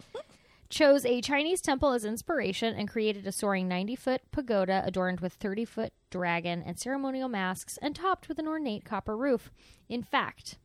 chose 0.71 1.05
a 1.05 1.21
Chinese 1.21 1.61
temple 1.61 1.93
as 1.93 2.05
inspiration 2.05 2.75
and 2.75 2.89
created 2.89 3.27
a 3.27 3.33
soaring 3.33 3.69
90 3.69 3.97
foot 3.97 4.23
pagoda 4.31 4.83
adorned 4.87 5.21
with 5.21 5.35
30 5.35 5.65
foot 5.65 5.93
dragon 6.11 6.63
and 6.65 6.79
ceremonial 6.79 7.29
masks 7.29 7.79
and 7.83 7.95
topped 7.95 8.29
with 8.29 8.39
an 8.39 8.49
ornate 8.49 8.85
copper 8.85 9.17
roof. 9.17 9.51
In 9.89 10.03
fact, 10.03 10.59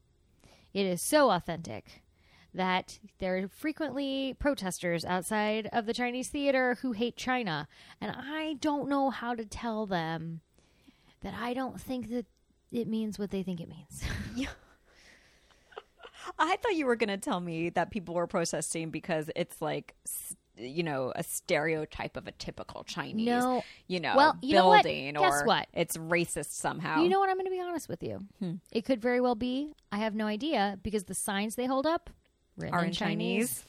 it 0.74 0.86
is 0.86 1.02
so 1.02 1.32
authentic 1.32 2.04
that 2.54 3.00
there 3.20 3.38
are 3.38 3.48
frequently 3.48 4.36
protesters 4.40 5.04
outside 5.04 5.68
of 5.74 5.86
the 5.86 5.94
Chinese 5.94 6.30
theater 6.30 6.78
who 6.82 6.94
hate 6.94 7.18
China. 7.18 7.68
And 8.00 8.16
I 8.18 8.58
don't 8.62 8.88
know 8.88 9.10
how 9.10 9.36
to 9.36 9.46
tell 9.46 9.86
them 9.86 10.42
that 11.22 11.34
I 11.34 11.54
don't 11.54 11.82
think 11.82 12.10
that 12.12 12.26
it 12.72 12.88
means 12.88 13.20
what 13.20 13.32
they 13.32 13.44
think 13.44 13.60
it 13.60 13.68
means. 13.70 14.04
I 16.40 16.56
thought 16.58 16.76
you 16.76 16.86
were 16.86 16.96
going 16.96 17.10
to 17.10 17.18
tell 17.18 17.40
me 17.40 17.70
that 17.72 17.92
people 17.92 18.16
were 18.16 18.28
protesting 18.28 18.90
because 18.90 19.30
it's 19.36 19.62
like, 19.62 19.96
you 20.58 20.84
know, 20.84 21.12
a 21.16 21.24
stereotype 21.24 22.18
of 22.18 22.28
a 22.28 22.32
typical 22.32 22.84
Chinese, 22.84 23.26
No. 23.26 23.64
you 23.88 24.00
know, 24.00 24.14
Well, 24.16 24.38
you 24.42 24.56
know 24.56 24.68
what? 24.68 24.84
building, 24.84 25.14
Guess 25.14 25.42
or 25.42 25.46
what? 25.46 25.68
it's 25.74 25.98
racist 25.98 26.52
somehow. 26.52 27.02
You 27.04 27.10
know 27.10 27.20
what? 27.20 27.30
I'm 27.30 27.36
going 27.36 27.46
to 27.46 27.52
be 27.52 27.60
honest 27.62 27.90
with 27.90 28.02
you. 28.04 28.26
Hmm. 28.40 28.54
It 28.72 28.86
could 28.86 29.02
very 29.02 29.20
well 29.22 29.36
be. 29.36 29.74
I 29.92 29.98
have 29.98 30.16
no 30.16 30.26
idea 30.28 30.80
because 30.82 31.04
the 31.06 31.14
signs 31.16 31.56
they 31.56 31.66
hold 31.66 31.86
up 31.86 32.10
are 32.72 32.80
in 32.80 32.86
in 32.88 32.92
Chinese. 32.94 33.66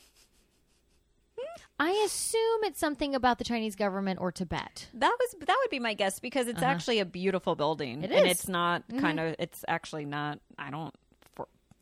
Hmm? 1.38 1.62
I 1.78 1.90
assume 2.06 2.64
it's 2.64 2.78
something 2.78 3.14
about 3.14 3.38
the 3.38 3.44
Chinese 3.44 3.76
government 3.76 4.20
or 4.20 4.32
Tibet. 4.32 4.88
That 4.94 5.14
was 5.18 5.34
that 5.46 5.56
would 5.62 5.70
be 5.70 5.78
my 5.78 5.94
guess 5.94 6.20
because 6.20 6.46
it's 6.46 6.62
uh-huh. 6.62 6.70
actually 6.70 7.00
a 7.00 7.04
beautiful 7.04 7.54
building, 7.54 8.04
Uh-huh. 8.04 8.14
It 8.14 8.18
and 8.18 8.26
it's 8.28 8.48
not 8.48 8.86
mm-hmm. 8.88 9.00
kind 9.00 9.20
of. 9.20 9.34
It's 9.38 9.64
actually 9.68 10.04
not. 10.06 10.38
I 10.58 10.70
don't 10.70 10.94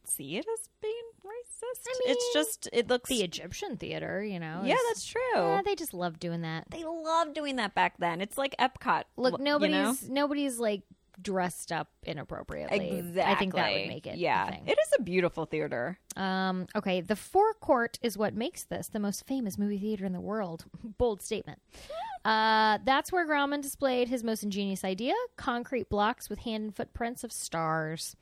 see 0.07 0.37
it 0.37 0.47
as 0.53 0.69
being 0.81 0.95
racist. 1.25 1.87
I 1.87 1.99
mean, 2.05 2.17
it's 2.17 2.33
just 2.35 2.69
it 2.73 2.89
looks. 2.89 3.09
The 3.09 3.23
Egyptian 3.23 3.77
theater, 3.77 4.23
you 4.23 4.39
know. 4.39 4.63
yeah, 4.65 4.77
that's 4.89 5.05
true. 5.05 5.21
Yeah, 5.35 5.63
they 5.65 5.75
just 5.75 5.95
love 5.95 6.19
doing 6.19 6.43
that. 6.43 6.67
they 6.71 6.85
love 6.85 7.35
doing 7.35 7.57
that 7.57 7.75
back 7.75 7.95
then. 7.99 8.21
It's 8.21 8.39
like 8.39 8.55
Epcot. 8.59 9.05
Look, 9.17 9.35
l- 9.35 9.39
you 9.39 9.45
nobody's 9.45 10.09
know? 10.09 10.15
nobody's 10.15 10.59
like 10.59 10.83
dressed 11.21 11.71
up 11.71 11.89
inappropriately. 12.03 12.99
exactly. 12.99 13.23
I 13.23 13.35
think 13.37 13.55
that 13.55 13.73
would 13.73 13.89
make 13.89 14.07
it. 14.07 14.17
Yeah, 14.17 14.51
it 14.67 14.79
is 14.79 14.89
a 14.99 15.03
beautiful 15.03 15.45
theater. 15.47 15.99
Um, 16.17 16.67
okay, 16.75 17.01
the 17.01 17.17
forecourt 17.17 17.99
is 18.03 18.19
what 18.19 18.35
makes 18.35 18.65
this 18.65 18.89
the 18.89 18.99
most 19.01 19.27
famous 19.27 19.57
movie 19.59 19.79
theater 19.79 20.05
in 20.05 20.13
the 20.13 20.21
world. 20.21 20.65
Bold 20.99 21.23
statement. 21.23 21.61
Uh, 22.25 22.79
that's 22.87 23.13
where 23.13 23.29
Grauman 23.29 23.61
displayed 23.61 24.09
his 24.09 24.25
most 24.25 24.43
ingenious 24.43 24.83
idea 24.83 25.13
concrete 25.37 25.91
blocks 25.91 26.31
with 26.31 26.39
hand 26.39 26.65
and 26.65 26.75
footprints 26.75 27.23
of 27.23 27.31
stars. 27.31 28.17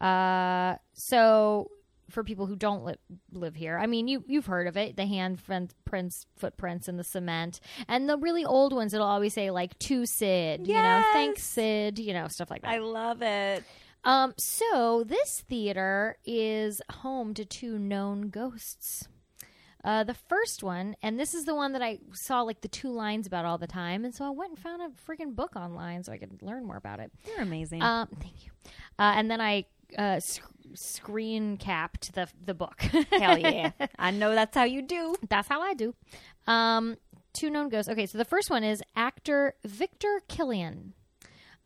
Uh, 0.00 0.76
so, 0.94 1.70
for 2.08 2.24
people 2.24 2.46
who 2.46 2.56
don't 2.56 2.84
li- 2.84 2.96
live 3.32 3.54
here, 3.54 3.78
I 3.78 3.86
mean, 3.86 4.08
you, 4.08 4.24
you've 4.26 4.46
heard 4.46 4.66
of 4.66 4.76
it 4.76 4.96
the 4.96 5.06
hand 5.06 5.40
friend- 5.40 5.72
prints, 5.84 6.26
footprints 6.36 6.88
in 6.88 6.96
the 6.96 7.04
cement. 7.04 7.60
And 7.86 8.08
the 8.08 8.16
really 8.18 8.44
old 8.44 8.72
ones, 8.72 8.92
it'll 8.94 9.06
always 9.06 9.34
say, 9.34 9.50
like, 9.50 9.78
to 9.80 10.06
Sid, 10.06 10.66
you 10.66 10.74
know, 10.74 10.80
Yes. 10.80 11.06
thanks, 11.12 11.42
Sid, 11.44 11.98
you 12.00 12.12
know, 12.12 12.26
stuff 12.28 12.50
like 12.50 12.62
that. 12.62 12.70
I 12.70 12.78
love 12.78 13.22
it. 13.22 13.62
Um, 14.02 14.32
so 14.38 15.04
this 15.06 15.42
theater 15.48 16.16
is 16.24 16.80
home 16.90 17.34
to 17.34 17.44
two 17.44 17.78
known 17.78 18.30
ghosts. 18.30 19.06
Uh, 19.84 20.04
the 20.04 20.14
first 20.14 20.62
one, 20.62 20.94
and 21.02 21.18
this 21.18 21.32
is 21.32 21.44
the 21.44 21.54
one 21.54 21.72
that 21.72 21.80
I 21.82 22.00
saw 22.12 22.42
like 22.42 22.60
the 22.60 22.68
two 22.68 22.90
lines 22.90 23.26
about 23.26 23.44
all 23.46 23.56
the 23.56 23.66
time, 23.66 24.04
and 24.04 24.14
so 24.14 24.24
I 24.26 24.30
went 24.30 24.50
and 24.50 24.58
found 24.58 24.82
a 24.82 24.88
freaking 25.10 25.34
book 25.34 25.54
online 25.56 26.02
so 26.04 26.12
I 26.12 26.18
could 26.18 26.42
learn 26.42 26.66
more 26.66 26.76
about 26.76 27.00
it. 27.00 27.10
You're 27.26 27.40
amazing. 27.42 27.82
Um, 27.82 28.08
thank 28.20 28.44
you. 28.44 28.50
Uh, 28.98 29.12
and 29.16 29.30
then 29.30 29.40
I 29.40 29.64
uh, 29.98 30.20
sc- 30.20 30.42
screen 30.74 31.56
capped 31.56 32.14
the 32.14 32.28
the 32.44 32.54
book. 32.54 32.80
Hell 33.10 33.38
yeah! 33.38 33.72
I 33.98 34.10
know 34.10 34.34
that's 34.34 34.56
how 34.56 34.64
you 34.64 34.82
do. 34.82 35.16
That's 35.28 35.48
how 35.48 35.60
I 35.62 35.74
do. 35.74 35.94
Um, 36.46 36.96
two 37.32 37.50
known 37.50 37.68
ghosts. 37.68 37.90
Okay, 37.90 38.06
so 38.06 38.18
the 38.18 38.24
first 38.24 38.50
one 38.50 38.64
is 38.64 38.82
actor 38.96 39.54
Victor 39.64 40.20
Kilian. 40.28 40.92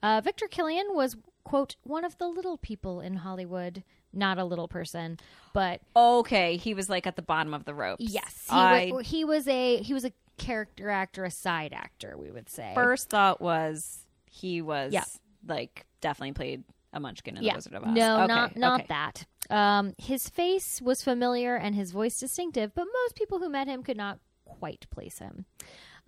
Uh, 0.02 0.20
Victor 0.22 0.46
Kilian 0.50 0.94
was 0.94 1.16
quote 1.44 1.76
one 1.82 2.04
of 2.04 2.16
the 2.18 2.26
little 2.28 2.56
people 2.58 3.00
in 3.00 3.16
Hollywood, 3.16 3.82
not 4.12 4.38
a 4.38 4.44
little 4.44 4.68
person, 4.68 5.18
but 5.52 5.80
Okay, 5.96 6.56
he 6.56 6.74
was 6.74 6.88
like 6.88 7.06
at 7.06 7.16
the 7.16 7.22
bottom 7.22 7.52
of 7.54 7.64
the 7.64 7.74
ropes. 7.74 8.02
yes, 8.04 8.44
he, 8.48 8.54
I 8.56 8.90
wa- 8.92 8.98
he 9.00 9.24
was 9.24 9.46
a 9.48 9.78
he 9.78 9.92
was 9.94 10.04
a 10.04 10.12
character 10.36 10.90
actor, 10.90 11.24
a 11.24 11.30
side 11.30 11.72
actor, 11.72 12.16
we 12.18 12.30
would 12.30 12.48
say. 12.50 12.72
first 12.74 13.08
thought 13.10 13.40
was 13.40 14.04
he 14.30 14.60
was 14.62 14.92
Yeah. 14.92 15.04
like 15.46 15.86
definitely 16.00 16.32
played 16.32 16.64
a 16.94 17.00
munchkin 17.00 17.36
in 17.36 17.42
the 17.42 17.52
Wizard 17.54 17.74
of 17.74 17.84
Oz. 17.84 17.94
no, 17.94 18.22
Okay, 18.22 18.26
not 18.26 18.56
not 18.56 18.80
okay. 18.80 18.86
that. 18.88 19.26
Um, 19.50 19.94
his 19.98 20.28
face 20.30 20.80
was 20.80 21.02
familiar 21.02 21.56
and 21.56 21.74
his 21.74 21.90
voice 21.90 22.18
distinctive, 22.18 22.74
but 22.74 22.86
most 23.02 23.14
people 23.16 23.40
who 23.40 23.50
met 23.50 23.68
him 23.68 23.82
could 23.82 23.96
not 23.98 24.18
quite 24.46 24.86
place 24.90 25.18
him. 25.18 25.44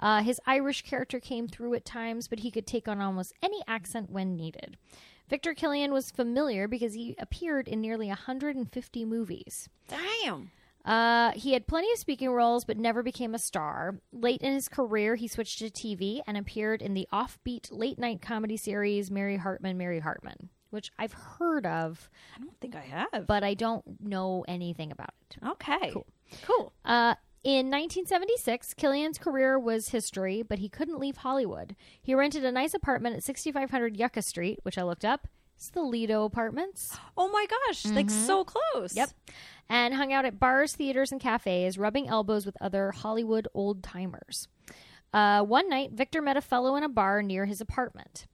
Uh, 0.01 0.23
his 0.23 0.41
Irish 0.47 0.83
character 0.83 1.21
came 1.21 1.49
through 1.49 1.75
at 1.75 1.85
times, 1.85 2.29
but 2.29 2.41
he 2.41 2.51
could 2.51 2.67
take 2.67 2.87
on 2.89 3.01
almost 3.01 3.35
any 3.43 3.61
accent 3.67 4.11
when 4.11 4.37
needed. 4.37 4.77
Victor 5.29 5.55
Kilian 5.55 5.91
was 5.91 6.11
familiar 6.11 6.69
because 6.69 6.95
he 6.95 7.15
appeared 7.19 7.67
in 7.67 7.81
nearly 7.81 8.09
150 8.09 9.05
movies. 9.05 9.69
Damn. 9.89 10.51
Uh, 10.85 11.33
he 11.33 11.53
had 11.53 11.67
plenty 11.67 11.91
of 11.93 11.99
speaking 11.99 12.31
roles, 12.31 12.65
but 12.65 12.77
never 12.79 13.03
became 13.03 13.35
a 13.35 13.39
star. 13.41 13.99
Late 14.13 14.41
in 14.41 14.53
his 14.53 14.69
career, 14.69 15.17
he 15.17 15.27
switched 15.27 15.59
to 15.59 15.65
TV 15.69 16.21
and 16.29 16.37
appeared 16.37 16.81
in 16.81 16.95
the 16.95 17.09
offbeat 17.13 17.69
late 17.73 17.99
night 17.99 18.23
comedy 18.23 18.57
series 18.57 19.11
Mary 19.11 19.37
Hartman, 19.37 19.77
Mary 19.77 19.99
Hartman, 19.99 20.51
which 20.77 20.93
I've 20.99 21.13
heard 21.13 21.67
of, 21.67 22.09
I 22.37 22.39
don't 22.41 22.57
think 22.61 22.77
I 22.77 22.83
have. 22.83 23.27
but 23.27 23.43
I 23.43 23.55
don't 23.55 23.85
know 24.01 24.45
anything 24.47 24.93
about 24.93 25.11
it. 25.31 25.39
okay. 25.45 25.91
Cool. 25.93 26.07
Cool. 26.45 26.73
Uh, 26.85 27.15
in 27.43 27.71
1976, 27.71 28.75
Kilian's 28.75 29.19
career 29.19 29.59
was 29.59 29.91
history, 29.91 30.43
but 30.43 30.59
he 30.59 30.69
couldn't 30.69 30.99
leave 30.99 31.19
Hollywood. 31.19 31.77
He 32.03 32.15
rented 32.15 32.45
a 32.45 32.51
nice 32.53 32.75
apartment 32.75 33.17
at 33.17 33.23
6500 33.25 33.97
Yucca 33.97 34.23
Street, 34.23 34.59
which 34.63 34.77
I 34.79 34.83
looked 34.83 35.05
up. 35.05 35.29
It's 35.57 35.71
the 35.71 35.83
Lido 35.83 36.25
Apartments. 36.25 36.97
Oh 37.19 37.29
my 37.31 37.47
gosh, 37.49 37.87
like 37.87 38.11
so 38.11 38.45
close. 38.45 38.91
Mm-hmm. 38.93 38.99
Yep. 38.99 39.11
And 39.71 39.95
hung 39.95 40.13
out 40.13 40.25
at 40.27 40.39
bars, 40.39 40.75
theaters, 40.75 41.11
and 41.13 41.21
cafes, 41.21 41.79
rubbing 41.79 42.09
elbows 42.09 42.45
with 42.45 42.57
other 42.61 42.91
Hollywood 42.93 43.49
old 43.55 43.83
timers. 43.83 44.49
Uh, 45.15 45.43
one 45.43 45.69
night, 45.71 45.93
Victor 45.93 46.21
met 46.21 46.37
a 46.37 46.41
fellow 46.43 46.77
in 46.77 46.83
a 46.85 46.89
bar 46.91 47.23
near 47.23 47.47
his 47.47 47.61
apartment. 47.63 48.27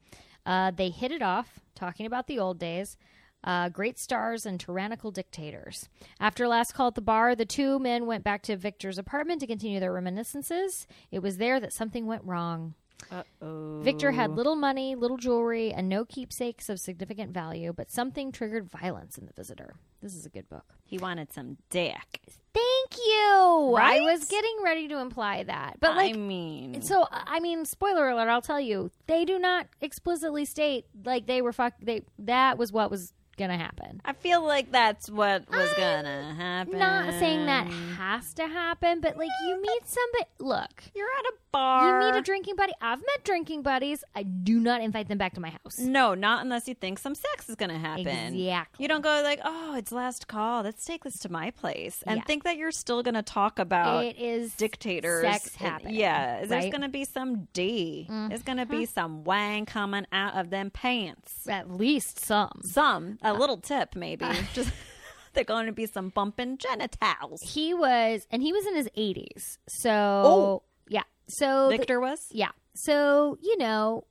Uh, 0.45 0.71
they 0.71 0.91
hit 0.91 1.13
it 1.13 1.23
off, 1.23 1.61
talking 1.75 2.07
about 2.07 2.27
the 2.27 2.39
old 2.39 2.59
days, 2.59 2.97
uh, 3.45 3.69
great 3.69 3.99
stars, 3.99 4.47
and 4.47 4.59
tyrannical 4.61 5.11
dictators. 5.11 5.89
After 6.21 6.47
last 6.47 6.75
call 6.75 6.89
at 6.89 6.95
the 6.95 7.01
bar, 7.01 7.35
the 7.35 7.45
two 7.45 7.79
men 7.79 8.07
went 8.07 8.25
back 8.25 8.43
to 8.43 8.57
Victor's 8.57 8.99
apartment 8.99 9.41
to 9.41 9.47
continue 9.47 9.81
their 9.81 9.93
reminiscences. 9.93 10.87
It 11.11 11.21
was 11.21 11.39
there 11.39 11.59
that 11.61 11.73
something 11.73 12.07
went 12.07 12.25
wrong. 12.25 12.75
Uh-oh. 13.11 13.81
Victor 13.83 14.13
had 14.13 14.33
little 14.33 14.57
money, 14.57 14.95
little 14.95 15.17
jewelry, 15.17 15.73
and 15.73 15.89
no 15.89 16.05
keepsakes 16.05 16.69
of 16.69 16.79
significant 16.79 17.33
value, 17.33 17.73
but 17.73 17.91
something 17.91 18.33
triggered 18.33 18.71
violence 18.71 19.19
in 19.19 19.27
the 19.27 19.33
visitor. 19.33 19.75
This 20.01 20.15
is 20.15 20.27
a 20.27 20.29
good 20.29 20.49
book. 20.49 20.75
He 20.85 20.99
wanted 20.99 21.33
some 21.33 21.59
dick. 21.71 22.21
Thank 22.53 22.97
you. 23.07 23.77
I 23.79 24.01
was 24.03 24.25
getting 24.27 24.57
ready 24.63 24.89
to 24.89 24.99
imply 24.99 25.43
that. 25.45 25.77
But 25.81 25.97
like 25.97 26.15
I 26.15 26.19
mean, 26.19 26.83
so 26.83 27.07
I 27.11 27.41
mean 27.41 27.65
spoiler 27.65 28.11
alert, 28.11 28.29
I'll 28.29 28.43
tell 28.43 28.61
you. 28.61 28.91
They 29.07 29.25
do 29.25 29.39
not 29.39 29.69
explicitly 29.81 30.45
state 30.45 30.87
like 31.05 31.27
they 31.27 31.41
were 31.41 31.53
fuck 31.53 31.75
they 31.81 32.03
that 32.19 32.59
was 32.59 32.73
what 32.73 32.91
was 32.91 33.13
to 33.51 33.57
happen. 33.57 34.01
I 34.05 34.13
feel 34.13 34.45
like 34.45 34.71
that's 34.73 35.11
what 35.11 35.49
was 35.51 35.71
gonna 35.77 36.35
happen. 36.37 36.79
Not 36.79 37.13
saying 37.19 37.47
that 37.47 37.67
has 37.67 38.35
to 38.35 38.47
happen, 38.47 39.01
but 39.01 39.17
like 39.17 39.31
you 39.47 39.61
meet 39.61 39.87
somebody 39.87 40.25
look, 40.39 40.85
You're 40.95 41.07
at 41.09 41.25
a 41.27 41.33
bar. 41.53 42.01
you 42.01 42.07
meet 42.13 42.19
a 42.19 42.23
drinking 42.23 42.57
buddy. 42.57 42.73
I've 42.81 42.99
met 43.01 43.25
drinking 43.25 43.63
buddies. 43.63 44.05
I 44.15 44.23
do 44.23 44.59
not 44.59 44.81
invite 44.81 45.09
them 45.09 45.19
back 45.19 45.35
to 45.35 45.41
my 45.41 45.51
house. 45.51 45.79
No, 45.79 46.15
not 46.15 46.43
unless 46.43 46.67
you 46.69 46.75
think 46.75 46.99
some 46.99 47.15
sex 47.15 47.49
is 47.49 47.57
to 47.71 47.79
happen. 47.79 48.07
Exactly. 48.35 48.83
You 48.83 48.89
don't 48.89 49.03
go 49.03 49.21
like, 49.23 49.41
"Oh, 49.45 49.75
it's 49.77 49.93
last 49.93 50.29
call. 50.29 50.63
Let's 50.63 50.85
take 50.85 51.05
this 51.05 51.19
to 51.21 51.31
my 51.31 51.51
place," 51.51 52.03
and 52.07 52.19
Yeah. 52.19 52.25
think 52.25 52.45
that 52.45 52.57
you're 52.57 52.73
still 52.73 53.03
to 53.15 53.23
talk 53.23 53.59
about 53.59 54.05
it 54.05 54.19
is 54.19 54.55
dictators. 54.55 55.23
sex 55.23 55.55
happening. 55.57 55.95
Yeah, 55.95 56.39
there's 56.39 56.51
right? 56.51 56.63
Mm-hmm. 56.65 56.71
going 56.71 56.83
to 56.83 56.89
be 56.89 57.05
some 57.05 57.49
D. 57.53 58.07
There's 58.09 58.43
going 58.43 58.59
to 58.59 58.67
be 58.67 58.87
some 58.87 59.25
wang 59.25 59.67
coming 59.67 60.07
out 60.13 60.35
of 60.35 60.51
them 60.51 60.71
pants. 60.71 61.47
at 61.49 61.71
least 61.71 62.19
some. 62.19 62.61
Some 62.65 63.19
Uh, 63.23 63.32
a 63.37 63.39
little 63.39 63.57
tip 63.59 63.95
maybe. 63.97 64.27
Just 64.55 64.73
they're 65.35 65.45
going 65.45 65.67
to 65.67 65.73
be 65.73 65.87
some 65.87 66.11
bumping 66.11 66.59
genitals. 66.59 67.41
He 67.43 67.73
was, 67.75 68.27
and 68.31 68.43
he 68.43 68.53
was 68.53 68.67
in 68.67 68.77
his 68.77 68.89
80s. 68.97 69.59
So, 69.69 69.91
Oh. 69.91 70.63
yeah. 70.89 71.05
So, 71.29 71.69
the- 71.71 71.77
Victor 71.79 72.01
was 72.01 72.27
yeah. 72.31 72.51
So, 72.75 73.37
you 73.43 73.57
know, 73.59 74.05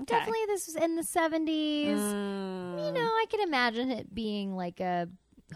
Okay. 0.00 0.14
definitely 0.14 0.46
this 0.46 0.66
was 0.68 0.76
in 0.84 0.94
the 0.96 1.02
70s. 1.02 1.98
Mm, 1.98 2.72
You 2.86 2.92
know, 2.92 3.00
I 3.00 3.24
can 3.30 3.40
imagine 3.40 3.90
it 3.90 4.14
being 4.14 4.54
like 4.56 4.78
a 4.80 5.08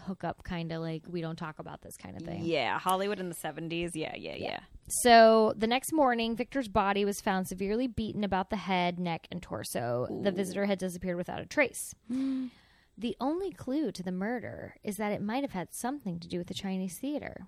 hookup 0.05 0.43
kind 0.43 0.71
of 0.71 0.81
like 0.81 1.03
we 1.07 1.21
don't 1.21 1.35
talk 1.37 1.59
about 1.59 1.81
this 1.81 1.95
kind 1.97 2.17
of 2.17 2.23
thing. 2.23 2.43
yeah, 2.43 2.77
Hollywood 2.79 3.19
in 3.19 3.29
the 3.29 3.35
seventies. 3.35 3.91
Yeah, 3.95 4.15
yeah, 4.17 4.35
yeah. 4.35 4.59
So 5.03 5.53
the 5.55 5.67
next 5.67 5.93
morning, 5.93 6.35
Victor's 6.35 6.67
body 6.67 7.05
was 7.05 7.21
found 7.21 7.47
severely 7.47 7.87
beaten 7.87 8.23
about 8.23 8.49
the 8.49 8.57
head, 8.57 8.99
neck, 8.99 9.27
and 9.31 9.41
torso. 9.41 10.07
The 10.23 10.31
visitor 10.31 10.65
had 10.65 10.79
disappeared 10.79 11.15
without 11.17 11.39
a 11.39 11.45
trace. 11.45 11.93
the 12.97 13.15
only 13.19 13.51
clue 13.51 13.91
to 13.91 14.03
the 14.03 14.11
murder 14.11 14.75
is 14.83 14.97
that 14.97 15.11
it 15.11 15.21
might 15.21 15.43
have 15.43 15.51
had 15.51 15.73
something 15.73 16.19
to 16.19 16.27
do 16.27 16.37
with 16.37 16.47
the 16.47 16.53
Chinese 16.53 16.97
theater. 16.97 17.47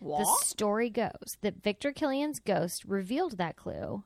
What? 0.00 0.18
The 0.18 0.44
story 0.44 0.90
goes 0.90 1.38
that 1.40 1.62
Victor 1.62 1.92
Kilian's 1.92 2.40
ghost 2.40 2.84
revealed 2.84 3.38
that 3.38 3.56
clue, 3.56 4.02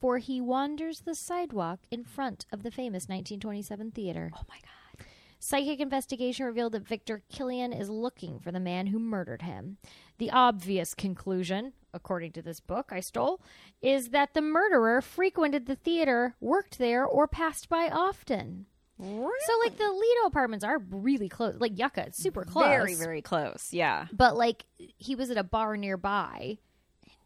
for 0.00 0.18
he 0.18 0.40
wanders 0.40 1.00
the 1.00 1.14
sidewalk 1.14 1.80
in 1.90 2.04
front 2.04 2.46
of 2.52 2.62
the 2.62 2.70
famous 2.70 3.04
1927 3.04 3.90
theater. 3.90 4.30
Oh 4.34 4.42
my 4.48 4.56
god. 4.56 5.06
Psychic 5.42 5.80
investigation 5.80 6.44
revealed 6.44 6.72
that 6.72 6.86
Victor 6.86 7.22
Killian 7.32 7.72
is 7.72 7.88
looking 7.88 8.38
for 8.38 8.52
the 8.52 8.60
man 8.60 8.88
who 8.88 8.98
murdered 8.98 9.40
him. 9.40 9.78
The 10.18 10.30
obvious 10.30 10.92
conclusion, 10.92 11.72
according 11.94 12.32
to 12.32 12.42
this 12.42 12.60
book 12.60 12.90
I 12.92 13.00
stole, 13.00 13.40
is 13.80 14.10
that 14.10 14.34
the 14.34 14.42
murderer 14.42 15.00
frequented 15.00 15.64
the 15.64 15.76
theater, 15.76 16.34
worked 16.40 16.78
there, 16.78 17.06
or 17.06 17.26
passed 17.26 17.70
by 17.70 17.88
often. 17.88 18.66
So, 19.00 19.58
like, 19.64 19.76
the 19.76 19.90
Lido 19.90 20.26
apartments 20.26 20.64
are 20.64 20.78
really 20.90 21.28
close. 21.28 21.56
Like, 21.58 21.78
Yucca, 21.78 22.06
it's 22.08 22.18
super 22.18 22.44
close. 22.44 22.66
Very, 22.66 22.94
very 22.94 23.22
close. 23.22 23.68
Yeah. 23.72 24.06
But, 24.12 24.36
like, 24.36 24.66
he 24.76 25.14
was 25.14 25.30
at 25.30 25.36
a 25.36 25.42
bar 25.42 25.76
nearby, 25.76 26.58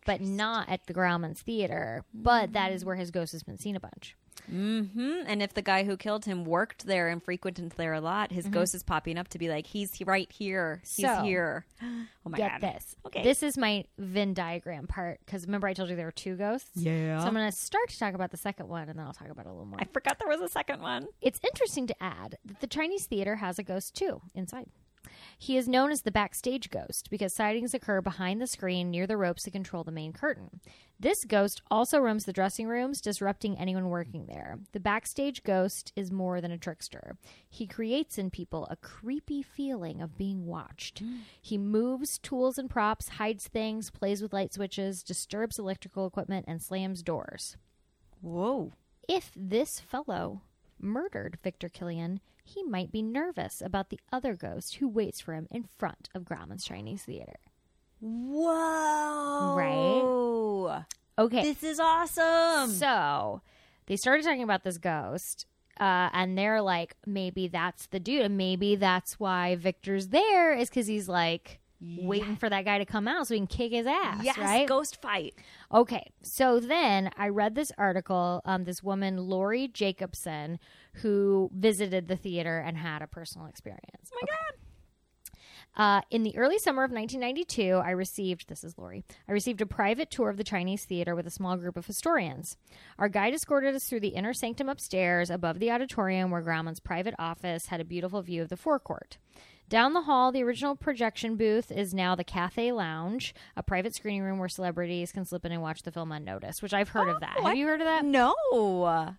but 0.06 0.20
not 0.20 0.68
at 0.68 0.86
the 0.86 0.94
Grauman's 0.94 1.42
Theater. 1.42 2.04
But 2.14 2.52
that 2.52 2.72
is 2.72 2.84
where 2.84 2.96
his 2.96 3.10
ghost 3.10 3.32
has 3.32 3.42
been 3.42 3.58
seen 3.58 3.76
a 3.76 3.80
bunch. 3.80 4.16
Hmm 4.48 5.20
And 5.26 5.42
if 5.42 5.54
the 5.54 5.62
guy 5.62 5.84
who 5.84 5.96
killed 5.96 6.24
him 6.24 6.44
worked 6.44 6.86
there 6.86 7.08
and 7.08 7.22
frequented 7.22 7.70
there 7.76 7.92
a 7.94 8.00
lot, 8.00 8.32
his 8.32 8.46
ghost 8.46 8.74
is 8.74 8.82
popping 8.82 9.18
up 9.18 9.28
to 9.28 9.38
be 9.38 9.48
like, 9.48 9.66
he's 9.66 9.96
right 10.04 10.30
here. 10.30 10.80
He's 10.82 11.06
So, 11.06 11.22
here. 11.22 11.66
Oh 12.26 12.30
my 12.30 12.38
Get 12.38 12.52
god. 12.52 12.72
this. 12.72 12.96
Okay. 13.04 13.22
This 13.22 13.42
is 13.42 13.58
my 13.58 13.84
Venn 13.98 14.32
diagram 14.32 14.86
part 14.86 15.20
because 15.26 15.44
remember 15.44 15.68
I 15.68 15.74
told 15.74 15.90
you 15.90 15.96
there 15.96 16.06
were 16.06 16.10
two 16.10 16.36
ghosts? 16.36 16.70
Yeah. 16.74 17.20
So 17.20 17.26
I'm 17.26 17.34
going 17.34 17.50
to 17.50 17.54
start 17.54 17.90
to 17.90 17.98
talk 17.98 18.14
about 18.14 18.30
the 18.30 18.38
second 18.38 18.68
one 18.68 18.88
and 18.88 18.98
then 18.98 19.04
I'll 19.04 19.12
talk 19.12 19.28
about 19.28 19.44
it 19.44 19.50
a 19.50 19.52
little 19.52 19.66
more. 19.66 19.78
I 19.78 19.84
forgot 19.92 20.18
there 20.18 20.28
was 20.28 20.40
a 20.40 20.48
second 20.48 20.80
one. 20.80 21.08
It's 21.20 21.38
interesting 21.44 21.86
to 21.88 22.02
add 22.02 22.38
that 22.46 22.60
the 22.60 22.66
Chinese 22.66 23.04
theater 23.04 23.36
has 23.36 23.58
a 23.58 23.62
ghost 23.62 23.94
too 23.94 24.22
inside. 24.34 24.68
He 25.38 25.56
is 25.56 25.68
known 25.68 25.90
as 25.90 26.02
the 26.02 26.10
backstage 26.10 26.70
ghost 26.70 27.08
because 27.10 27.34
sightings 27.34 27.74
occur 27.74 28.00
behind 28.00 28.40
the 28.40 28.46
screen 28.46 28.90
near 28.90 29.06
the 29.06 29.16
ropes 29.16 29.44
that 29.44 29.50
control 29.52 29.84
the 29.84 29.92
main 29.92 30.12
curtain. 30.12 30.60
This 30.98 31.24
ghost 31.24 31.60
also 31.70 31.98
roams 31.98 32.24
the 32.24 32.32
dressing 32.32 32.68
rooms, 32.68 33.00
disrupting 33.00 33.58
anyone 33.58 33.88
working 33.88 34.26
there. 34.26 34.58
The 34.72 34.80
backstage 34.80 35.42
ghost 35.42 35.92
is 35.96 36.10
more 36.10 36.40
than 36.40 36.52
a 36.52 36.58
trickster. 36.58 37.16
He 37.48 37.66
creates 37.66 38.16
in 38.16 38.30
people 38.30 38.66
a 38.70 38.76
creepy 38.76 39.42
feeling 39.42 40.00
of 40.00 40.16
being 40.16 40.46
watched. 40.46 41.04
Mm. 41.04 41.20
He 41.42 41.58
moves 41.58 42.18
tools 42.18 42.58
and 42.58 42.70
props, 42.70 43.08
hides 43.10 43.48
things, 43.48 43.90
plays 43.90 44.22
with 44.22 44.32
light 44.32 44.54
switches, 44.54 45.02
disturbs 45.02 45.58
electrical 45.58 46.06
equipment, 46.06 46.46
and 46.48 46.62
slams 46.62 47.02
doors 47.02 47.56
Whoa. 48.20 48.72
if 49.08 49.32
this 49.36 49.80
fellow 49.80 50.42
murdered 50.78 51.38
Victor 51.42 51.68
Kilian, 51.68 52.20
he 52.44 52.62
might 52.62 52.92
be 52.92 53.02
nervous 53.02 53.60
about 53.64 53.90
the 53.90 53.98
other 54.12 54.34
ghost 54.36 54.76
who 54.76 54.88
waits 54.88 55.20
for 55.20 55.34
him 55.34 55.48
in 55.50 55.64
front 55.78 56.08
of 56.14 56.24
Grauman's 56.24 56.64
Chinese 56.64 57.02
Theater. 57.02 57.38
Whoa. 58.00 59.54
Right? 59.56 60.84
Okay, 61.18 61.42
This 61.42 61.62
is 61.62 61.80
awesome. 61.80 62.70
so 62.70 63.40
they 63.86 63.96
started 63.96 64.24
talking 64.24 64.42
about 64.42 64.64
this 64.64 64.78
ghost, 64.78 65.46
uh, 65.78 66.08
and 66.12 66.36
they're 66.36 66.60
like, 66.60 66.96
maybe 67.06 67.46
that's 67.48 67.86
the 67.86 68.00
dude, 68.00 68.22
and 68.22 68.36
maybe 68.36 68.74
that's 68.76 69.18
why 69.20 69.54
Victor's 69.56 70.08
there 70.08 70.52
is 70.54 70.68
because 70.68 70.86
he's 70.86 71.08
like 71.08 71.60
waiting 71.80 72.34
for 72.36 72.48
that 72.48 72.64
guy 72.64 72.78
to 72.78 72.84
come 72.86 73.06
out 73.06 73.26
so 73.26 73.34
he 73.34 73.40
can 73.40 73.46
kick 73.46 73.70
his 73.72 73.86
ass, 73.86 74.24
yes, 74.24 74.38
right? 74.38 74.66
ghost 74.66 75.00
fight. 75.02 75.34
Okay, 75.72 76.10
so 76.22 76.58
then 76.58 77.10
I 77.16 77.28
read 77.28 77.54
this 77.54 77.70
article. 77.78 78.40
Um, 78.44 78.64
this 78.64 78.82
woman, 78.82 79.16
Lori 79.18 79.68
Jacobson, 79.68 80.58
who 81.02 81.50
visited 81.54 82.08
the 82.08 82.16
theater 82.16 82.58
and 82.58 82.76
had 82.76 83.02
a 83.02 83.06
personal 83.06 83.46
experience. 83.46 84.10
Oh 84.12 84.18
my 84.20 84.26
god. 84.26 84.64
Uh, 85.76 86.00
in 86.10 86.22
the 86.22 86.36
early 86.38 86.58
summer 86.58 86.84
of 86.84 86.92
1992, 86.92 87.80
I 87.84 87.90
received 87.90 88.48
this 88.48 88.62
is 88.62 88.78
Lori. 88.78 89.04
I 89.28 89.32
received 89.32 89.60
a 89.60 89.66
private 89.66 90.08
tour 90.10 90.30
of 90.30 90.36
the 90.36 90.44
Chinese 90.44 90.84
theater 90.84 91.16
with 91.16 91.26
a 91.26 91.30
small 91.30 91.56
group 91.56 91.76
of 91.76 91.86
historians. 91.86 92.56
Our 92.96 93.08
guide 93.08 93.34
escorted 93.34 93.74
us 93.74 93.84
through 93.84 94.00
the 94.00 94.08
inner 94.08 94.32
sanctum 94.32 94.68
upstairs, 94.68 95.30
above 95.30 95.58
the 95.58 95.72
auditorium, 95.72 96.30
where 96.30 96.42
Grauman's 96.42 96.78
private 96.78 97.14
office 97.18 97.66
had 97.66 97.80
a 97.80 97.84
beautiful 97.84 98.22
view 98.22 98.42
of 98.42 98.50
the 98.50 98.56
forecourt. 98.56 99.18
Down 99.68 99.94
the 99.94 100.02
hall, 100.02 100.30
the 100.30 100.42
original 100.42 100.76
projection 100.76 101.36
booth 101.36 101.72
is 101.72 101.94
now 101.94 102.14
the 102.14 102.22
Cathay 102.22 102.70
Lounge, 102.70 103.34
a 103.56 103.62
private 103.62 103.94
screening 103.94 104.22
room 104.22 104.38
where 104.38 104.48
celebrities 104.48 105.10
can 105.10 105.24
slip 105.24 105.44
in 105.46 105.52
and 105.52 105.62
watch 105.62 105.82
the 105.82 105.90
film 105.90 106.12
unnoticed. 106.12 106.62
Which 106.62 106.74
I've 106.74 106.90
heard 106.90 107.08
of 107.08 107.20
that. 107.20 107.36
Oh, 107.38 107.46
Have 107.46 107.56
you 107.56 107.66
heard 107.66 107.80
of 107.80 107.86
that? 107.86 108.04
No. 108.04 108.34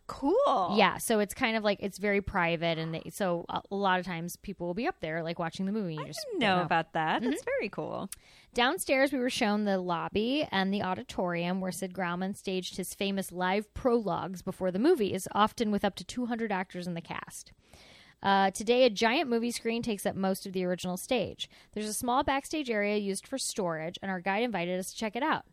Cool. 0.07 0.75
Yeah, 0.77 0.97
so 0.97 1.19
it's 1.19 1.33
kind 1.33 1.57
of 1.57 1.63
like 1.63 1.79
it's 1.81 1.97
very 1.97 2.21
private, 2.21 2.77
and 2.77 2.93
they, 2.93 3.09
so 3.11 3.45
a, 3.49 3.61
lot 3.71 3.99
of 3.99 4.05
times 4.05 4.35
people 4.37 4.67
will 4.67 4.75
be 4.75 4.87
up 4.87 4.99
there 5.01 5.23
like 5.23 5.39
watching 5.39 5.65
the 5.65 5.71
movie. 5.71 5.95
You 5.95 6.05
just 6.05 6.19
Didn't 6.31 6.41
don't 6.41 6.57
know 6.57 6.63
about 6.63 6.93
that. 6.93 7.23
That's 7.23 7.41
mm-hmm. 7.41 7.49
very 7.59 7.69
cool. 7.69 8.09
Downstairs, 8.53 9.11
we 9.11 9.19
were 9.19 9.29
shown 9.29 9.65
the 9.65 9.79
lobby 9.79 10.47
and 10.51 10.73
the 10.73 10.83
auditorium 10.83 11.59
where 11.59 11.73
Sid 11.73 11.93
Grauman 11.93 12.37
staged 12.37 12.77
his 12.77 12.93
famous 12.93 13.31
live 13.31 13.73
prologues 13.73 14.41
before 14.41 14.71
the 14.71 14.79
movies, 14.79 15.27
often 15.33 15.71
with 15.71 15.83
up 15.83 15.95
to 15.95 16.05
200 16.05 16.51
actors 16.51 16.87
in 16.87 16.93
the 16.93 17.01
cast. 17.01 17.51
Uh, 18.25 18.49
today, 18.49 18.85
a 18.85 18.89
giant 18.89 19.29
movie 19.29 19.51
screen 19.51 19.83
takes 19.83 20.03
up 20.03 20.15
most 20.15 20.47
of 20.47 20.53
the 20.53 20.65
original 20.65 20.97
stage. 20.97 21.47
There's 21.73 21.87
a 21.87 21.93
small 21.93 22.23
backstage 22.23 22.71
area 22.71 22.97
used 22.97 23.27
for 23.27 23.37
storage, 23.37 23.99
and 24.01 24.09
our 24.09 24.19
guide 24.19 24.41
invited 24.41 24.79
us 24.79 24.91
to 24.91 24.97
check 24.97 25.15
it 25.15 25.21
out. 25.21 25.45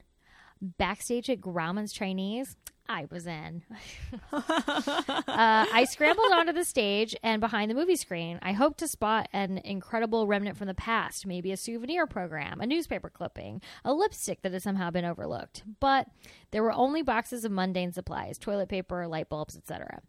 Backstage 0.63 1.29
at 1.29 1.43
Grauman's 1.43 1.93
Chinese, 1.93 2.57
I 2.89 3.07
was 3.11 3.27
in. 3.27 3.63
uh, 4.33 4.41
I 5.29 5.87
scrambled 5.91 6.33
onto 6.33 6.55
the 6.55 6.65
stage 6.65 7.15
and 7.23 7.43
behind 7.43 7.71
the 7.71 7.75
movie 7.75 7.97
screen. 7.97 8.39
I 8.41 8.53
hoped 8.53 8.79
to 8.79 8.89
spot 8.89 9.29
an 9.35 9.59
incredible 9.59 10.27
remnant 10.27 10.57
from 10.57 10.67
the 10.67 10.75
past, 10.75 11.27
maybe 11.27 11.53
a 11.53 11.59
souvenir 11.59 12.07
program, 12.07 12.63
a 12.63 12.67
newspaper 12.67 13.11
clipping, 13.11 13.61
a 13.85 13.93
lipstick 13.93 14.41
that 14.43 14.53
had 14.53 14.63
somehow 14.63 14.91
been 14.91 15.05
overlooked. 15.05 15.63
But 15.79 16.09
there 16.53 16.63
were 16.63 16.73
only 16.73 17.03
boxes 17.03 17.45
of 17.45 17.53
mundane 17.53 17.93
supplies, 17.93 18.39
toilet 18.39 18.71
paper, 18.71 19.07
light 19.07 19.29
bulbs, 19.29 19.57
etc. 19.57 20.01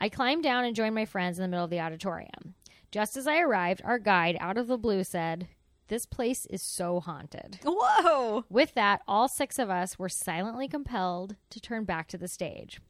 I 0.00 0.08
climbed 0.08 0.42
down 0.42 0.64
and 0.64 0.76
joined 0.76 0.94
my 0.94 1.04
friends 1.04 1.38
in 1.38 1.42
the 1.42 1.48
middle 1.48 1.64
of 1.64 1.70
the 1.70 1.80
auditorium. 1.80 2.54
Just 2.90 3.16
as 3.16 3.26
I 3.26 3.40
arrived, 3.40 3.82
our 3.84 3.98
guide, 3.98 4.36
out 4.40 4.58
of 4.58 4.66
the 4.68 4.78
blue, 4.78 5.02
said, 5.02 5.48
This 5.88 6.06
place 6.06 6.46
is 6.46 6.62
so 6.62 7.00
haunted. 7.00 7.58
Whoa. 7.64 8.44
With 8.48 8.74
that, 8.74 9.02
all 9.08 9.28
six 9.28 9.58
of 9.58 9.70
us 9.70 9.98
were 9.98 10.08
silently 10.08 10.68
compelled 10.68 11.36
to 11.50 11.60
turn 11.60 11.84
back 11.84 12.08
to 12.08 12.18
the 12.18 12.28
stage. 12.28 12.80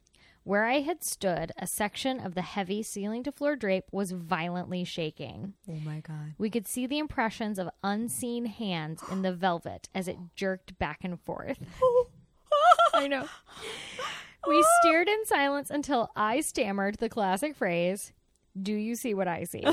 Where 0.43 0.65
I 0.65 0.81
had 0.81 1.03
stood, 1.03 1.51
a 1.57 1.65
section 1.65 2.19
of 2.19 2.35
the 2.35 2.43
heavy 2.43 2.83
ceiling 2.83 3.23
to 3.23 3.31
floor 3.31 3.55
drape 3.55 3.85
was 3.91 4.11
violently 4.11 4.83
shaking. 4.83 5.55
Oh 5.67 5.79
my 5.83 6.01
god. 6.01 6.35
We 6.37 6.51
could 6.51 6.67
see 6.67 6.85
the 6.85 6.99
impressions 6.99 7.57
of 7.57 7.71
unseen 7.83 8.45
hands 8.45 9.01
in 9.11 9.23
the 9.23 9.33
velvet 9.33 9.89
as 9.95 10.07
it 10.07 10.17
jerked 10.35 10.77
back 10.77 10.99
and 11.01 11.19
forth. 11.19 11.57
I 12.93 13.07
know. 13.07 13.27
We 14.47 14.65
stared 14.81 15.07
in 15.07 15.25
silence 15.25 15.69
until 15.69 16.11
I 16.15 16.41
stammered 16.41 16.95
the 16.95 17.09
classic 17.09 17.55
phrase, 17.55 18.13
Do 18.59 18.73
you 18.73 18.95
see 18.95 19.13
what 19.13 19.27
I 19.27 19.43
see? 19.43 19.63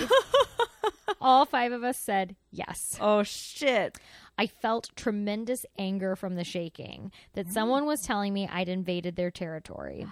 All 1.20 1.44
five 1.44 1.72
of 1.72 1.84
us 1.84 1.98
said 1.98 2.36
yes. 2.50 2.98
Oh 3.00 3.22
shit. 3.22 3.98
I 4.38 4.46
felt 4.46 4.90
tremendous 4.96 5.66
anger 5.78 6.16
from 6.16 6.34
the 6.34 6.44
shaking 6.44 7.12
that 7.34 7.46
mm. 7.46 7.52
someone 7.52 7.84
was 7.84 8.02
telling 8.02 8.32
me 8.32 8.48
I'd 8.50 8.68
invaded 8.68 9.14
their 9.16 9.30
territory. 9.30 10.06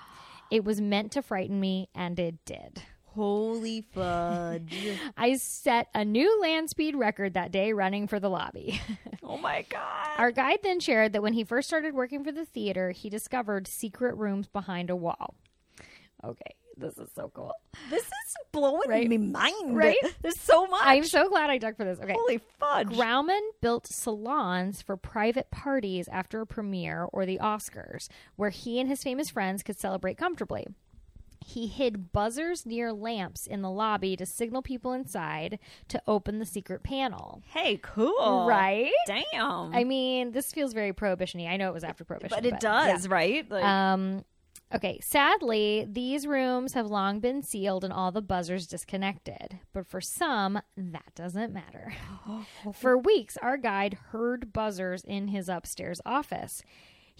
It 0.51 0.65
was 0.65 0.81
meant 0.81 1.13
to 1.13 1.23
frighten 1.23 1.59
me, 1.61 1.89
and 1.95 2.19
it 2.19 2.45
did. 2.45 2.83
Holy 3.15 3.81
fudge. 3.81 4.77
I 5.17 5.35
set 5.37 5.89
a 5.95 6.05
new 6.05 6.41
land 6.41 6.71
speed 6.71 6.95
record 6.95 7.35
that 7.35 7.51
day 7.51 7.73
running 7.73 8.07
for 8.07 8.21
the 8.21 8.31
lobby. 8.31 8.81
oh 9.23 9.37
my 9.37 9.65
god. 9.69 10.09
Our 10.19 10.31
guide 10.31 10.61
then 10.63 10.81
shared 10.81 11.13
that 11.13 11.23
when 11.23 11.33
he 11.33 11.45
first 11.45 11.69
started 11.69 11.95
working 11.95 12.23
for 12.25 12.33
the 12.33 12.45
theater, 12.45 12.91
he 12.93 13.11
discovered 13.11 13.67
secret 13.67 14.17
rooms 14.17 14.47
behind 14.49 14.91
a 14.91 14.97
wall. 14.97 15.35
Okay, 16.23 16.55
this 16.77 16.99
is 16.99 17.09
so 17.15 17.33
cool. 17.35 17.53
This 17.91 18.03
is 18.03 18.37
blowing 18.53 18.89
Right? 18.89 19.09
me 19.09 19.19
mind. 19.19 19.77
Right? 19.77 19.97
There's 20.23 20.39
so 20.39 20.67
much. 20.67 20.83
I'm 20.85 21.05
so 21.05 21.29
glad 21.29 21.51
I 21.51 21.59
dug 21.59 21.77
for 21.77 21.85
this. 21.85 21.99
Okay. 21.99 22.13
Holy 22.13 22.41
fudge. 22.59 22.89
Grauman 22.89 23.41
built 23.61 23.87
salons 23.87 24.83
for 24.83 24.97
private 24.97 25.51
parties 25.51 26.09
after 26.13 26.41
a 26.43 26.47
premiere 26.47 27.09
or 27.13 27.27
the 27.27 27.39
Oscars, 27.39 28.09
where 28.37 28.51
he 28.51 28.79
and 28.79 28.89
his 28.89 29.03
famous 29.03 29.31
friends 29.31 29.63
could 29.63 29.79
celebrate 29.79 30.17
comfortably. 30.17 30.67
He 31.45 31.67
hid 31.67 32.13
buzzers 32.13 32.67
near 32.67 32.93
lamps 32.93 33.47
in 33.47 33.63
the 33.63 33.71
lobby 33.71 34.15
to 34.17 34.27
signal 34.27 34.63
people 34.63 34.93
inside 34.93 35.59
to 35.89 36.01
open 36.07 36.39
the 36.39 36.47
secret 36.47 36.83
panel. 36.83 37.43
hey, 37.49 37.79
cool. 37.83 38.47
Right? 38.47 38.93
Damn. 39.07 39.75
I 39.75 39.85
mean, 39.85 40.33
this 40.33 40.53
feels 40.53 40.73
very 40.73 40.93
prohibition 40.93 41.41
I 41.41 41.57
know 41.57 41.69
it 41.69 41.75
was 41.75 41.85
after 41.85 42.05
prohibition, 42.05 42.37
but 42.37 42.47
it 42.47 42.61
does, 42.61 43.09
right? 43.09 43.51
Like. 43.51 43.65
Um, 43.65 44.25
okay. 44.75 45.01
Sadly, 45.03 45.87
these 45.89 46.27
rooms 46.27 46.75
have 46.75 46.87
long 46.87 47.21
been 47.21 47.43
sealed 47.43 47.85
and 47.85 47.93
all 47.93 48.13
the 48.13 48.23
buzzers 48.23 48.67
disconnected. 48.67 49.59
But 49.73 49.87
for 49.87 50.01
some, 50.01 50.61
that 50.77 51.15
doesn't 51.15 51.53
matter. 51.53 51.95
For 52.75 52.99
weeks, 52.99 53.37
our 53.41 53.57
guide 53.57 53.99
heard 54.11 54.53
buzzers 54.53 55.03
in 55.05 55.29
his 55.29 55.49
upstairs 55.49 56.01
office. 56.05 56.63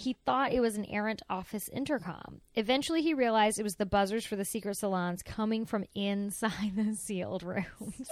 He 0.01 0.15
thought 0.25 0.53
it 0.53 0.61
was 0.61 0.77
an 0.77 0.87
errant 0.87 1.21
office 1.29 1.69
intercom. 1.69 2.41
Eventually, 2.55 3.03
he 3.03 3.13
realized 3.13 3.59
it 3.59 3.63
was 3.65 3.77
the 3.77 3.85
buzzers 3.87 4.25
for 4.25 4.35
the 4.37 4.45
secret 4.47 4.77
salons 4.77 5.23
coming 5.23 5.67
from 5.67 5.85
inside 5.95 6.73
the 6.77 6.95
sealed 6.95 7.43
rooms. 7.43 8.09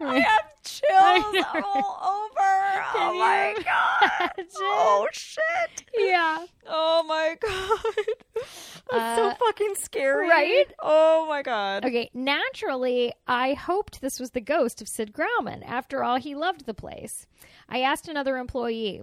I 0.00 0.20
have 0.20 0.62
chills 0.62 1.44
all 1.64 1.98
over. 2.02 2.84
Oh 2.98 3.16
my 3.18 3.54
god. 3.64 4.46
Oh 4.58 5.08
shit. 5.12 5.84
yeah. 5.96 6.44
Oh 6.66 7.02
my 7.08 7.36
god. 7.40 8.04
That's 8.92 9.16
so 9.18 9.28
Uh, 9.30 9.34
fucking 9.36 9.74
scary. 9.80 10.28
right? 10.28 10.66
Oh 10.80 11.26
my 11.28 11.42
god. 11.42 11.84
Okay, 11.84 12.10
naturally, 12.14 13.12
I 13.26 13.54
hoped 13.54 14.00
this 14.00 14.20
was 14.20 14.30
the 14.30 14.40
ghost 14.40 14.80
of 14.82 14.88
Sid 14.88 15.12
Grauman. 15.12 15.62
After 15.66 16.04
all, 16.04 16.16
he 16.16 16.34
loved 16.34 16.66
the 16.66 16.74
place. 16.74 17.26
I 17.68 17.80
asked 17.80 18.06
another 18.08 18.36
employee, 18.36 19.02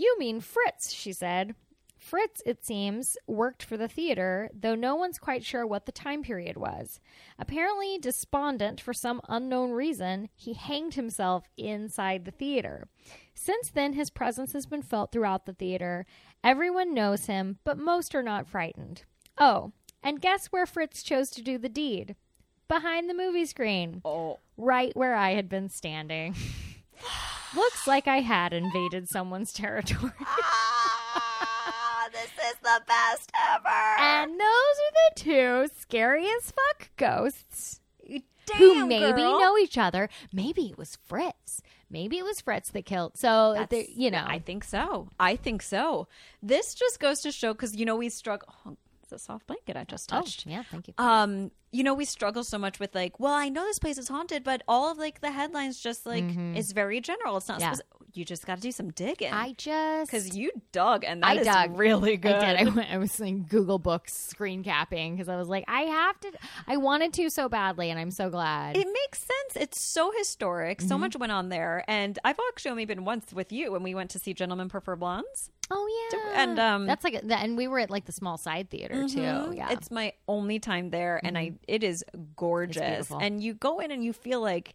You 0.00 0.16
mean 0.16 0.40
Fritz, 0.40 0.92
she 0.92 1.12
said. 1.12 1.56
Fritz, 1.98 2.40
it 2.46 2.64
seems, 2.64 3.16
worked 3.26 3.64
for 3.64 3.76
the 3.76 3.88
theater, 3.88 4.48
though 4.54 4.76
no 4.76 4.94
one's 4.94 5.18
quite 5.18 5.44
sure 5.44 5.66
what 5.66 5.86
the 5.86 5.90
time 5.92 6.22
period 6.22 6.56
was. 6.56 7.00
Apparently, 7.36 7.98
despondent 7.98 8.80
for 8.80 8.92
some 8.94 9.20
unknown 9.28 9.72
reason, 9.72 10.28
he 10.36 10.52
hanged 10.54 10.94
himself 10.94 11.48
inside 11.56 12.24
the 12.24 12.30
theater. 12.30 12.86
Since 13.34 13.70
then, 13.70 13.94
his 13.94 14.08
presence 14.08 14.52
has 14.52 14.66
been 14.66 14.82
felt 14.82 15.10
throughout 15.10 15.46
the 15.46 15.52
theater. 15.52 16.06
Everyone 16.44 16.94
knows 16.94 17.26
him, 17.26 17.58
but 17.64 17.76
most 17.76 18.14
are 18.14 18.22
not 18.22 18.46
frightened. 18.46 19.02
Oh, 19.36 19.72
and 20.00 20.20
guess 20.20 20.46
where 20.46 20.64
Fritz 20.66 21.02
chose 21.02 21.30
to 21.30 21.42
do 21.42 21.58
the 21.58 21.68
deed? 21.68 22.14
Behind 22.68 23.10
the 23.10 23.14
movie 23.14 23.46
screen, 23.46 24.00
Oh. 24.04 24.38
right 24.56 24.96
where 24.96 25.16
I 25.16 25.32
had 25.32 25.48
been 25.48 25.68
standing. 25.68 26.36
Looks 27.56 27.86
like 27.86 28.06
I 28.08 28.18
had 28.20 28.52
invaded 28.52 29.08
someone's 29.08 29.52
territory. 29.52 30.12
Ah, 31.20 32.08
this 32.12 32.30
is 32.50 32.56
the 32.62 32.80
best 32.86 33.30
ever. 33.52 34.00
and 34.00 34.32
those 34.32 34.40
are 34.40 34.94
the 34.94 35.14
two 35.16 35.68
scary 35.78 36.26
as 36.26 36.50
fuck 36.52 36.90
ghosts 36.96 37.80
Damn, 38.06 38.56
who 38.56 38.86
maybe 38.86 39.20
girl. 39.20 39.38
know 39.40 39.58
each 39.58 39.76
other. 39.76 40.08
Maybe 40.32 40.66
it 40.70 40.78
was 40.78 40.96
Fritz. 41.04 41.60
Maybe 41.90 42.16
it 42.18 42.24
was 42.24 42.40
Fritz 42.40 42.70
that 42.70 42.86
killed. 42.86 43.16
So, 43.18 43.66
you 43.94 44.10
know. 44.10 44.24
I 44.26 44.38
think 44.38 44.64
so. 44.64 45.08
I 45.20 45.36
think 45.36 45.60
so. 45.62 46.06
This 46.42 46.74
just 46.74 46.98
goes 47.00 47.20
to 47.22 47.32
show 47.32 47.52
because 47.52 47.76
you 47.76 47.84
know 47.84 47.96
we 47.96 48.08
struggle. 48.08 48.54
Oh, 49.10 49.14
it's 49.14 49.22
a 49.22 49.26
soft 49.26 49.46
blanket 49.46 49.76
I 49.76 49.84
just 49.84 50.12
oh, 50.12 50.20
touched. 50.20 50.46
yeah, 50.46 50.62
thank 50.70 50.88
you. 50.88 50.94
Um, 50.98 51.50
you 51.72 51.82
know 51.82 51.94
we 51.94 52.04
struggle 52.04 52.44
so 52.44 52.58
much 52.58 52.78
with 52.80 52.94
like, 52.94 53.20
well, 53.20 53.32
I 53.32 53.48
know 53.48 53.64
this 53.64 53.78
place 53.78 53.98
is 53.98 54.08
haunted, 54.08 54.44
but 54.44 54.62
all 54.68 54.90
of 54.90 54.98
like 54.98 55.20
the 55.20 55.30
headlines 55.30 55.80
just 55.80 56.06
like 56.06 56.24
is 56.54 56.72
very 56.72 57.00
general. 57.00 57.36
It's 57.36 57.48
not. 57.48 57.60
Mm-hmm. 57.60 57.68
Yeah. 57.68 57.72
Supposed, 57.74 57.97
you 58.18 58.24
just 58.24 58.46
got 58.46 58.56
to 58.56 58.60
do 58.60 58.72
some 58.72 58.90
digging. 58.90 59.32
I 59.32 59.52
just. 59.56 60.10
because 60.10 60.36
you 60.36 60.50
dug 60.72 61.04
and 61.04 61.22
that 61.22 61.28
I 61.28 61.34
is 61.40 61.46
dug. 61.46 61.78
really 61.78 62.16
good. 62.16 62.34
I 62.34 62.56
did. 62.56 62.68
I, 62.68 62.70
went, 62.74 62.90
I 62.90 62.98
was 62.98 63.18
like 63.20 63.48
Google 63.48 63.78
Books 63.78 64.12
screen 64.14 64.62
capping 64.64 65.14
because 65.14 65.28
I 65.28 65.36
was 65.36 65.48
like, 65.48 65.64
I 65.68 65.82
have 65.82 66.20
to. 66.20 66.32
I 66.66 66.76
wanted 66.76 67.12
to 67.14 67.30
so 67.30 67.48
badly, 67.48 67.90
and 67.90 67.98
I'm 67.98 68.10
so 68.10 68.28
glad. 68.30 68.76
It 68.76 68.86
makes 68.86 69.20
sense. 69.20 69.56
It's 69.56 69.80
so 69.80 70.12
historic. 70.18 70.78
Mm-hmm. 70.78 70.88
So 70.88 70.98
much 70.98 71.16
went 71.16 71.32
on 71.32 71.48
there, 71.48 71.84
and 71.88 72.18
I've 72.24 72.38
actually 72.48 72.72
only 72.72 72.84
been 72.84 73.04
once 73.04 73.32
with 73.32 73.52
you 73.52 73.72
when 73.72 73.82
we 73.82 73.94
went 73.94 74.10
to 74.10 74.18
see 74.18 74.34
Gentlemen 74.34 74.68
Prefer 74.68 74.96
Blondes. 74.96 75.50
oh 75.70 76.08
yeah, 76.12 76.42
and, 76.42 76.58
um, 76.58 76.86
that's 76.86 77.04
like, 77.04 77.14
a, 77.14 77.24
and 77.34 77.56
we 77.56 77.68
were 77.68 77.78
at 77.78 77.90
like 77.90 78.06
the 78.06 78.12
small 78.12 78.38
side 78.38 78.70
theater 78.70 79.06
too. 79.06 79.20
Mhm. 79.20 79.56
Yeah, 79.56 79.70
It's 79.70 79.90
my 79.90 80.14
only 80.26 80.58
time 80.58 80.88
there 80.90 81.20
and 81.22 81.36
I 81.36 81.52
it 81.68 81.84
is 81.84 82.02
gorgeous. 82.36 83.10
and 83.10 83.42
you 83.42 83.52
go 83.54 83.78
in 83.80 83.90
and 83.90 84.02
you 84.02 84.12
feel 84.12 84.40
like 84.40 84.74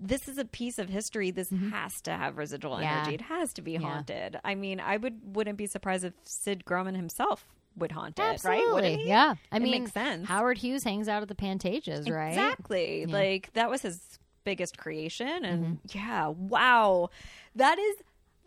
this 0.00 0.28
is 0.28 0.38
a 0.38 0.44
piece 0.44 0.78
of 0.78 0.88
history. 0.88 1.30
This 1.30 1.50
has 1.70 2.00
to 2.02 2.12
have 2.12 2.36
residual 2.38 2.80
Yeah. 2.80 2.98
energy. 3.02 3.14
It 3.16 3.20
has 3.22 3.52
to 3.54 3.62
be 3.62 3.74
haunted. 3.76 4.38
I 4.44 4.54
mean, 4.54 4.78
I 4.80 4.96
would 4.96 5.34
wouldn't 5.36 5.58
be 5.58 5.66
surprised 5.66 6.04
if 6.04 6.12
Sid 6.22 6.64
Grauman 6.64 6.94
himself 6.96 7.46
would 7.76 7.90
haunt 7.92 8.18
it, 8.18 8.22
Absolutely. 8.22 8.62
right? 8.64 8.74
Wouldn't 8.74 9.00
he? 9.00 9.08
Yeah. 9.08 9.34
I 9.50 9.56
It 9.56 9.62
mean, 9.62 9.70
makes 9.82 9.92
sense. 9.92 10.28
Howard 10.28 10.58
Hughes 10.58 10.84
hangs 10.84 11.08
out 11.08 11.22
at 11.22 11.28
the 11.28 11.34
Pantages, 11.34 12.08
right? 12.10 12.28
Exactly. 12.28 13.00
Yeah. 13.00 13.12
Like 13.12 13.52
that 13.54 13.70
was 13.70 13.82
his 13.82 14.18
biggest 14.44 14.76
creation 14.78 15.44
and 15.44 15.64
Mm-hmm. 15.78 15.98
yeah, 15.98 16.26
wow. 16.28 17.10
That 17.56 17.78
is 17.78 17.96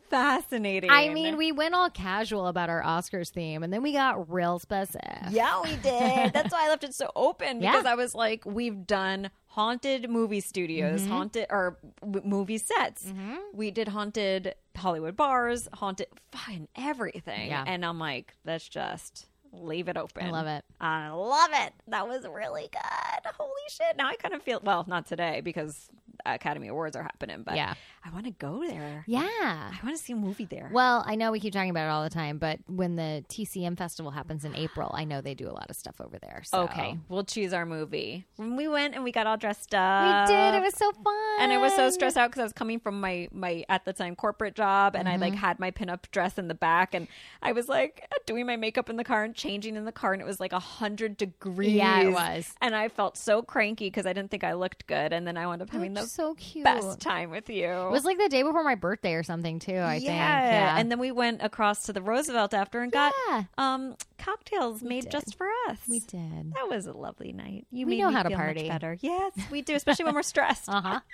fascinating. 0.09 0.89
I 0.89 1.09
mean, 1.09 1.35
we 1.37 1.51
went 1.51 1.73
all 1.73 1.89
casual 1.89 2.47
about 2.47 2.69
our 2.69 2.81
Oscars 2.83 3.29
theme, 3.31 3.63
and 3.63 3.73
then 3.73 3.81
we 3.81 3.91
got 3.93 4.31
real 4.31 4.59
specific. 4.59 5.01
Yeah, 5.31 5.61
we 5.63 5.71
did. 5.77 6.31
That's 6.33 6.51
why 6.53 6.65
I 6.65 6.69
left 6.69 6.83
it 6.83 6.93
so 6.93 7.11
open 7.15 7.59
Yeah. 7.61 7.71
because 7.71 7.85
I 7.85 7.95
was 7.95 8.13
like, 8.13 8.45
we've 8.45 8.85
done 8.85 9.29
haunted 9.55 10.09
movie 10.09 10.41
studios, 10.41 11.01
Mm-hmm. 11.01 11.11
haunted 11.11 11.45
or 11.49 11.77
w- 12.01 12.27
movie 12.27 12.57
sets. 12.57 13.11
We 13.53 13.71
did 13.71 13.87
haunted 13.87 14.53
Hollywood 14.75 15.15
bars, 15.15 15.67
haunted 15.73 16.07
fucking 16.31 16.67
everything. 16.75 17.47
Yeah. 17.47 17.63
And 17.65 17.85
I'm 17.85 17.97
like, 17.99 18.33
let's 18.45 18.67
just 18.67 19.27
leave 19.53 19.87
it 19.87 19.95
open. 19.95 20.25
I 20.25 20.29
love 20.31 20.47
it. 20.47 20.65
I 20.81 21.09
love 21.09 21.49
it. 21.53 21.71
That 21.87 22.05
was 22.07 22.25
really 22.27 22.67
good. 22.69 23.31
Holy 23.39 23.51
shit. 23.69 23.95
Now 23.95 24.09
I 24.09 24.15
kind 24.17 24.33
of 24.33 24.43
feel, 24.43 24.59
well, 24.61 24.83
not 24.87 25.05
today 25.05 25.39
because 25.41 25.87
Academy 26.25 26.67
Awards 26.67 26.95
are 26.95 27.03
happening, 27.03 27.43
but 27.43 27.55
Yeah. 27.55 27.73
I 28.03 28.11
want 28.11 28.25
to 28.25 28.31
go 28.31 28.63
there. 28.67 29.03
Yeah. 29.07 29.23
I 29.27 29.79
want 29.83 29.95
to 29.97 30.01
see 30.03 30.13
a 30.13 30.15
movie 30.15 30.45
there. 30.45 30.69
Well, 30.71 31.03
I 31.07 31.15
know 31.15 31.31
we 31.31 31.39
keep 31.39 31.53
talking 31.53 31.71
about 31.71 31.87
it 31.87 31.89
all 31.91 32.03
the 32.03 32.09
time, 32.09 32.37
but 32.37 32.59
when 32.67 32.95
the 32.95 33.25
TCM 33.29 33.75
festival 33.77 34.11
happens 34.11 34.45
in 34.45 34.55
April, 34.55 34.91
I 34.93 35.05
know 35.05 35.21
they 35.21 35.33
do 35.33 35.47
a 35.49 35.51
lot 35.53 35.69
of 35.69 35.75
stuff 35.75 35.99
over 35.99 36.19
there. 36.19 36.41
So. 36.45 36.61
Okay, 36.63 36.99
we'll 37.09 37.23
choose 37.23 37.51
our 37.53 37.65
movie. 37.65 38.25
When 38.35 38.55
we 38.55 38.67
went 38.67 38.93
and 38.95 39.03
we 39.03 39.11
got 39.11 39.25
all 39.25 39.37
dressed 39.37 39.73
up, 39.73 40.27
We 40.29 40.33
did. 40.35 40.55
It 40.55 40.61
was 40.61 40.75
so 40.75 40.91
fun. 40.91 41.15
and 41.39 41.51
I 41.51 41.57
was 41.57 41.73
so 41.75 41.89
stressed 41.89 42.15
out 42.17 42.29
because 42.29 42.41
I 42.41 42.43
was 42.43 42.53
coming 42.53 42.79
from 42.79 42.99
my 43.01 43.27
my 43.31 43.63
at 43.69 43.85
the 43.85 43.93
time 43.93 44.15
corporate 44.15 44.55
job, 44.55 44.95
and 44.95 45.07
I 45.09 45.13
Mm-hmm. 45.13 45.21
like 45.21 45.35
had 45.35 45.59
my 45.59 45.71
pinup 45.71 46.11
dress 46.11 46.37
in 46.37 46.47
the 46.47 46.53
back, 46.55 46.93
and 46.93 47.07
I 47.41 47.53
was 47.53 47.67
like 47.69 48.07
doing 48.27 48.45
my 48.45 48.55
makeup 48.55 48.89
in 48.89 48.97
the 48.97 49.03
car 49.03 49.23
and 49.23 49.33
changing 49.33 49.75
in 49.75 49.85
the 49.85 49.91
car, 49.91 50.13
and 50.13 50.21
it 50.21 50.25
was 50.25 50.39
like 50.39 50.53
a 50.53 50.59
hundred 50.59 51.17
degrees. 51.17 51.73
Yeah, 51.73 52.01
it 52.01 52.11
was. 52.11 52.53
and 52.61 52.75
I 52.75 52.87
felt 52.89 53.17
so 53.17 53.41
cranky 53.41 53.87
because 53.87 54.05
I 54.05 54.13
didn't 54.13 54.29
think 54.29 54.43
I 54.43 54.53
looked 54.53 54.85
good, 54.87 55.11
and 55.11 55.25
then 55.25 55.37
I 55.37 55.47
wound 55.47 55.61
up 55.63 55.69
having 55.71 55.93
the 55.93 56.05
so 56.15 56.33
cute. 56.35 56.63
best 56.63 56.99
time 56.99 57.29
with 57.29 57.49
you. 57.49 57.65
It 57.69 57.91
was 57.91 58.05
like 58.05 58.17
the 58.17 58.29
day 58.29 58.43
before 58.43 58.63
my 58.63 58.75
birthday 58.75 59.13
or 59.13 59.23
something 59.23 59.59
too. 59.59 59.73
I 59.75 59.95
yeah. 59.95 59.99
think. 59.99 60.05
Yeah. 60.07 60.77
and 60.79 60.91
then 60.91 60.99
we 60.99 61.11
went 61.11 61.41
across 61.41 61.83
to 61.83 61.93
the 61.93 62.01
Roosevelt 62.01 62.53
after 62.53 62.81
and 62.81 62.91
got 62.91 63.13
Yeah. 63.29 63.43
um 63.57 63.95
cocktails 64.17 64.81
made 64.81 65.03
did. 65.03 65.11
just 65.11 65.37
for 65.37 65.47
us. 65.69 65.77
we 65.87 65.99
did. 65.99 66.53
That 66.53 66.67
was 66.69 66.85
a 66.87 66.93
lovely 66.93 67.33
night. 67.33 67.67
You 67.71 67.85
We 67.85 67.93
made 67.97 68.01
know 68.01 68.09
how 68.11 68.23
to 68.23 68.29
party. 68.35 68.67
better. 68.69 68.97
Yes, 69.01 69.33
we 69.51 69.61
do, 69.61 69.75
especially 69.81 70.05
when 70.05 70.15
we're 70.15 70.23
stressed. 70.23 70.69
Uh 70.69 70.81
huh. 70.81 70.99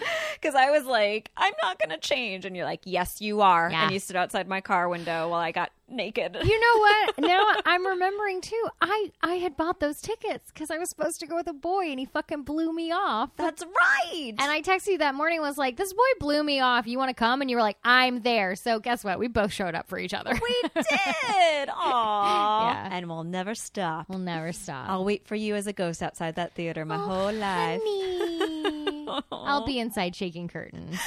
Because 0.36 0.54
I 0.54 0.70
was 0.70 0.84
like, 0.84 1.30
I'm 1.34 1.54
not 1.62 1.78
going 1.78 1.88
to 1.88 1.98
change, 1.98 2.44
and 2.44 2.54
you're 2.54 2.66
like, 2.66 2.82
Yes, 2.84 3.22
you 3.22 3.40
are. 3.40 3.70
Yeah. 3.70 3.84
And 3.84 3.92
you 3.92 3.98
stood 3.98 4.16
outside 4.16 4.46
my 4.46 4.60
car 4.60 4.86
window 4.86 5.30
while 5.30 5.40
I 5.40 5.50
got 5.50 5.70
naked. 5.88 6.36
You 6.42 6.60
know 6.60 6.78
what? 6.78 7.14
Now 7.26 7.44
I'm 7.64 7.86
remembering 7.86 8.40
too. 8.40 8.68
I 8.80 9.10
I 9.22 9.34
had 9.36 9.56
bought 9.56 9.80
those 9.80 10.00
tickets 10.00 10.52
because 10.52 10.70
I 10.70 10.78
was 10.78 10.90
supposed 10.90 11.18
to 11.20 11.26
go 11.26 11.34
with 11.36 11.48
a 11.48 11.52
boy, 11.54 11.86
and 11.90 11.98
he 11.98 12.04
fucking 12.04 12.42
blew 12.42 12.72
me 12.72 12.92
off. 12.92 13.30
That's 13.36 13.64
right. 13.64 14.34
And 14.38 14.50
I 14.52 14.60
texted 14.62 14.88
you 14.88 14.98
that 14.98 15.14
morning. 15.14 15.40
Was 15.40 15.56
like, 15.58 15.76
this 15.76 15.92
boy 15.92 16.02
blew 16.20 16.44
me 16.44 16.60
off. 16.60 16.86
You 16.86 16.98
want 16.98 17.08
to 17.08 17.14
come? 17.14 17.40
And 17.40 17.50
you 17.50 17.56
were 17.56 17.62
like, 17.62 17.78
I'm 17.82 18.20
there. 18.20 18.54
So 18.56 18.78
guess 18.78 19.02
what? 19.02 19.18
We 19.18 19.28
both 19.28 19.52
showed 19.52 19.74
up 19.74 19.88
for 19.88 19.98
each 19.98 20.14
other. 20.14 20.32
we 20.34 20.62
did. 20.74 21.68
Aww. 21.68 22.72
Yeah. 22.72 22.88
And 22.92 23.08
we'll 23.08 23.24
never 23.24 23.54
stop. 23.54 24.08
we'll 24.08 24.18
never 24.18 24.52
stop. 24.52 24.88
I'll 24.88 25.04
wait 25.04 25.26
for 25.26 25.34
you 25.34 25.54
as 25.56 25.66
a 25.66 25.72
ghost 25.72 26.02
outside 26.02 26.36
that 26.36 26.52
theater 26.54 26.84
my 26.84 26.96
oh, 26.96 26.98
whole 26.98 27.32
life. 27.32 28.92
Honey. 29.06 29.22
I'll 29.30 29.64
be 29.66 29.78
inside 29.78 30.14
shaking 30.16 30.48
curtains. 30.48 30.98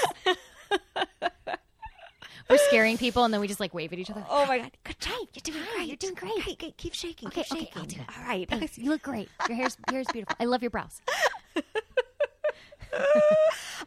We're 2.49 2.57
scaring 2.57 2.97
people, 2.97 3.25
and 3.25 3.33
then 3.33 3.41
we 3.41 3.47
just 3.47 3.59
like 3.59 3.75
wave 3.75 3.93
at 3.93 3.99
each 3.99 4.09
other. 4.09 4.25
Oh 4.27 4.45
my 4.47 4.57
god! 4.57 4.71
Good 4.83 4.99
job. 4.99 5.27
You're 5.33 5.41
doing 5.43 5.63
great. 5.75 5.87
You're 5.87 5.97
doing 5.97 6.15
great. 6.15 6.31
Okay, 6.39 6.53
okay, 6.53 6.73
keep 6.77 6.95
shaking. 6.95 7.27
Okay, 7.27 7.43
keep 7.43 7.51
okay, 7.51 7.65
shaking. 7.65 7.81
I'll 7.81 7.85
do 7.85 8.01
it. 8.01 8.17
All 8.17 8.23
right. 8.23 8.49
Thanks. 8.49 8.77
You 8.77 8.89
look 8.89 9.03
great. 9.03 9.29
Your 9.47 9.55
hair's 9.55 9.77
your 9.87 9.97
hair's 9.97 10.07
beautiful. 10.11 10.35
I 10.39 10.45
love 10.45 10.63
your 10.63 10.71
brows. 10.71 10.99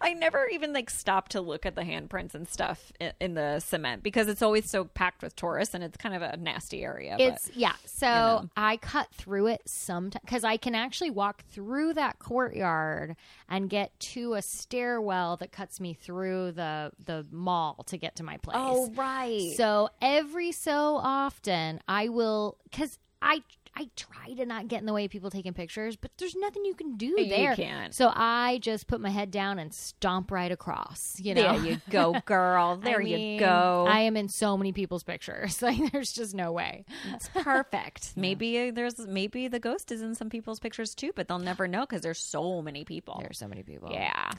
I 0.00 0.14
never 0.14 0.46
even 0.48 0.72
like 0.72 0.90
stop 0.90 1.28
to 1.30 1.40
look 1.40 1.64
at 1.66 1.74
the 1.76 1.82
handprints 1.82 2.34
and 2.34 2.48
stuff 2.48 2.92
in, 2.98 3.12
in 3.20 3.34
the 3.34 3.60
cement 3.60 4.02
because 4.02 4.26
it's 4.28 4.42
always 4.42 4.68
so 4.68 4.84
packed 4.84 5.22
with 5.22 5.36
tourists 5.36 5.74
and 5.74 5.84
it's 5.84 5.96
kind 5.96 6.14
of 6.14 6.22
a 6.22 6.36
nasty 6.36 6.82
area. 6.82 7.14
but- 7.18 7.24
It's 7.34 7.50
yeah. 7.54 7.74
So 7.86 8.06
know. 8.06 8.48
I 8.56 8.76
cut 8.78 9.08
through 9.12 9.48
it 9.48 9.62
sometimes 9.66 10.22
because 10.24 10.44
I 10.44 10.56
can 10.56 10.74
actually 10.74 11.10
walk 11.10 11.44
through 11.44 11.94
that 11.94 12.18
courtyard 12.18 13.16
and 13.48 13.68
get 13.70 13.98
to 14.00 14.34
a 14.34 14.42
stairwell 14.42 15.36
that 15.38 15.52
cuts 15.52 15.80
me 15.80 15.94
through 15.94 16.52
the 16.52 16.92
the 17.04 17.26
mall 17.30 17.84
to 17.86 17.96
get 17.96 18.16
to 18.16 18.22
my 18.22 18.38
place. 18.38 18.56
oh 18.58 18.90
right. 18.94 19.52
So 19.56 19.88
every 20.00 20.52
so 20.52 20.96
often, 20.96 21.80
I 21.86 22.08
will 22.08 22.56
because 22.64 22.98
I 23.20 23.42
I 23.74 23.88
try 23.96 24.34
to 24.34 24.44
not 24.44 24.68
get 24.68 24.80
in 24.80 24.86
the 24.86 24.92
way 24.92 25.06
of 25.06 25.10
people 25.10 25.30
taking 25.30 25.54
pictures, 25.54 25.96
but 25.96 26.10
there's 26.18 26.34
nothing 26.36 26.64
you 26.66 26.74
can 26.74 26.96
do 26.96 27.14
You 27.18 27.28
there. 27.28 27.56
can't. 27.56 27.94
So 27.94 28.12
I 28.14 28.58
just 28.60 28.86
put 28.86 29.00
my 29.00 29.08
head 29.08 29.30
down 29.30 29.58
and 29.58 29.72
stomp 29.72 30.30
right 30.30 30.52
across. 30.52 31.16
You 31.18 31.34
know, 31.34 31.58
There 31.58 31.72
you 31.72 31.80
go, 31.88 32.14
girl. 32.26 32.78
I 32.82 32.84
There 32.84 32.98
mean, 32.98 33.34
you 33.34 33.40
go. 33.40 33.86
I 33.88 34.00
am 34.00 34.16
in 34.18 34.28
so 34.28 34.58
many 34.58 34.72
people's 34.72 35.02
pictures. 35.04 35.62
Like, 35.72 35.90
there's 35.92 36.12
just 36.12 36.34
no 36.34 36.52
way. 36.52 36.84
It's 37.14 37.28
perfect. 37.28 38.12
Maybe 38.16 38.68
uh, 38.68 38.72
there's 38.74 38.98
maybe 38.98 39.48
the 39.48 39.60
ghost 39.60 39.90
is 39.92 40.02
in 40.02 40.14
some 40.14 40.28
people's 40.28 40.58
pictures 40.60 40.94
too, 40.94 41.12
but 41.14 41.28
they'll 41.28 41.38
never 41.38 41.66
know 41.66 41.80
because 41.82 42.02
there's 42.02 42.18
so 42.18 42.60
many 42.60 42.84
people. 42.84 43.18
There's 43.20 43.38
so 43.38 43.48
many 43.48 43.62
people. 43.62 43.90
yeah. 43.92 44.30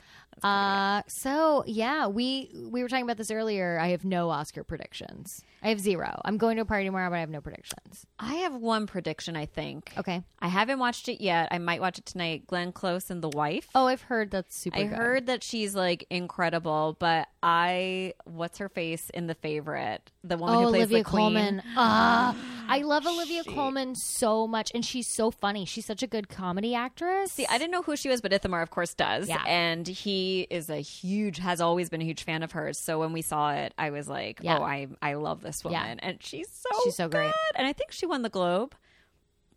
Uh, 0.42 1.02
so 1.08 1.64
yeah, 1.66 2.06
we 2.08 2.50
we 2.70 2.82
were 2.82 2.88
talking 2.88 3.04
about 3.04 3.16
this 3.16 3.30
earlier. 3.30 3.78
I 3.80 3.88
have 3.88 4.04
no 4.04 4.30
Oscar 4.30 4.64
predictions. 4.64 5.42
I 5.62 5.68
have 5.70 5.80
zero. 5.80 6.20
I'm 6.24 6.36
going 6.38 6.56
to 6.56 6.62
a 6.62 6.64
party 6.66 6.84
tomorrow, 6.86 7.08
but 7.08 7.16
I 7.16 7.20
have 7.20 7.30
no 7.30 7.40
predictions. 7.40 8.04
I 8.18 8.34
have 8.36 8.54
one 8.54 8.86
prediction. 8.86 9.23
I 9.36 9.46
think. 9.46 9.92
Okay. 9.98 10.22
I 10.40 10.48
haven't 10.48 10.78
watched 10.78 11.08
it 11.08 11.22
yet. 11.22 11.48
I 11.50 11.58
might 11.58 11.80
watch 11.80 11.98
it 11.98 12.04
tonight. 12.06 12.46
Glenn 12.46 12.70
Close 12.72 13.08
and 13.10 13.22
the 13.22 13.30
wife. 13.30 13.68
Oh, 13.74 13.86
I've 13.86 14.02
heard 14.02 14.30
that's 14.30 14.54
super. 14.56 14.76
I 14.76 14.82
good. 14.84 14.96
heard 14.96 15.26
that 15.26 15.42
she's 15.42 15.74
like 15.74 16.06
incredible, 16.10 16.96
but 16.98 17.28
I 17.42 18.12
what's 18.24 18.58
her 18.58 18.68
face 18.68 19.08
in 19.10 19.26
the 19.26 19.34
favorite, 19.34 20.10
the 20.22 20.36
woman 20.36 20.54
Oh, 20.56 20.60
who 20.64 20.68
plays 20.68 20.80
Olivia 20.82 20.98
the 20.98 21.04
queen. 21.04 21.22
Colman. 21.22 21.62
Ah, 21.76 22.36
I 22.68 22.78
love 22.82 23.06
Olivia 23.06 23.44
Colman 23.44 23.94
so 23.94 24.46
much, 24.46 24.70
and 24.74 24.84
she's 24.84 25.06
so 25.06 25.30
funny. 25.30 25.64
She's 25.64 25.86
such 25.86 26.02
a 26.02 26.06
good 26.06 26.28
comedy 26.28 26.74
actress. 26.74 27.32
See, 27.32 27.46
I 27.46 27.56
didn't 27.58 27.70
know 27.72 27.82
who 27.82 27.96
she 27.96 28.08
was, 28.08 28.20
but 28.20 28.32
Ithamar, 28.32 28.62
of 28.62 28.70
course, 28.70 28.94
does. 28.94 29.28
Yeah. 29.28 29.42
And 29.46 29.86
he 29.86 30.46
is 30.50 30.68
a 30.70 30.76
huge, 30.78 31.38
has 31.38 31.60
always 31.60 31.88
been 31.88 32.00
a 32.00 32.04
huge 32.04 32.24
fan 32.24 32.42
of 32.42 32.52
hers. 32.52 32.78
So 32.78 32.98
when 32.98 33.12
we 33.12 33.22
saw 33.22 33.52
it, 33.52 33.72
I 33.78 33.90
was 33.90 34.08
like, 34.08 34.40
Yeah. 34.42 34.58
oh, 34.58 34.62
I, 34.62 34.88
I 35.02 35.14
love 35.14 35.42
this 35.42 35.64
woman. 35.64 35.98
Yeah. 35.98 36.08
And 36.08 36.22
she's 36.22 36.48
so 36.50 36.68
She's 36.84 36.96
so 36.96 37.08
great. 37.08 37.32
And 37.54 37.66
I 37.66 37.72
think 37.72 37.92
she 37.92 38.06
won 38.06 38.22
the 38.22 38.28
Globe. 38.30 38.74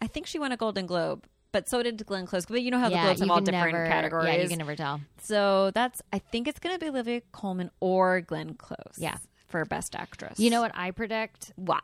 I 0.01 0.07
think 0.07 0.27
she 0.27 0.39
won 0.39 0.51
a 0.51 0.57
Golden 0.57 0.85
Globe. 0.85 1.25
But 1.53 1.69
so 1.69 1.81
did 1.81 2.05
Glenn 2.05 2.25
Close. 2.25 2.45
But 2.45 2.61
you 2.61 2.71
know 2.71 2.79
how 2.79 2.89
the 2.89 2.95
yeah, 2.95 3.05
Globes 3.05 3.19
have 3.21 3.31
all 3.31 3.41
different 3.41 3.73
never, 3.73 3.87
categories. 3.87 4.27
Yeah, 4.27 4.41
you 4.43 4.49
can 4.49 4.57
never 4.59 4.75
tell. 4.75 5.01
So 5.21 5.71
that's, 5.71 6.01
I 6.11 6.19
think 6.19 6.47
it's 6.47 6.59
going 6.59 6.75
to 6.75 6.79
be 6.79 6.89
Olivia 6.89 7.21
Colman 7.31 7.71
or 7.79 8.21
Glenn 8.21 8.53
Close. 8.53 8.97
Yeah. 8.97 9.17
For 9.47 9.63
Best 9.63 9.95
Actress. 9.95 10.39
You 10.39 10.49
know 10.49 10.59
what 10.59 10.71
I 10.75 10.91
predict? 10.91 11.53
What? 11.55 11.83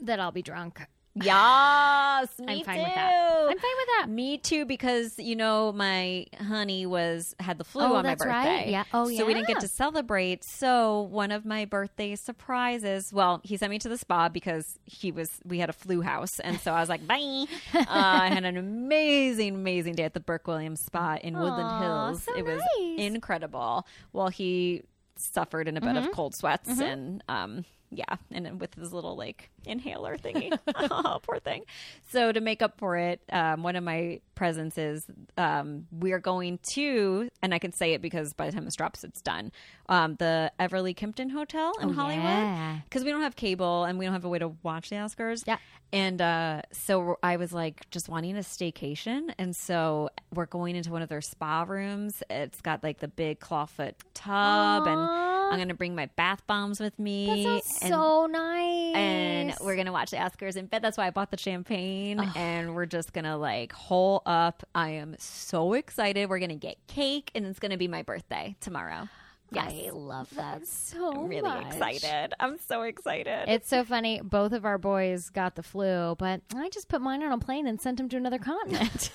That 0.00 0.18
I'll 0.18 0.32
be 0.32 0.42
drunk. 0.42 0.80
Yes, 1.16 2.38
me 2.38 2.46
I'm 2.60 2.64
fine 2.64 2.76
too. 2.78 2.82
with 2.82 2.94
that. 2.94 3.12
I'm 3.50 3.58
fine 3.58 3.76
with 3.78 3.88
that. 3.98 4.06
Me 4.08 4.38
too, 4.38 4.64
because 4.64 5.18
you 5.18 5.36
know 5.36 5.72
my 5.72 6.26
honey 6.40 6.86
was 6.86 7.34
had 7.38 7.58
the 7.58 7.64
flu 7.64 7.82
Oh, 7.84 7.94
on 7.96 8.04
my 8.04 8.14
birthday. 8.14 8.28
right. 8.30 8.66
Yeah. 8.68 8.84
Oh, 8.92 9.08
So 9.08 9.24
we 9.26 9.34
didn't 9.34 9.46
get 9.48 9.60
to 9.60 9.68
celebrate. 9.68 10.42
So 10.44 11.02
one 11.02 11.30
of 11.30 11.44
my 11.44 11.64
birthday 11.66 12.16
surprises. 12.16 13.12
Well, 13.12 13.40
he 13.44 13.56
sent 13.56 13.70
me 13.70 13.78
to 13.80 13.88
the 13.88 13.98
spa 13.98 14.28
because 14.28 14.78
he 14.86 15.12
was. 15.12 15.30
We 15.44 15.58
had 15.58 15.70
a 15.70 15.74
flu 15.74 16.00
house, 16.02 16.40
and 16.40 16.58
so 16.60 16.72
I 16.72 16.80
was 16.80 16.88
like, 16.88 17.06
bye. 17.06 17.44
uh, 17.74 17.84
I 17.88 18.30
had 18.30 18.44
an 18.44 18.56
amazing, 18.56 19.54
amazing 19.54 19.94
day 19.94 20.04
at 20.04 20.14
the 20.14 20.20
Burke 20.20 20.46
Williams 20.46 20.80
Spa 20.80 21.18
in 21.22 21.38
Woodland 21.38 21.82
Hills. 21.82 22.22
so 22.24 22.36
it 22.36 22.44
was 22.44 22.60
nice. 22.78 22.98
incredible. 23.00 23.86
While 24.12 24.28
he 24.28 24.82
suffered 25.16 25.68
in 25.68 25.76
a 25.76 25.80
bed 25.80 25.94
Mm-hmm. 25.94 26.08
of 26.08 26.12
cold 26.12 26.34
sweats 26.34 26.80
and 26.80 27.22
um 27.28 27.64
yeah 27.94 28.16
and 28.30 28.44
then 28.44 28.58
with 28.58 28.74
his 28.74 28.92
little 28.92 29.16
like 29.16 29.50
inhaler 29.64 30.16
thingy 30.16 30.56
oh, 30.76 31.18
poor 31.22 31.38
thing 31.38 31.62
so 32.10 32.32
to 32.32 32.40
make 32.40 32.60
up 32.62 32.78
for 32.78 32.96
it 32.96 33.20
um 33.32 33.62
one 33.62 33.76
of 33.76 33.84
my 33.84 34.20
presents 34.34 34.76
is 34.78 35.06
um 35.38 35.86
we're 35.92 36.18
going 36.18 36.58
to 36.62 37.28
and 37.42 37.54
i 37.54 37.58
can 37.58 37.72
say 37.72 37.92
it 37.94 38.02
because 38.02 38.32
by 38.34 38.46
the 38.46 38.52
time 38.52 38.64
this 38.64 38.74
drops 38.76 39.04
it's 39.04 39.22
done 39.22 39.50
um 39.88 40.16
the 40.16 40.50
everly 40.58 40.94
kimpton 40.94 41.30
hotel 41.30 41.72
in 41.80 41.90
Oh, 41.90 41.92
hollywood 41.92 42.24
yeah. 42.24 42.78
because 42.84 43.04
we 43.04 43.10
don't 43.10 43.22
have 43.22 43.36
cable 43.36 43.84
and 43.84 43.98
we 43.98 44.04
don't 44.04 44.12
have 44.14 44.24
a 44.24 44.28
way 44.28 44.38
to 44.40 44.48
watch 44.62 44.90
the 44.90 44.96
oscars 44.96 45.44
Yeah. 45.46 45.58
and 45.92 46.20
uh, 46.20 46.62
so 46.72 47.18
I 47.22 47.36
was 47.36 47.52
like 47.52 47.88
just 47.90 48.08
wanting 48.08 48.36
a 48.36 48.40
staycation. 48.40 49.32
And 49.38 49.54
so 49.54 50.10
we're 50.34 50.46
going 50.46 50.74
into 50.76 50.90
one 50.90 51.02
of 51.02 51.08
their 51.08 51.20
spa 51.20 51.64
rooms. 51.66 52.22
It's 52.28 52.60
got 52.60 52.82
like 52.82 52.98
the 52.98 53.08
big 53.08 53.38
clawfoot 53.40 53.94
tub, 54.12 54.86
and 54.86 54.98
Aw. 55.00 55.33
I'm 55.50 55.56
going 55.56 55.68
to 55.68 55.74
bring 55.74 55.94
my 55.94 56.06
bath 56.16 56.46
bombs 56.46 56.80
with 56.80 56.98
me. 56.98 57.26
That 57.26 57.64
sounds 57.64 57.78
and, 57.82 57.90
so 57.90 58.26
nice. 58.26 58.94
and 58.94 59.54
we're 59.60 59.74
going 59.74 59.86
to 59.86 59.92
watch 59.92 60.10
the 60.10 60.16
Oscars 60.16 60.56
in 60.56 60.66
bed. 60.66 60.82
That's 60.82 60.98
why 60.98 61.06
I 61.06 61.10
bought 61.10 61.30
the 61.30 61.36
champagne. 61.36 62.20
And 62.36 62.74
we're 62.74 62.86
just 62.86 63.12
going 63.12 63.24
to 63.24 63.36
like 63.36 63.72
hole 63.72 64.22
up. 64.26 64.62
I 64.74 64.90
am 64.90 65.16
so 65.18 65.74
excited. 65.74 66.28
We're 66.28 66.38
going 66.38 66.50
to 66.50 66.54
get 66.56 66.76
cake, 66.86 67.30
and 67.34 67.46
it's 67.46 67.58
going 67.58 67.72
to 67.72 67.76
be 67.76 67.88
my 67.88 68.02
birthday 68.02 68.56
tomorrow. 68.60 69.08
Yes. 69.54 69.72
I 69.72 69.90
love 69.90 70.34
that 70.34 70.66
so 70.66 71.12
I'm 71.12 71.28
really 71.28 71.42
much. 71.42 71.66
excited. 71.66 72.34
I'm 72.40 72.58
so 72.58 72.82
excited. 72.82 73.44
It's 73.48 73.68
so 73.68 73.84
funny. 73.84 74.20
Both 74.22 74.52
of 74.52 74.64
our 74.64 74.78
boys 74.78 75.30
got 75.30 75.54
the 75.54 75.62
flu, 75.62 76.16
but 76.18 76.40
I 76.56 76.68
just 76.70 76.88
put 76.88 77.00
mine 77.00 77.22
on 77.22 77.32
a 77.32 77.38
plane 77.38 77.66
and 77.66 77.80
sent 77.80 78.00
him 78.00 78.08
to 78.08 78.16
another 78.16 78.38
continent. 78.38 79.10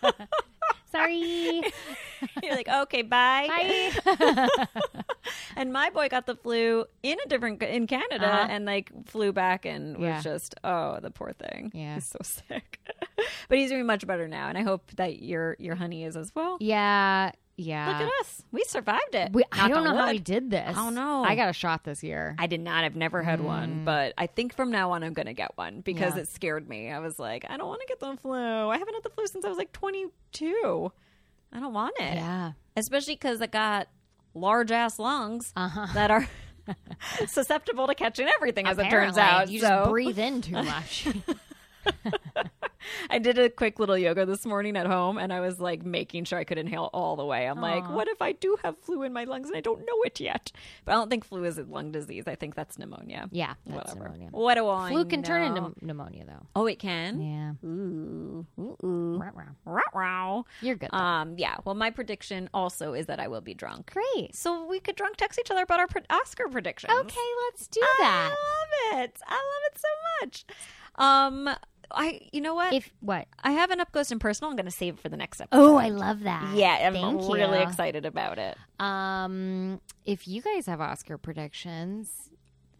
Sorry. 0.98 1.62
You're 2.42 2.54
like, 2.56 2.68
okay, 2.68 3.02
bye. 3.02 3.90
Bye. 4.04 4.48
And 5.56 5.72
my 5.72 5.90
boy 5.90 6.08
got 6.08 6.24
the 6.26 6.36
flu 6.36 6.84
in 7.02 7.18
a 7.24 7.28
different 7.28 7.62
in 7.62 7.86
Canada 7.86 8.26
Uh-huh. 8.26 8.46
and 8.50 8.64
like 8.64 8.90
flew 9.06 9.32
back 9.32 9.66
and 9.66 9.96
was 9.96 10.06
Yeah. 10.06 10.20
just 10.22 10.54
oh 10.64 11.00
the 11.00 11.10
poor 11.10 11.32
thing. 11.32 11.70
Yeah. 11.74 11.94
he's 11.94 12.06
so 12.06 12.18
sick, 12.22 12.78
but 13.48 13.58
he's 13.58 13.68
doing 13.70 13.84
much 13.84 14.06
better 14.06 14.28
now, 14.28 14.48
and 14.48 14.56
I 14.56 14.62
hope 14.62 14.90
that 14.96 15.20
your 15.20 15.56
your 15.58 15.74
honey 15.74 16.04
is 16.04 16.16
as 16.16 16.32
well. 16.34 16.56
Yeah. 16.60 17.32
Yeah. 17.60 17.88
Look 17.88 18.08
at 18.08 18.12
us, 18.20 18.42
we 18.52 18.62
survived 18.68 19.14
it. 19.14 19.32
We, 19.32 19.42
I 19.50 19.66
don't 19.68 19.82
know 19.82 19.90
on 19.90 19.96
how 19.96 20.06
wood. 20.06 20.12
we 20.12 20.18
did 20.20 20.48
this. 20.50 20.68
I 20.68 20.72
don't 20.72 20.94
know. 20.94 21.24
I 21.24 21.34
got 21.34 21.48
a 21.48 21.52
shot 21.52 21.82
this 21.82 22.04
year. 22.04 22.36
I 22.38 22.46
did 22.46 22.60
not. 22.60 22.84
I've 22.84 22.94
never 22.94 23.20
had 23.22 23.40
Mm. 23.40 23.44
one, 23.44 23.84
but 23.84 24.14
I 24.16 24.28
think 24.28 24.54
from 24.54 24.70
now 24.70 24.92
on 24.92 25.02
I'm 25.02 25.12
going 25.12 25.26
to 25.26 25.34
get 25.34 25.50
one 25.56 25.80
because 25.80 26.14
Yeah. 26.14 26.22
it 26.22 26.28
scared 26.28 26.68
me. 26.68 26.90
I 26.90 27.00
was 27.00 27.18
like, 27.18 27.44
I 27.50 27.56
don't 27.56 27.66
want 27.66 27.80
to 27.80 27.86
get 27.88 27.98
the 27.98 28.16
flu. 28.22 28.68
I 28.68 28.78
haven't 28.78 28.94
had 28.94 29.02
the 29.02 29.10
flu 29.10 29.26
since 29.26 29.44
I 29.44 29.48
was 29.48 29.58
like 29.58 29.72
22. 29.72 30.92
I 31.52 31.60
don't 31.60 31.72
want 31.74 31.94
it. 31.98 32.14
yeah. 32.14 32.52
especially 32.76 33.14
because 33.14 33.42
I 33.42 33.46
got 33.48 33.88
large 34.34 34.70
ass 34.70 34.98
lungs 35.00 35.52
Uh-huh. 35.56 35.88
that 35.94 36.10
are 36.12 36.28
susceptible 37.26 37.86
to 37.86 37.94
catching 37.94 38.28
everything, 38.28 38.66
as 38.66 38.78
it 38.78 38.88
turns 38.90 39.16
out. 39.18 39.48
you 39.50 39.60
so 39.60 39.68
just 39.68 39.90
breathe 39.90 40.18
in 40.18 40.42
too 40.42 40.52
much. 40.52 41.08
I 43.10 43.18
did 43.18 43.38
a 43.38 43.50
quick 43.50 43.78
little 43.78 43.98
yoga 43.98 44.24
this 44.24 44.46
morning 44.46 44.76
at 44.76 44.86
home, 44.86 45.18
and 45.18 45.32
I 45.32 45.40
was 45.40 45.60
like 45.60 45.84
making 45.84 46.24
sure 46.24 46.38
I 46.38 46.44
could 46.44 46.58
inhale 46.58 46.88
all 46.94 47.16
the 47.16 47.24
way. 47.24 47.46
I'm 47.46 47.60
like, 47.60 47.88
what 47.90 48.08
if 48.08 48.22
I 48.22 48.32
do 48.32 48.56
have 48.62 48.78
flu 48.78 49.02
in 49.02 49.12
my 49.12 49.24
lungs 49.24 49.48
and 49.48 49.56
I 49.56 49.60
don't 49.60 49.80
know 49.80 50.02
it 50.04 50.20
yet? 50.20 50.52
But 50.84 50.92
I 50.92 50.94
don't 50.94 51.10
think 51.10 51.24
flu 51.24 51.44
is 51.44 51.58
a 51.58 51.64
lung 51.64 51.92
disease. 51.92 52.24
I 52.26 52.34
think 52.34 52.54
that's 52.54 52.78
pneumonia. 52.78 53.28
yeah, 53.30 53.54
that's 53.66 53.94
Whatever. 53.94 54.04
pneumonia. 54.10 54.28
What 54.30 54.54
do 54.54 54.68
I 54.68 54.90
Flu 54.90 55.04
can 55.04 55.22
turn 55.22 55.42
into 55.42 55.74
pneumonia, 55.84 56.24
though. 56.26 56.46
Oh, 56.56 56.66
it 56.66 56.78
can. 56.78 57.20
Yeah. 57.20 57.68
Ooh, 57.68 58.46
ooh, 58.58 58.76
ooh. 58.84 59.18
Ruh. 59.18 59.32
Row, 59.64 59.82
row. 59.94 60.46
You're 60.62 60.76
good. 60.76 60.90
though. 60.92 60.98
Um, 60.98 61.34
yeah. 61.36 61.56
Well, 61.64 61.74
my 61.74 61.90
prediction 61.90 62.48
also 62.54 62.94
is 62.94 63.06
that 63.06 63.20
I 63.20 63.28
will 63.28 63.40
be 63.42 63.54
drunk. 63.54 63.92
Great. 63.92 64.34
So 64.34 64.64
we 64.66 64.80
could 64.80 64.96
drunk 64.96 65.16
text 65.16 65.38
each 65.38 65.50
other 65.50 65.62
about 65.62 65.80
our 65.80 65.86
pre- 65.88 66.02
Oscar 66.10 66.48
predictions. 66.48 66.92
Okay, 66.92 67.20
let's 67.50 67.66
do 67.66 67.80
that. 67.98 68.30
I 68.32 68.94
love 68.94 69.02
it. 69.04 69.18
I 69.26 69.34
love 69.34 69.72
it 69.72 69.78
so 69.78 69.88
much. 70.20 70.44
Um, 70.94 71.50
I 71.90 72.20
you 72.32 72.40
know 72.40 72.54
what? 72.54 72.72
If 72.74 72.90
what? 73.00 73.26
I 73.42 73.52
have 73.52 73.70
an 73.70 73.80
up 73.80 73.92
close 73.92 74.10
and 74.10 74.20
personal. 74.20 74.50
I'm 74.50 74.56
going 74.56 74.66
to 74.66 74.70
save 74.70 74.94
it 74.94 75.00
for 75.00 75.08
the 75.08 75.16
next 75.16 75.40
episode. 75.40 75.58
Oh, 75.60 75.76
I 75.76 75.88
love 75.88 76.20
that. 76.24 76.54
yeah, 76.54 76.86
I'm 76.86 76.92
Thank 76.94 77.20
really 77.32 77.58
you. 77.58 77.64
excited 77.64 78.04
about 78.04 78.38
it. 78.38 78.56
Um, 78.78 79.80
if 80.04 80.26
you 80.28 80.42
guys 80.42 80.66
have 80.66 80.80
Oscar 80.80 81.18
predictions 81.18 82.10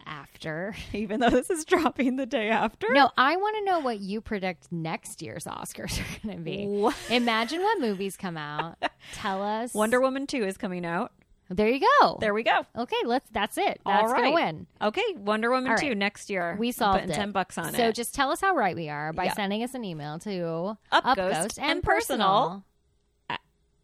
after, 0.07 0.75
Even 0.95 1.21
though 1.21 1.29
this 1.31 1.51
is 1.51 1.65
dropping 1.67 2.17
the 2.17 2.25
day 2.27 2.49
after. 2.49 2.87
no, 2.93 3.11
I 3.19 3.37
want 3.37 3.57
to 3.59 3.65
know 3.65 3.81
what 3.81 4.01
you 4.01 4.21
predict 4.21 4.73
next 4.73 5.21
year's 5.21 5.45
Oscars 5.45 6.01
are 6.01 6.21
going 6.27 6.39
to 6.39 6.43
be. 6.43 6.65
What? 6.67 6.97
Imagine 7.11 7.61
what 7.63 7.79
movies 7.81 8.17
come 8.17 8.37
out. 8.39 8.77
Tell 9.15 9.43
us. 9.61 9.75
Wonder 9.75 10.01
Woman 10.01 10.27
2 10.27 10.45
is 10.45 10.57
coming 10.57 10.87
out. 10.87 11.13
There 11.51 11.69
you 11.69 11.81
go. 12.01 12.19
There 12.21 12.35
we 12.35 12.43
go. 12.43 12.67
Okay, 12.77 12.97
let's. 13.07 13.29
That's 13.31 13.57
it. 13.57 13.81
That's 13.87 14.03
All 14.03 14.09
gonna 14.11 14.23
right. 14.23 14.35
win. 14.35 14.67
Okay, 14.83 15.03
Wonder 15.17 15.51
Woman 15.51 15.73
All 15.73 15.79
2 15.79 15.95
next 15.95 16.29
year. 16.29 16.57
We 16.59 16.73
solved 16.73 16.99
putting 17.01 17.11
it. 17.11 17.15
10 17.17 17.33
bucks 17.33 17.57
on 17.57 17.73
so 17.73 17.89
it. 17.89 17.95
just 17.95 18.15
tell 18.15 18.31
us 18.31 18.41
how 18.41 18.55
right 18.55 18.77
we 18.77 18.89
are 18.91 19.13
by 19.15 19.25
Yeah. 19.25 19.35
sending 19.35 19.63
us 19.63 19.75
an 19.75 19.83
email 19.85 20.19
to 20.21 20.77
Upghost 20.93 21.59
and 21.61 21.83
personal. 21.83 22.65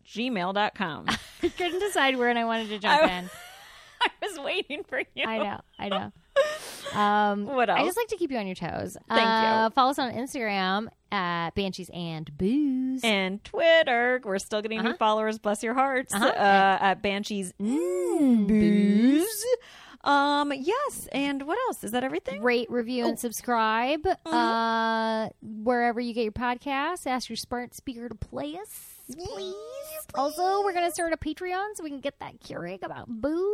gmail.com. 0.06 1.06
I 1.08 1.48
couldn't 1.56 1.80
decide 1.80 2.16
where 2.18 2.28
and 2.28 2.38
I 2.38 2.44
wanted 2.44 2.68
to 2.68 2.78
jump 2.78 3.02
I- 3.02 3.18
in. 3.18 3.30
I 4.02 4.10
was 4.26 4.38
waiting 4.38 4.84
for 4.84 4.98
you. 5.14 5.24
I 5.26 5.38
know. 5.38 5.60
I 5.78 5.88
know. 5.88 6.12
Um, 6.94 7.46
What 7.46 7.68
else? 7.70 7.80
I 7.80 7.84
just 7.84 7.96
like 7.96 8.08
to 8.08 8.16
keep 8.16 8.30
you 8.30 8.38
on 8.38 8.46
your 8.46 8.54
toes. 8.56 8.96
Thank 9.08 9.20
you. 9.20 9.26
uh, 9.26 9.70
Follow 9.70 9.90
us 9.90 9.98
on 9.98 10.12
Instagram 10.12 10.88
at 11.12 11.54
Banshees 11.54 11.90
and 11.92 12.30
Booze. 12.36 13.02
And 13.04 13.42
Twitter, 13.44 14.20
we're 14.24 14.38
still 14.38 14.62
getting 14.62 14.80
new 14.82 14.88
Uh-huh. 14.90 14.96
followers. 14.98 15.38
Bless 15.38 15.62
your 15.62 15.74
hearts. 15.74 16.12
Uh-huh. 16.14 16.26
Uh, 16.26 16.78
at 16.80 17.02
Banshees 17.02 17.52
mm, 17.60 18.46
Booze. 18.46 19.44
Um, 20.02 20.52
yes. 20.54 21.08
And 21.12 21.44
what 21.46 21.58
else? 21.66 21.82
Is 21.82 21.92
that 21.92 22.04
everything? 22.04 22.42
Rate, 22.42 22.70
review, 22.70 23.04
Oh. 23.04 23.08
and 23.08 23.18
subscribe 23.18 24.06
Uh-huh. 24.06 24.36
uh, 24.36 25.28
wherever 25.40 25.98
you 26.00 26.12
get 26.12 26.24
your 26.24 26.32
podcasts. 26.32 27.06
Ask 27.06 27.30
your 27.30 27.36
smart 27.36 27.74
speaker 27.74 28.08
to 28.10 28.14
play 28.14 28.56
us, 28.58 28.93
please. 29.12 29.54
Also, 30.14 30.62
we're 30.62 30.72
going 30.72 30.86
to 30.86 30.92
start 30.92 31.12
a 31.12 31.16
Patreon 31.16 31.74
so 31.74 31.82
we 31.84 31.90
can 31.90 32.00
get 32.00 32.18
that 32.20 32.40
Keurig 32.40 32.82
about 32.82 33.06
booze. 33.08 33.50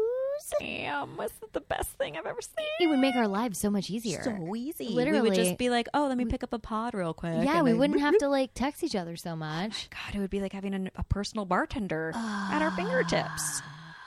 Sam, 0.58 1.16
was 1.16 1.30
it 1.42 1.52
the 1.52 1.60
best 1.60 1.90
thing 1.98 2.16
I've 2.16 2.26
ever 2.26 2.40
seen? 2.40 2.66
It 2.80 2.86
would 2.88 2.98
make 2.98 3.14
our 3.14 3.28
lives 3.28 3.58
so 3.58 3.70
much 3.70 3.90
easier. 3.90 4.22
So 4.22 4.54
easy. 4.56 4.88
Literally, 4.88 5.20
we 5.20 5.28
would 5.28 5.34
just 5.36 5.58
be 5.58 5.68
like, 5.70 5.86
"Oh, 5.92 6.06
let 6.06 6.16
me 6.16 6.24
pick 6.24 6.42
up 6.42 6.52
a 6.52 6.58
pod 6.58 6.94
real 6.94 7.12
quick." 7.12 7.44
yeah, 7.44 7.62
we 7.62 7.74
wouldn't 7.74 8.00
have 8.06 8.16
to 8.18 8.28
like 8.28 8.52
text 8.54 8.82
each 8.82 8.96
other 8.96 9.16
so 9.16 9.36
much. 9.36 9.88
God, 9.90 10.14
it 10.14 10.18
would 10.18 10.30
be 10.30 10.40
like 10.40 10.52
having 10.52 10.74
a, 10.74 10.90
a 10.96 11.04
personal 11.04 11.44
bartender 11.44 12.12
at 12.14 12.62
our 12.62 12.70
fingertips. 12.70 13.60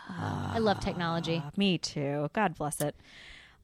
I 0.10 0.60
love 0.60 0.80
technology. 0.80 1.42
Ah, 1.44 1.52
me 1.56 1.78
too. 1.78 2.30
God 2.34 2.56
bless 2.56 2.82
it. 2.82 2.96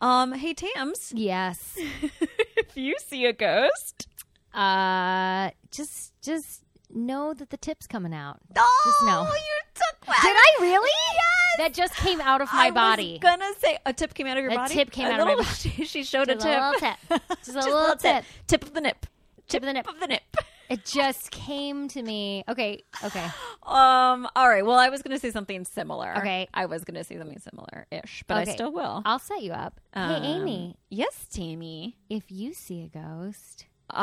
Um, 0.01 0.31
hey 0.33 0.53
Tams, 0.53 1.11
Yes. 1.15 1.75
if 2.55 2.77
you 2.77 2.95
see 3.05 3.25
a 3.25 3.33
ghost, 3.33 4.07
Uh, 4.53 5.49
just 5.71 6.13
just 6.21 6.63
know 6.93 7.33
that 7.33 7.49
the 7.49 7.57
tip's 7.57 7.87
coming 7.87 8.13
out. 8.13 8.39
oh, 8.57 8.81
Just 8.85 9.03
know. 9.05 9.23
you 9.23 9.59
took 9.75 10.05
Did 10.21 10.35
I 10.35 10.57
really? 10.61 10.89
Yes. 11.13 11.23
That 11.57 11.73
just 11.73 11.95
came 11.95 12.21
out 12.21 12.41
of 12.41 12.51
my 12.53 12.71
body. 12.71 12.71
I 12.71 12.71
body. 12.71 13.11
was 13.13 13.19
gonna 13.21 13.53
say 13.59 13.77
a 13.85 13.93
tip 13.93 14.13
came 14.13 14.27
out 14.27 14.37
of 14.37 14.43
your 14.43 14.51
body. 14.51 14.57
A 14.57 14.63
body. 14.63 14.73
tip 14.75 14.91
came 14.91 15.07
out 15.07 15.19
of 15.19 15.25
my 15.27 15.33
little- 15.35 15.43
body. 15.45 15.85
She 15.85 16.03
showed 16.03 16.29
a 16.29 16.35
Just 16.35 16.45
tip. 16.45 16.57
a 16.57 16.71
little 16.71 16.79
tip. 16.79 17.37
Just 17.45 17.57
a 17.57 17.73
little 17.73 17.95
tip. 17.95 18.23
Tip 18.47 18.63
of 18.63 18.73
the 18.73 18.81
nip. 18.81 19.05
Tip 19.47 19.63
of 19.63 19.67
the 19.67 19.73
nip. 19.73 19.87
Of 19.87 19.99
the 19.99 20.07
nip. 20.07 20.21
It 20.69 20.85
just 20.85 21.31
came 21.31 21.87
to 21.87 22.03
me. 22.03 22.43
Okay. 22.47 22.83
Okay. 23.03 23.25
Um. 23.63 24.27
All 24.35 24.47
right. 24.47 24.63
Well, 24.63 24.77
I 24.77 24.89
was 24.89 25.01
going 25.01 25.15
to 25.15 25.19
say 25.19 25.31
something 25.31 25.65
similar. 25.65 26.15
Okay. 26.19 26.47
I 26.53 26.67
was 26.67 26.83
going 26.83 26.93
to 26.93 27.03
say 27.03 27.17
something 27.17 27.39
similar-ish, 27.39 28.23
but 28.27 28.37
I 28.47 28.51
still 28.53 28.71
will. 28.71 29.01
I'll 29.03 29.17
set 29.17 29.41
you 29.41 29.51
up. 29.51 29.79
Um, 29.95 30.21
hey, 30.21 30.27
Amy, 30.29 30.75
Yes, 30.91 31.25
Tammy. 31.31 31.97
if 32.07 32.31
you 32.31 32.53
see 32.53 32.83
a 32.83 32.87
ghost, 32.87 33.65
Um, 33.89 33.95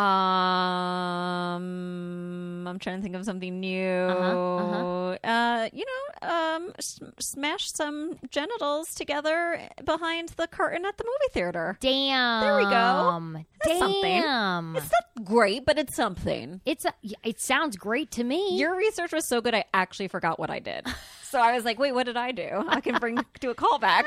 I'm 2.66 2.78
trying 2.78 2.97
to 2.99 3.03
think 3.03 3.14
of 3.16 3.24
something 3.24 3.61
new. 3.61 3.89
Uh-huh, 3.89 4.57
uh-huh. 4.57 5.28
Uh, 5.28 5.68
you 5.72 5.84
know, 5.84 6.28
um, 6.28 6.72
s- 6.78 7.01
smash 7.18 7.70
some 7.72 8.18
genitals 8.30 8.95
together 8.95 9.61
behind 9.84 10.30
the 10.30 10.47
curtain 10.47 10.84
at 10.84 10.97
the 10.99 11.05
movie 11.05 11.32
theater. 11.32 11.76
damn. 11.80 12.41
There 12.43 12.57
we 12.57 12.64
go. 12.64 13.45
That's 13.64 13.78
something. 13.78 14.22
Damn. 14.22 14.76
It's 14.76 14.91
not 14.91 15.24
great, 15.24 15.64
but 15.64 15.78
it's 15.78 15.95
something. 15.95 16.61
It's 16.64 16.84
a, 16.84 16.93
it 17.24 17.41
sounds 17.41 17.76
great 17.76 18.11
to 18.12 18.24
me. 18.24 18.57
Your 18.59 18.76
research 18.76 19.12
was 19.12 19.24
so 19.24 19.41
good, 19.41 19.55
I 19.55 19.64
actually 19.72 20.09
forgot 20.09 20.39
what 20.39 20.51
I 20.51 20.59
did. 20.59 20.87
So 21.28 21.41
I 21.41 21.55
was 21.57 21.64
like, 21.64 21.76
wait, 21.80 21.91
what 21.93 22.07
did 22.07 22.16
I 22.16 22.30
do? 22.30 22.64
I 22.68 22.80
can 22.80 22.99
bring 23.01 23.18
do 23.41 23.51
a 23.51 23.55
callback. 23.55 24.05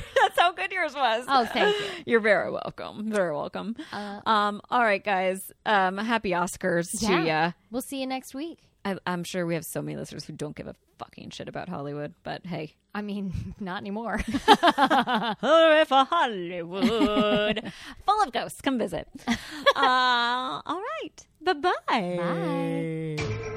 That's 0.22 0.38
how 0.38 0.52
good 0.52 0.70
yours 0.72 0.94
was. 0.94 1.24
Oh, 1.28 1.44
thank 1.46 1.78
you. 1.78 1.86
You're 2.06 2.20
very 2.20 2.50
welcome. 2.50 3.10
Very 3.10 3.34
welcome. 3.34 3.76
Uh, 3.92 4.20
um, 4.26 4.60
all 4.70 4.82
right, 4.82 5.02
guys. 5.04 5.50
Um, 5.64 5.98
happy 5.98 6.30
Oscars 6.30 6.98
to 7.00 7.06
Yeah. 7.06 7.24
ya. 7.24 7.52
we'll 7.70 7.82
see 7.82 8.00
you 8.00 8.06
next 8.06 8.34
week. 8.34 8.58
I, 8.84 8.96
I'm 9.06 9.24
sure 9.24 9.44
we 9.46 9.54
have 9.54 9.64
so 9.64 9.82
many 9.82 9.96
listeners 9.96 10.24
who 10.24 10.32
don't 10.32 10.54
give 10.54 10.68
a 10.68 10.74
fucking 10.98 11.30
shit 11.30 11.48
about 11.48 11.68
Hollywood, 11.68 12.14
but 12.22 12.46
hey, 12.46 12.76
I 12.94 13.02
mean, 13.02 13.54
not 13.60 13.80
anymore. 13.80 14.18
hooray 14.28 15.84
for 15.84 16.04
Hollywood, 16.04 17.72
full 18.04 18.22
of 18.22 18.32
ghosts. 18.32 18.60
Come 18.60 18.78
visit. 18.78 19.08
uh, 19.28 20.60
all 20.64 20.80
right. 21.02 21.26
Bye-bye. 21.42 21.76
Bye. 23.18 23.52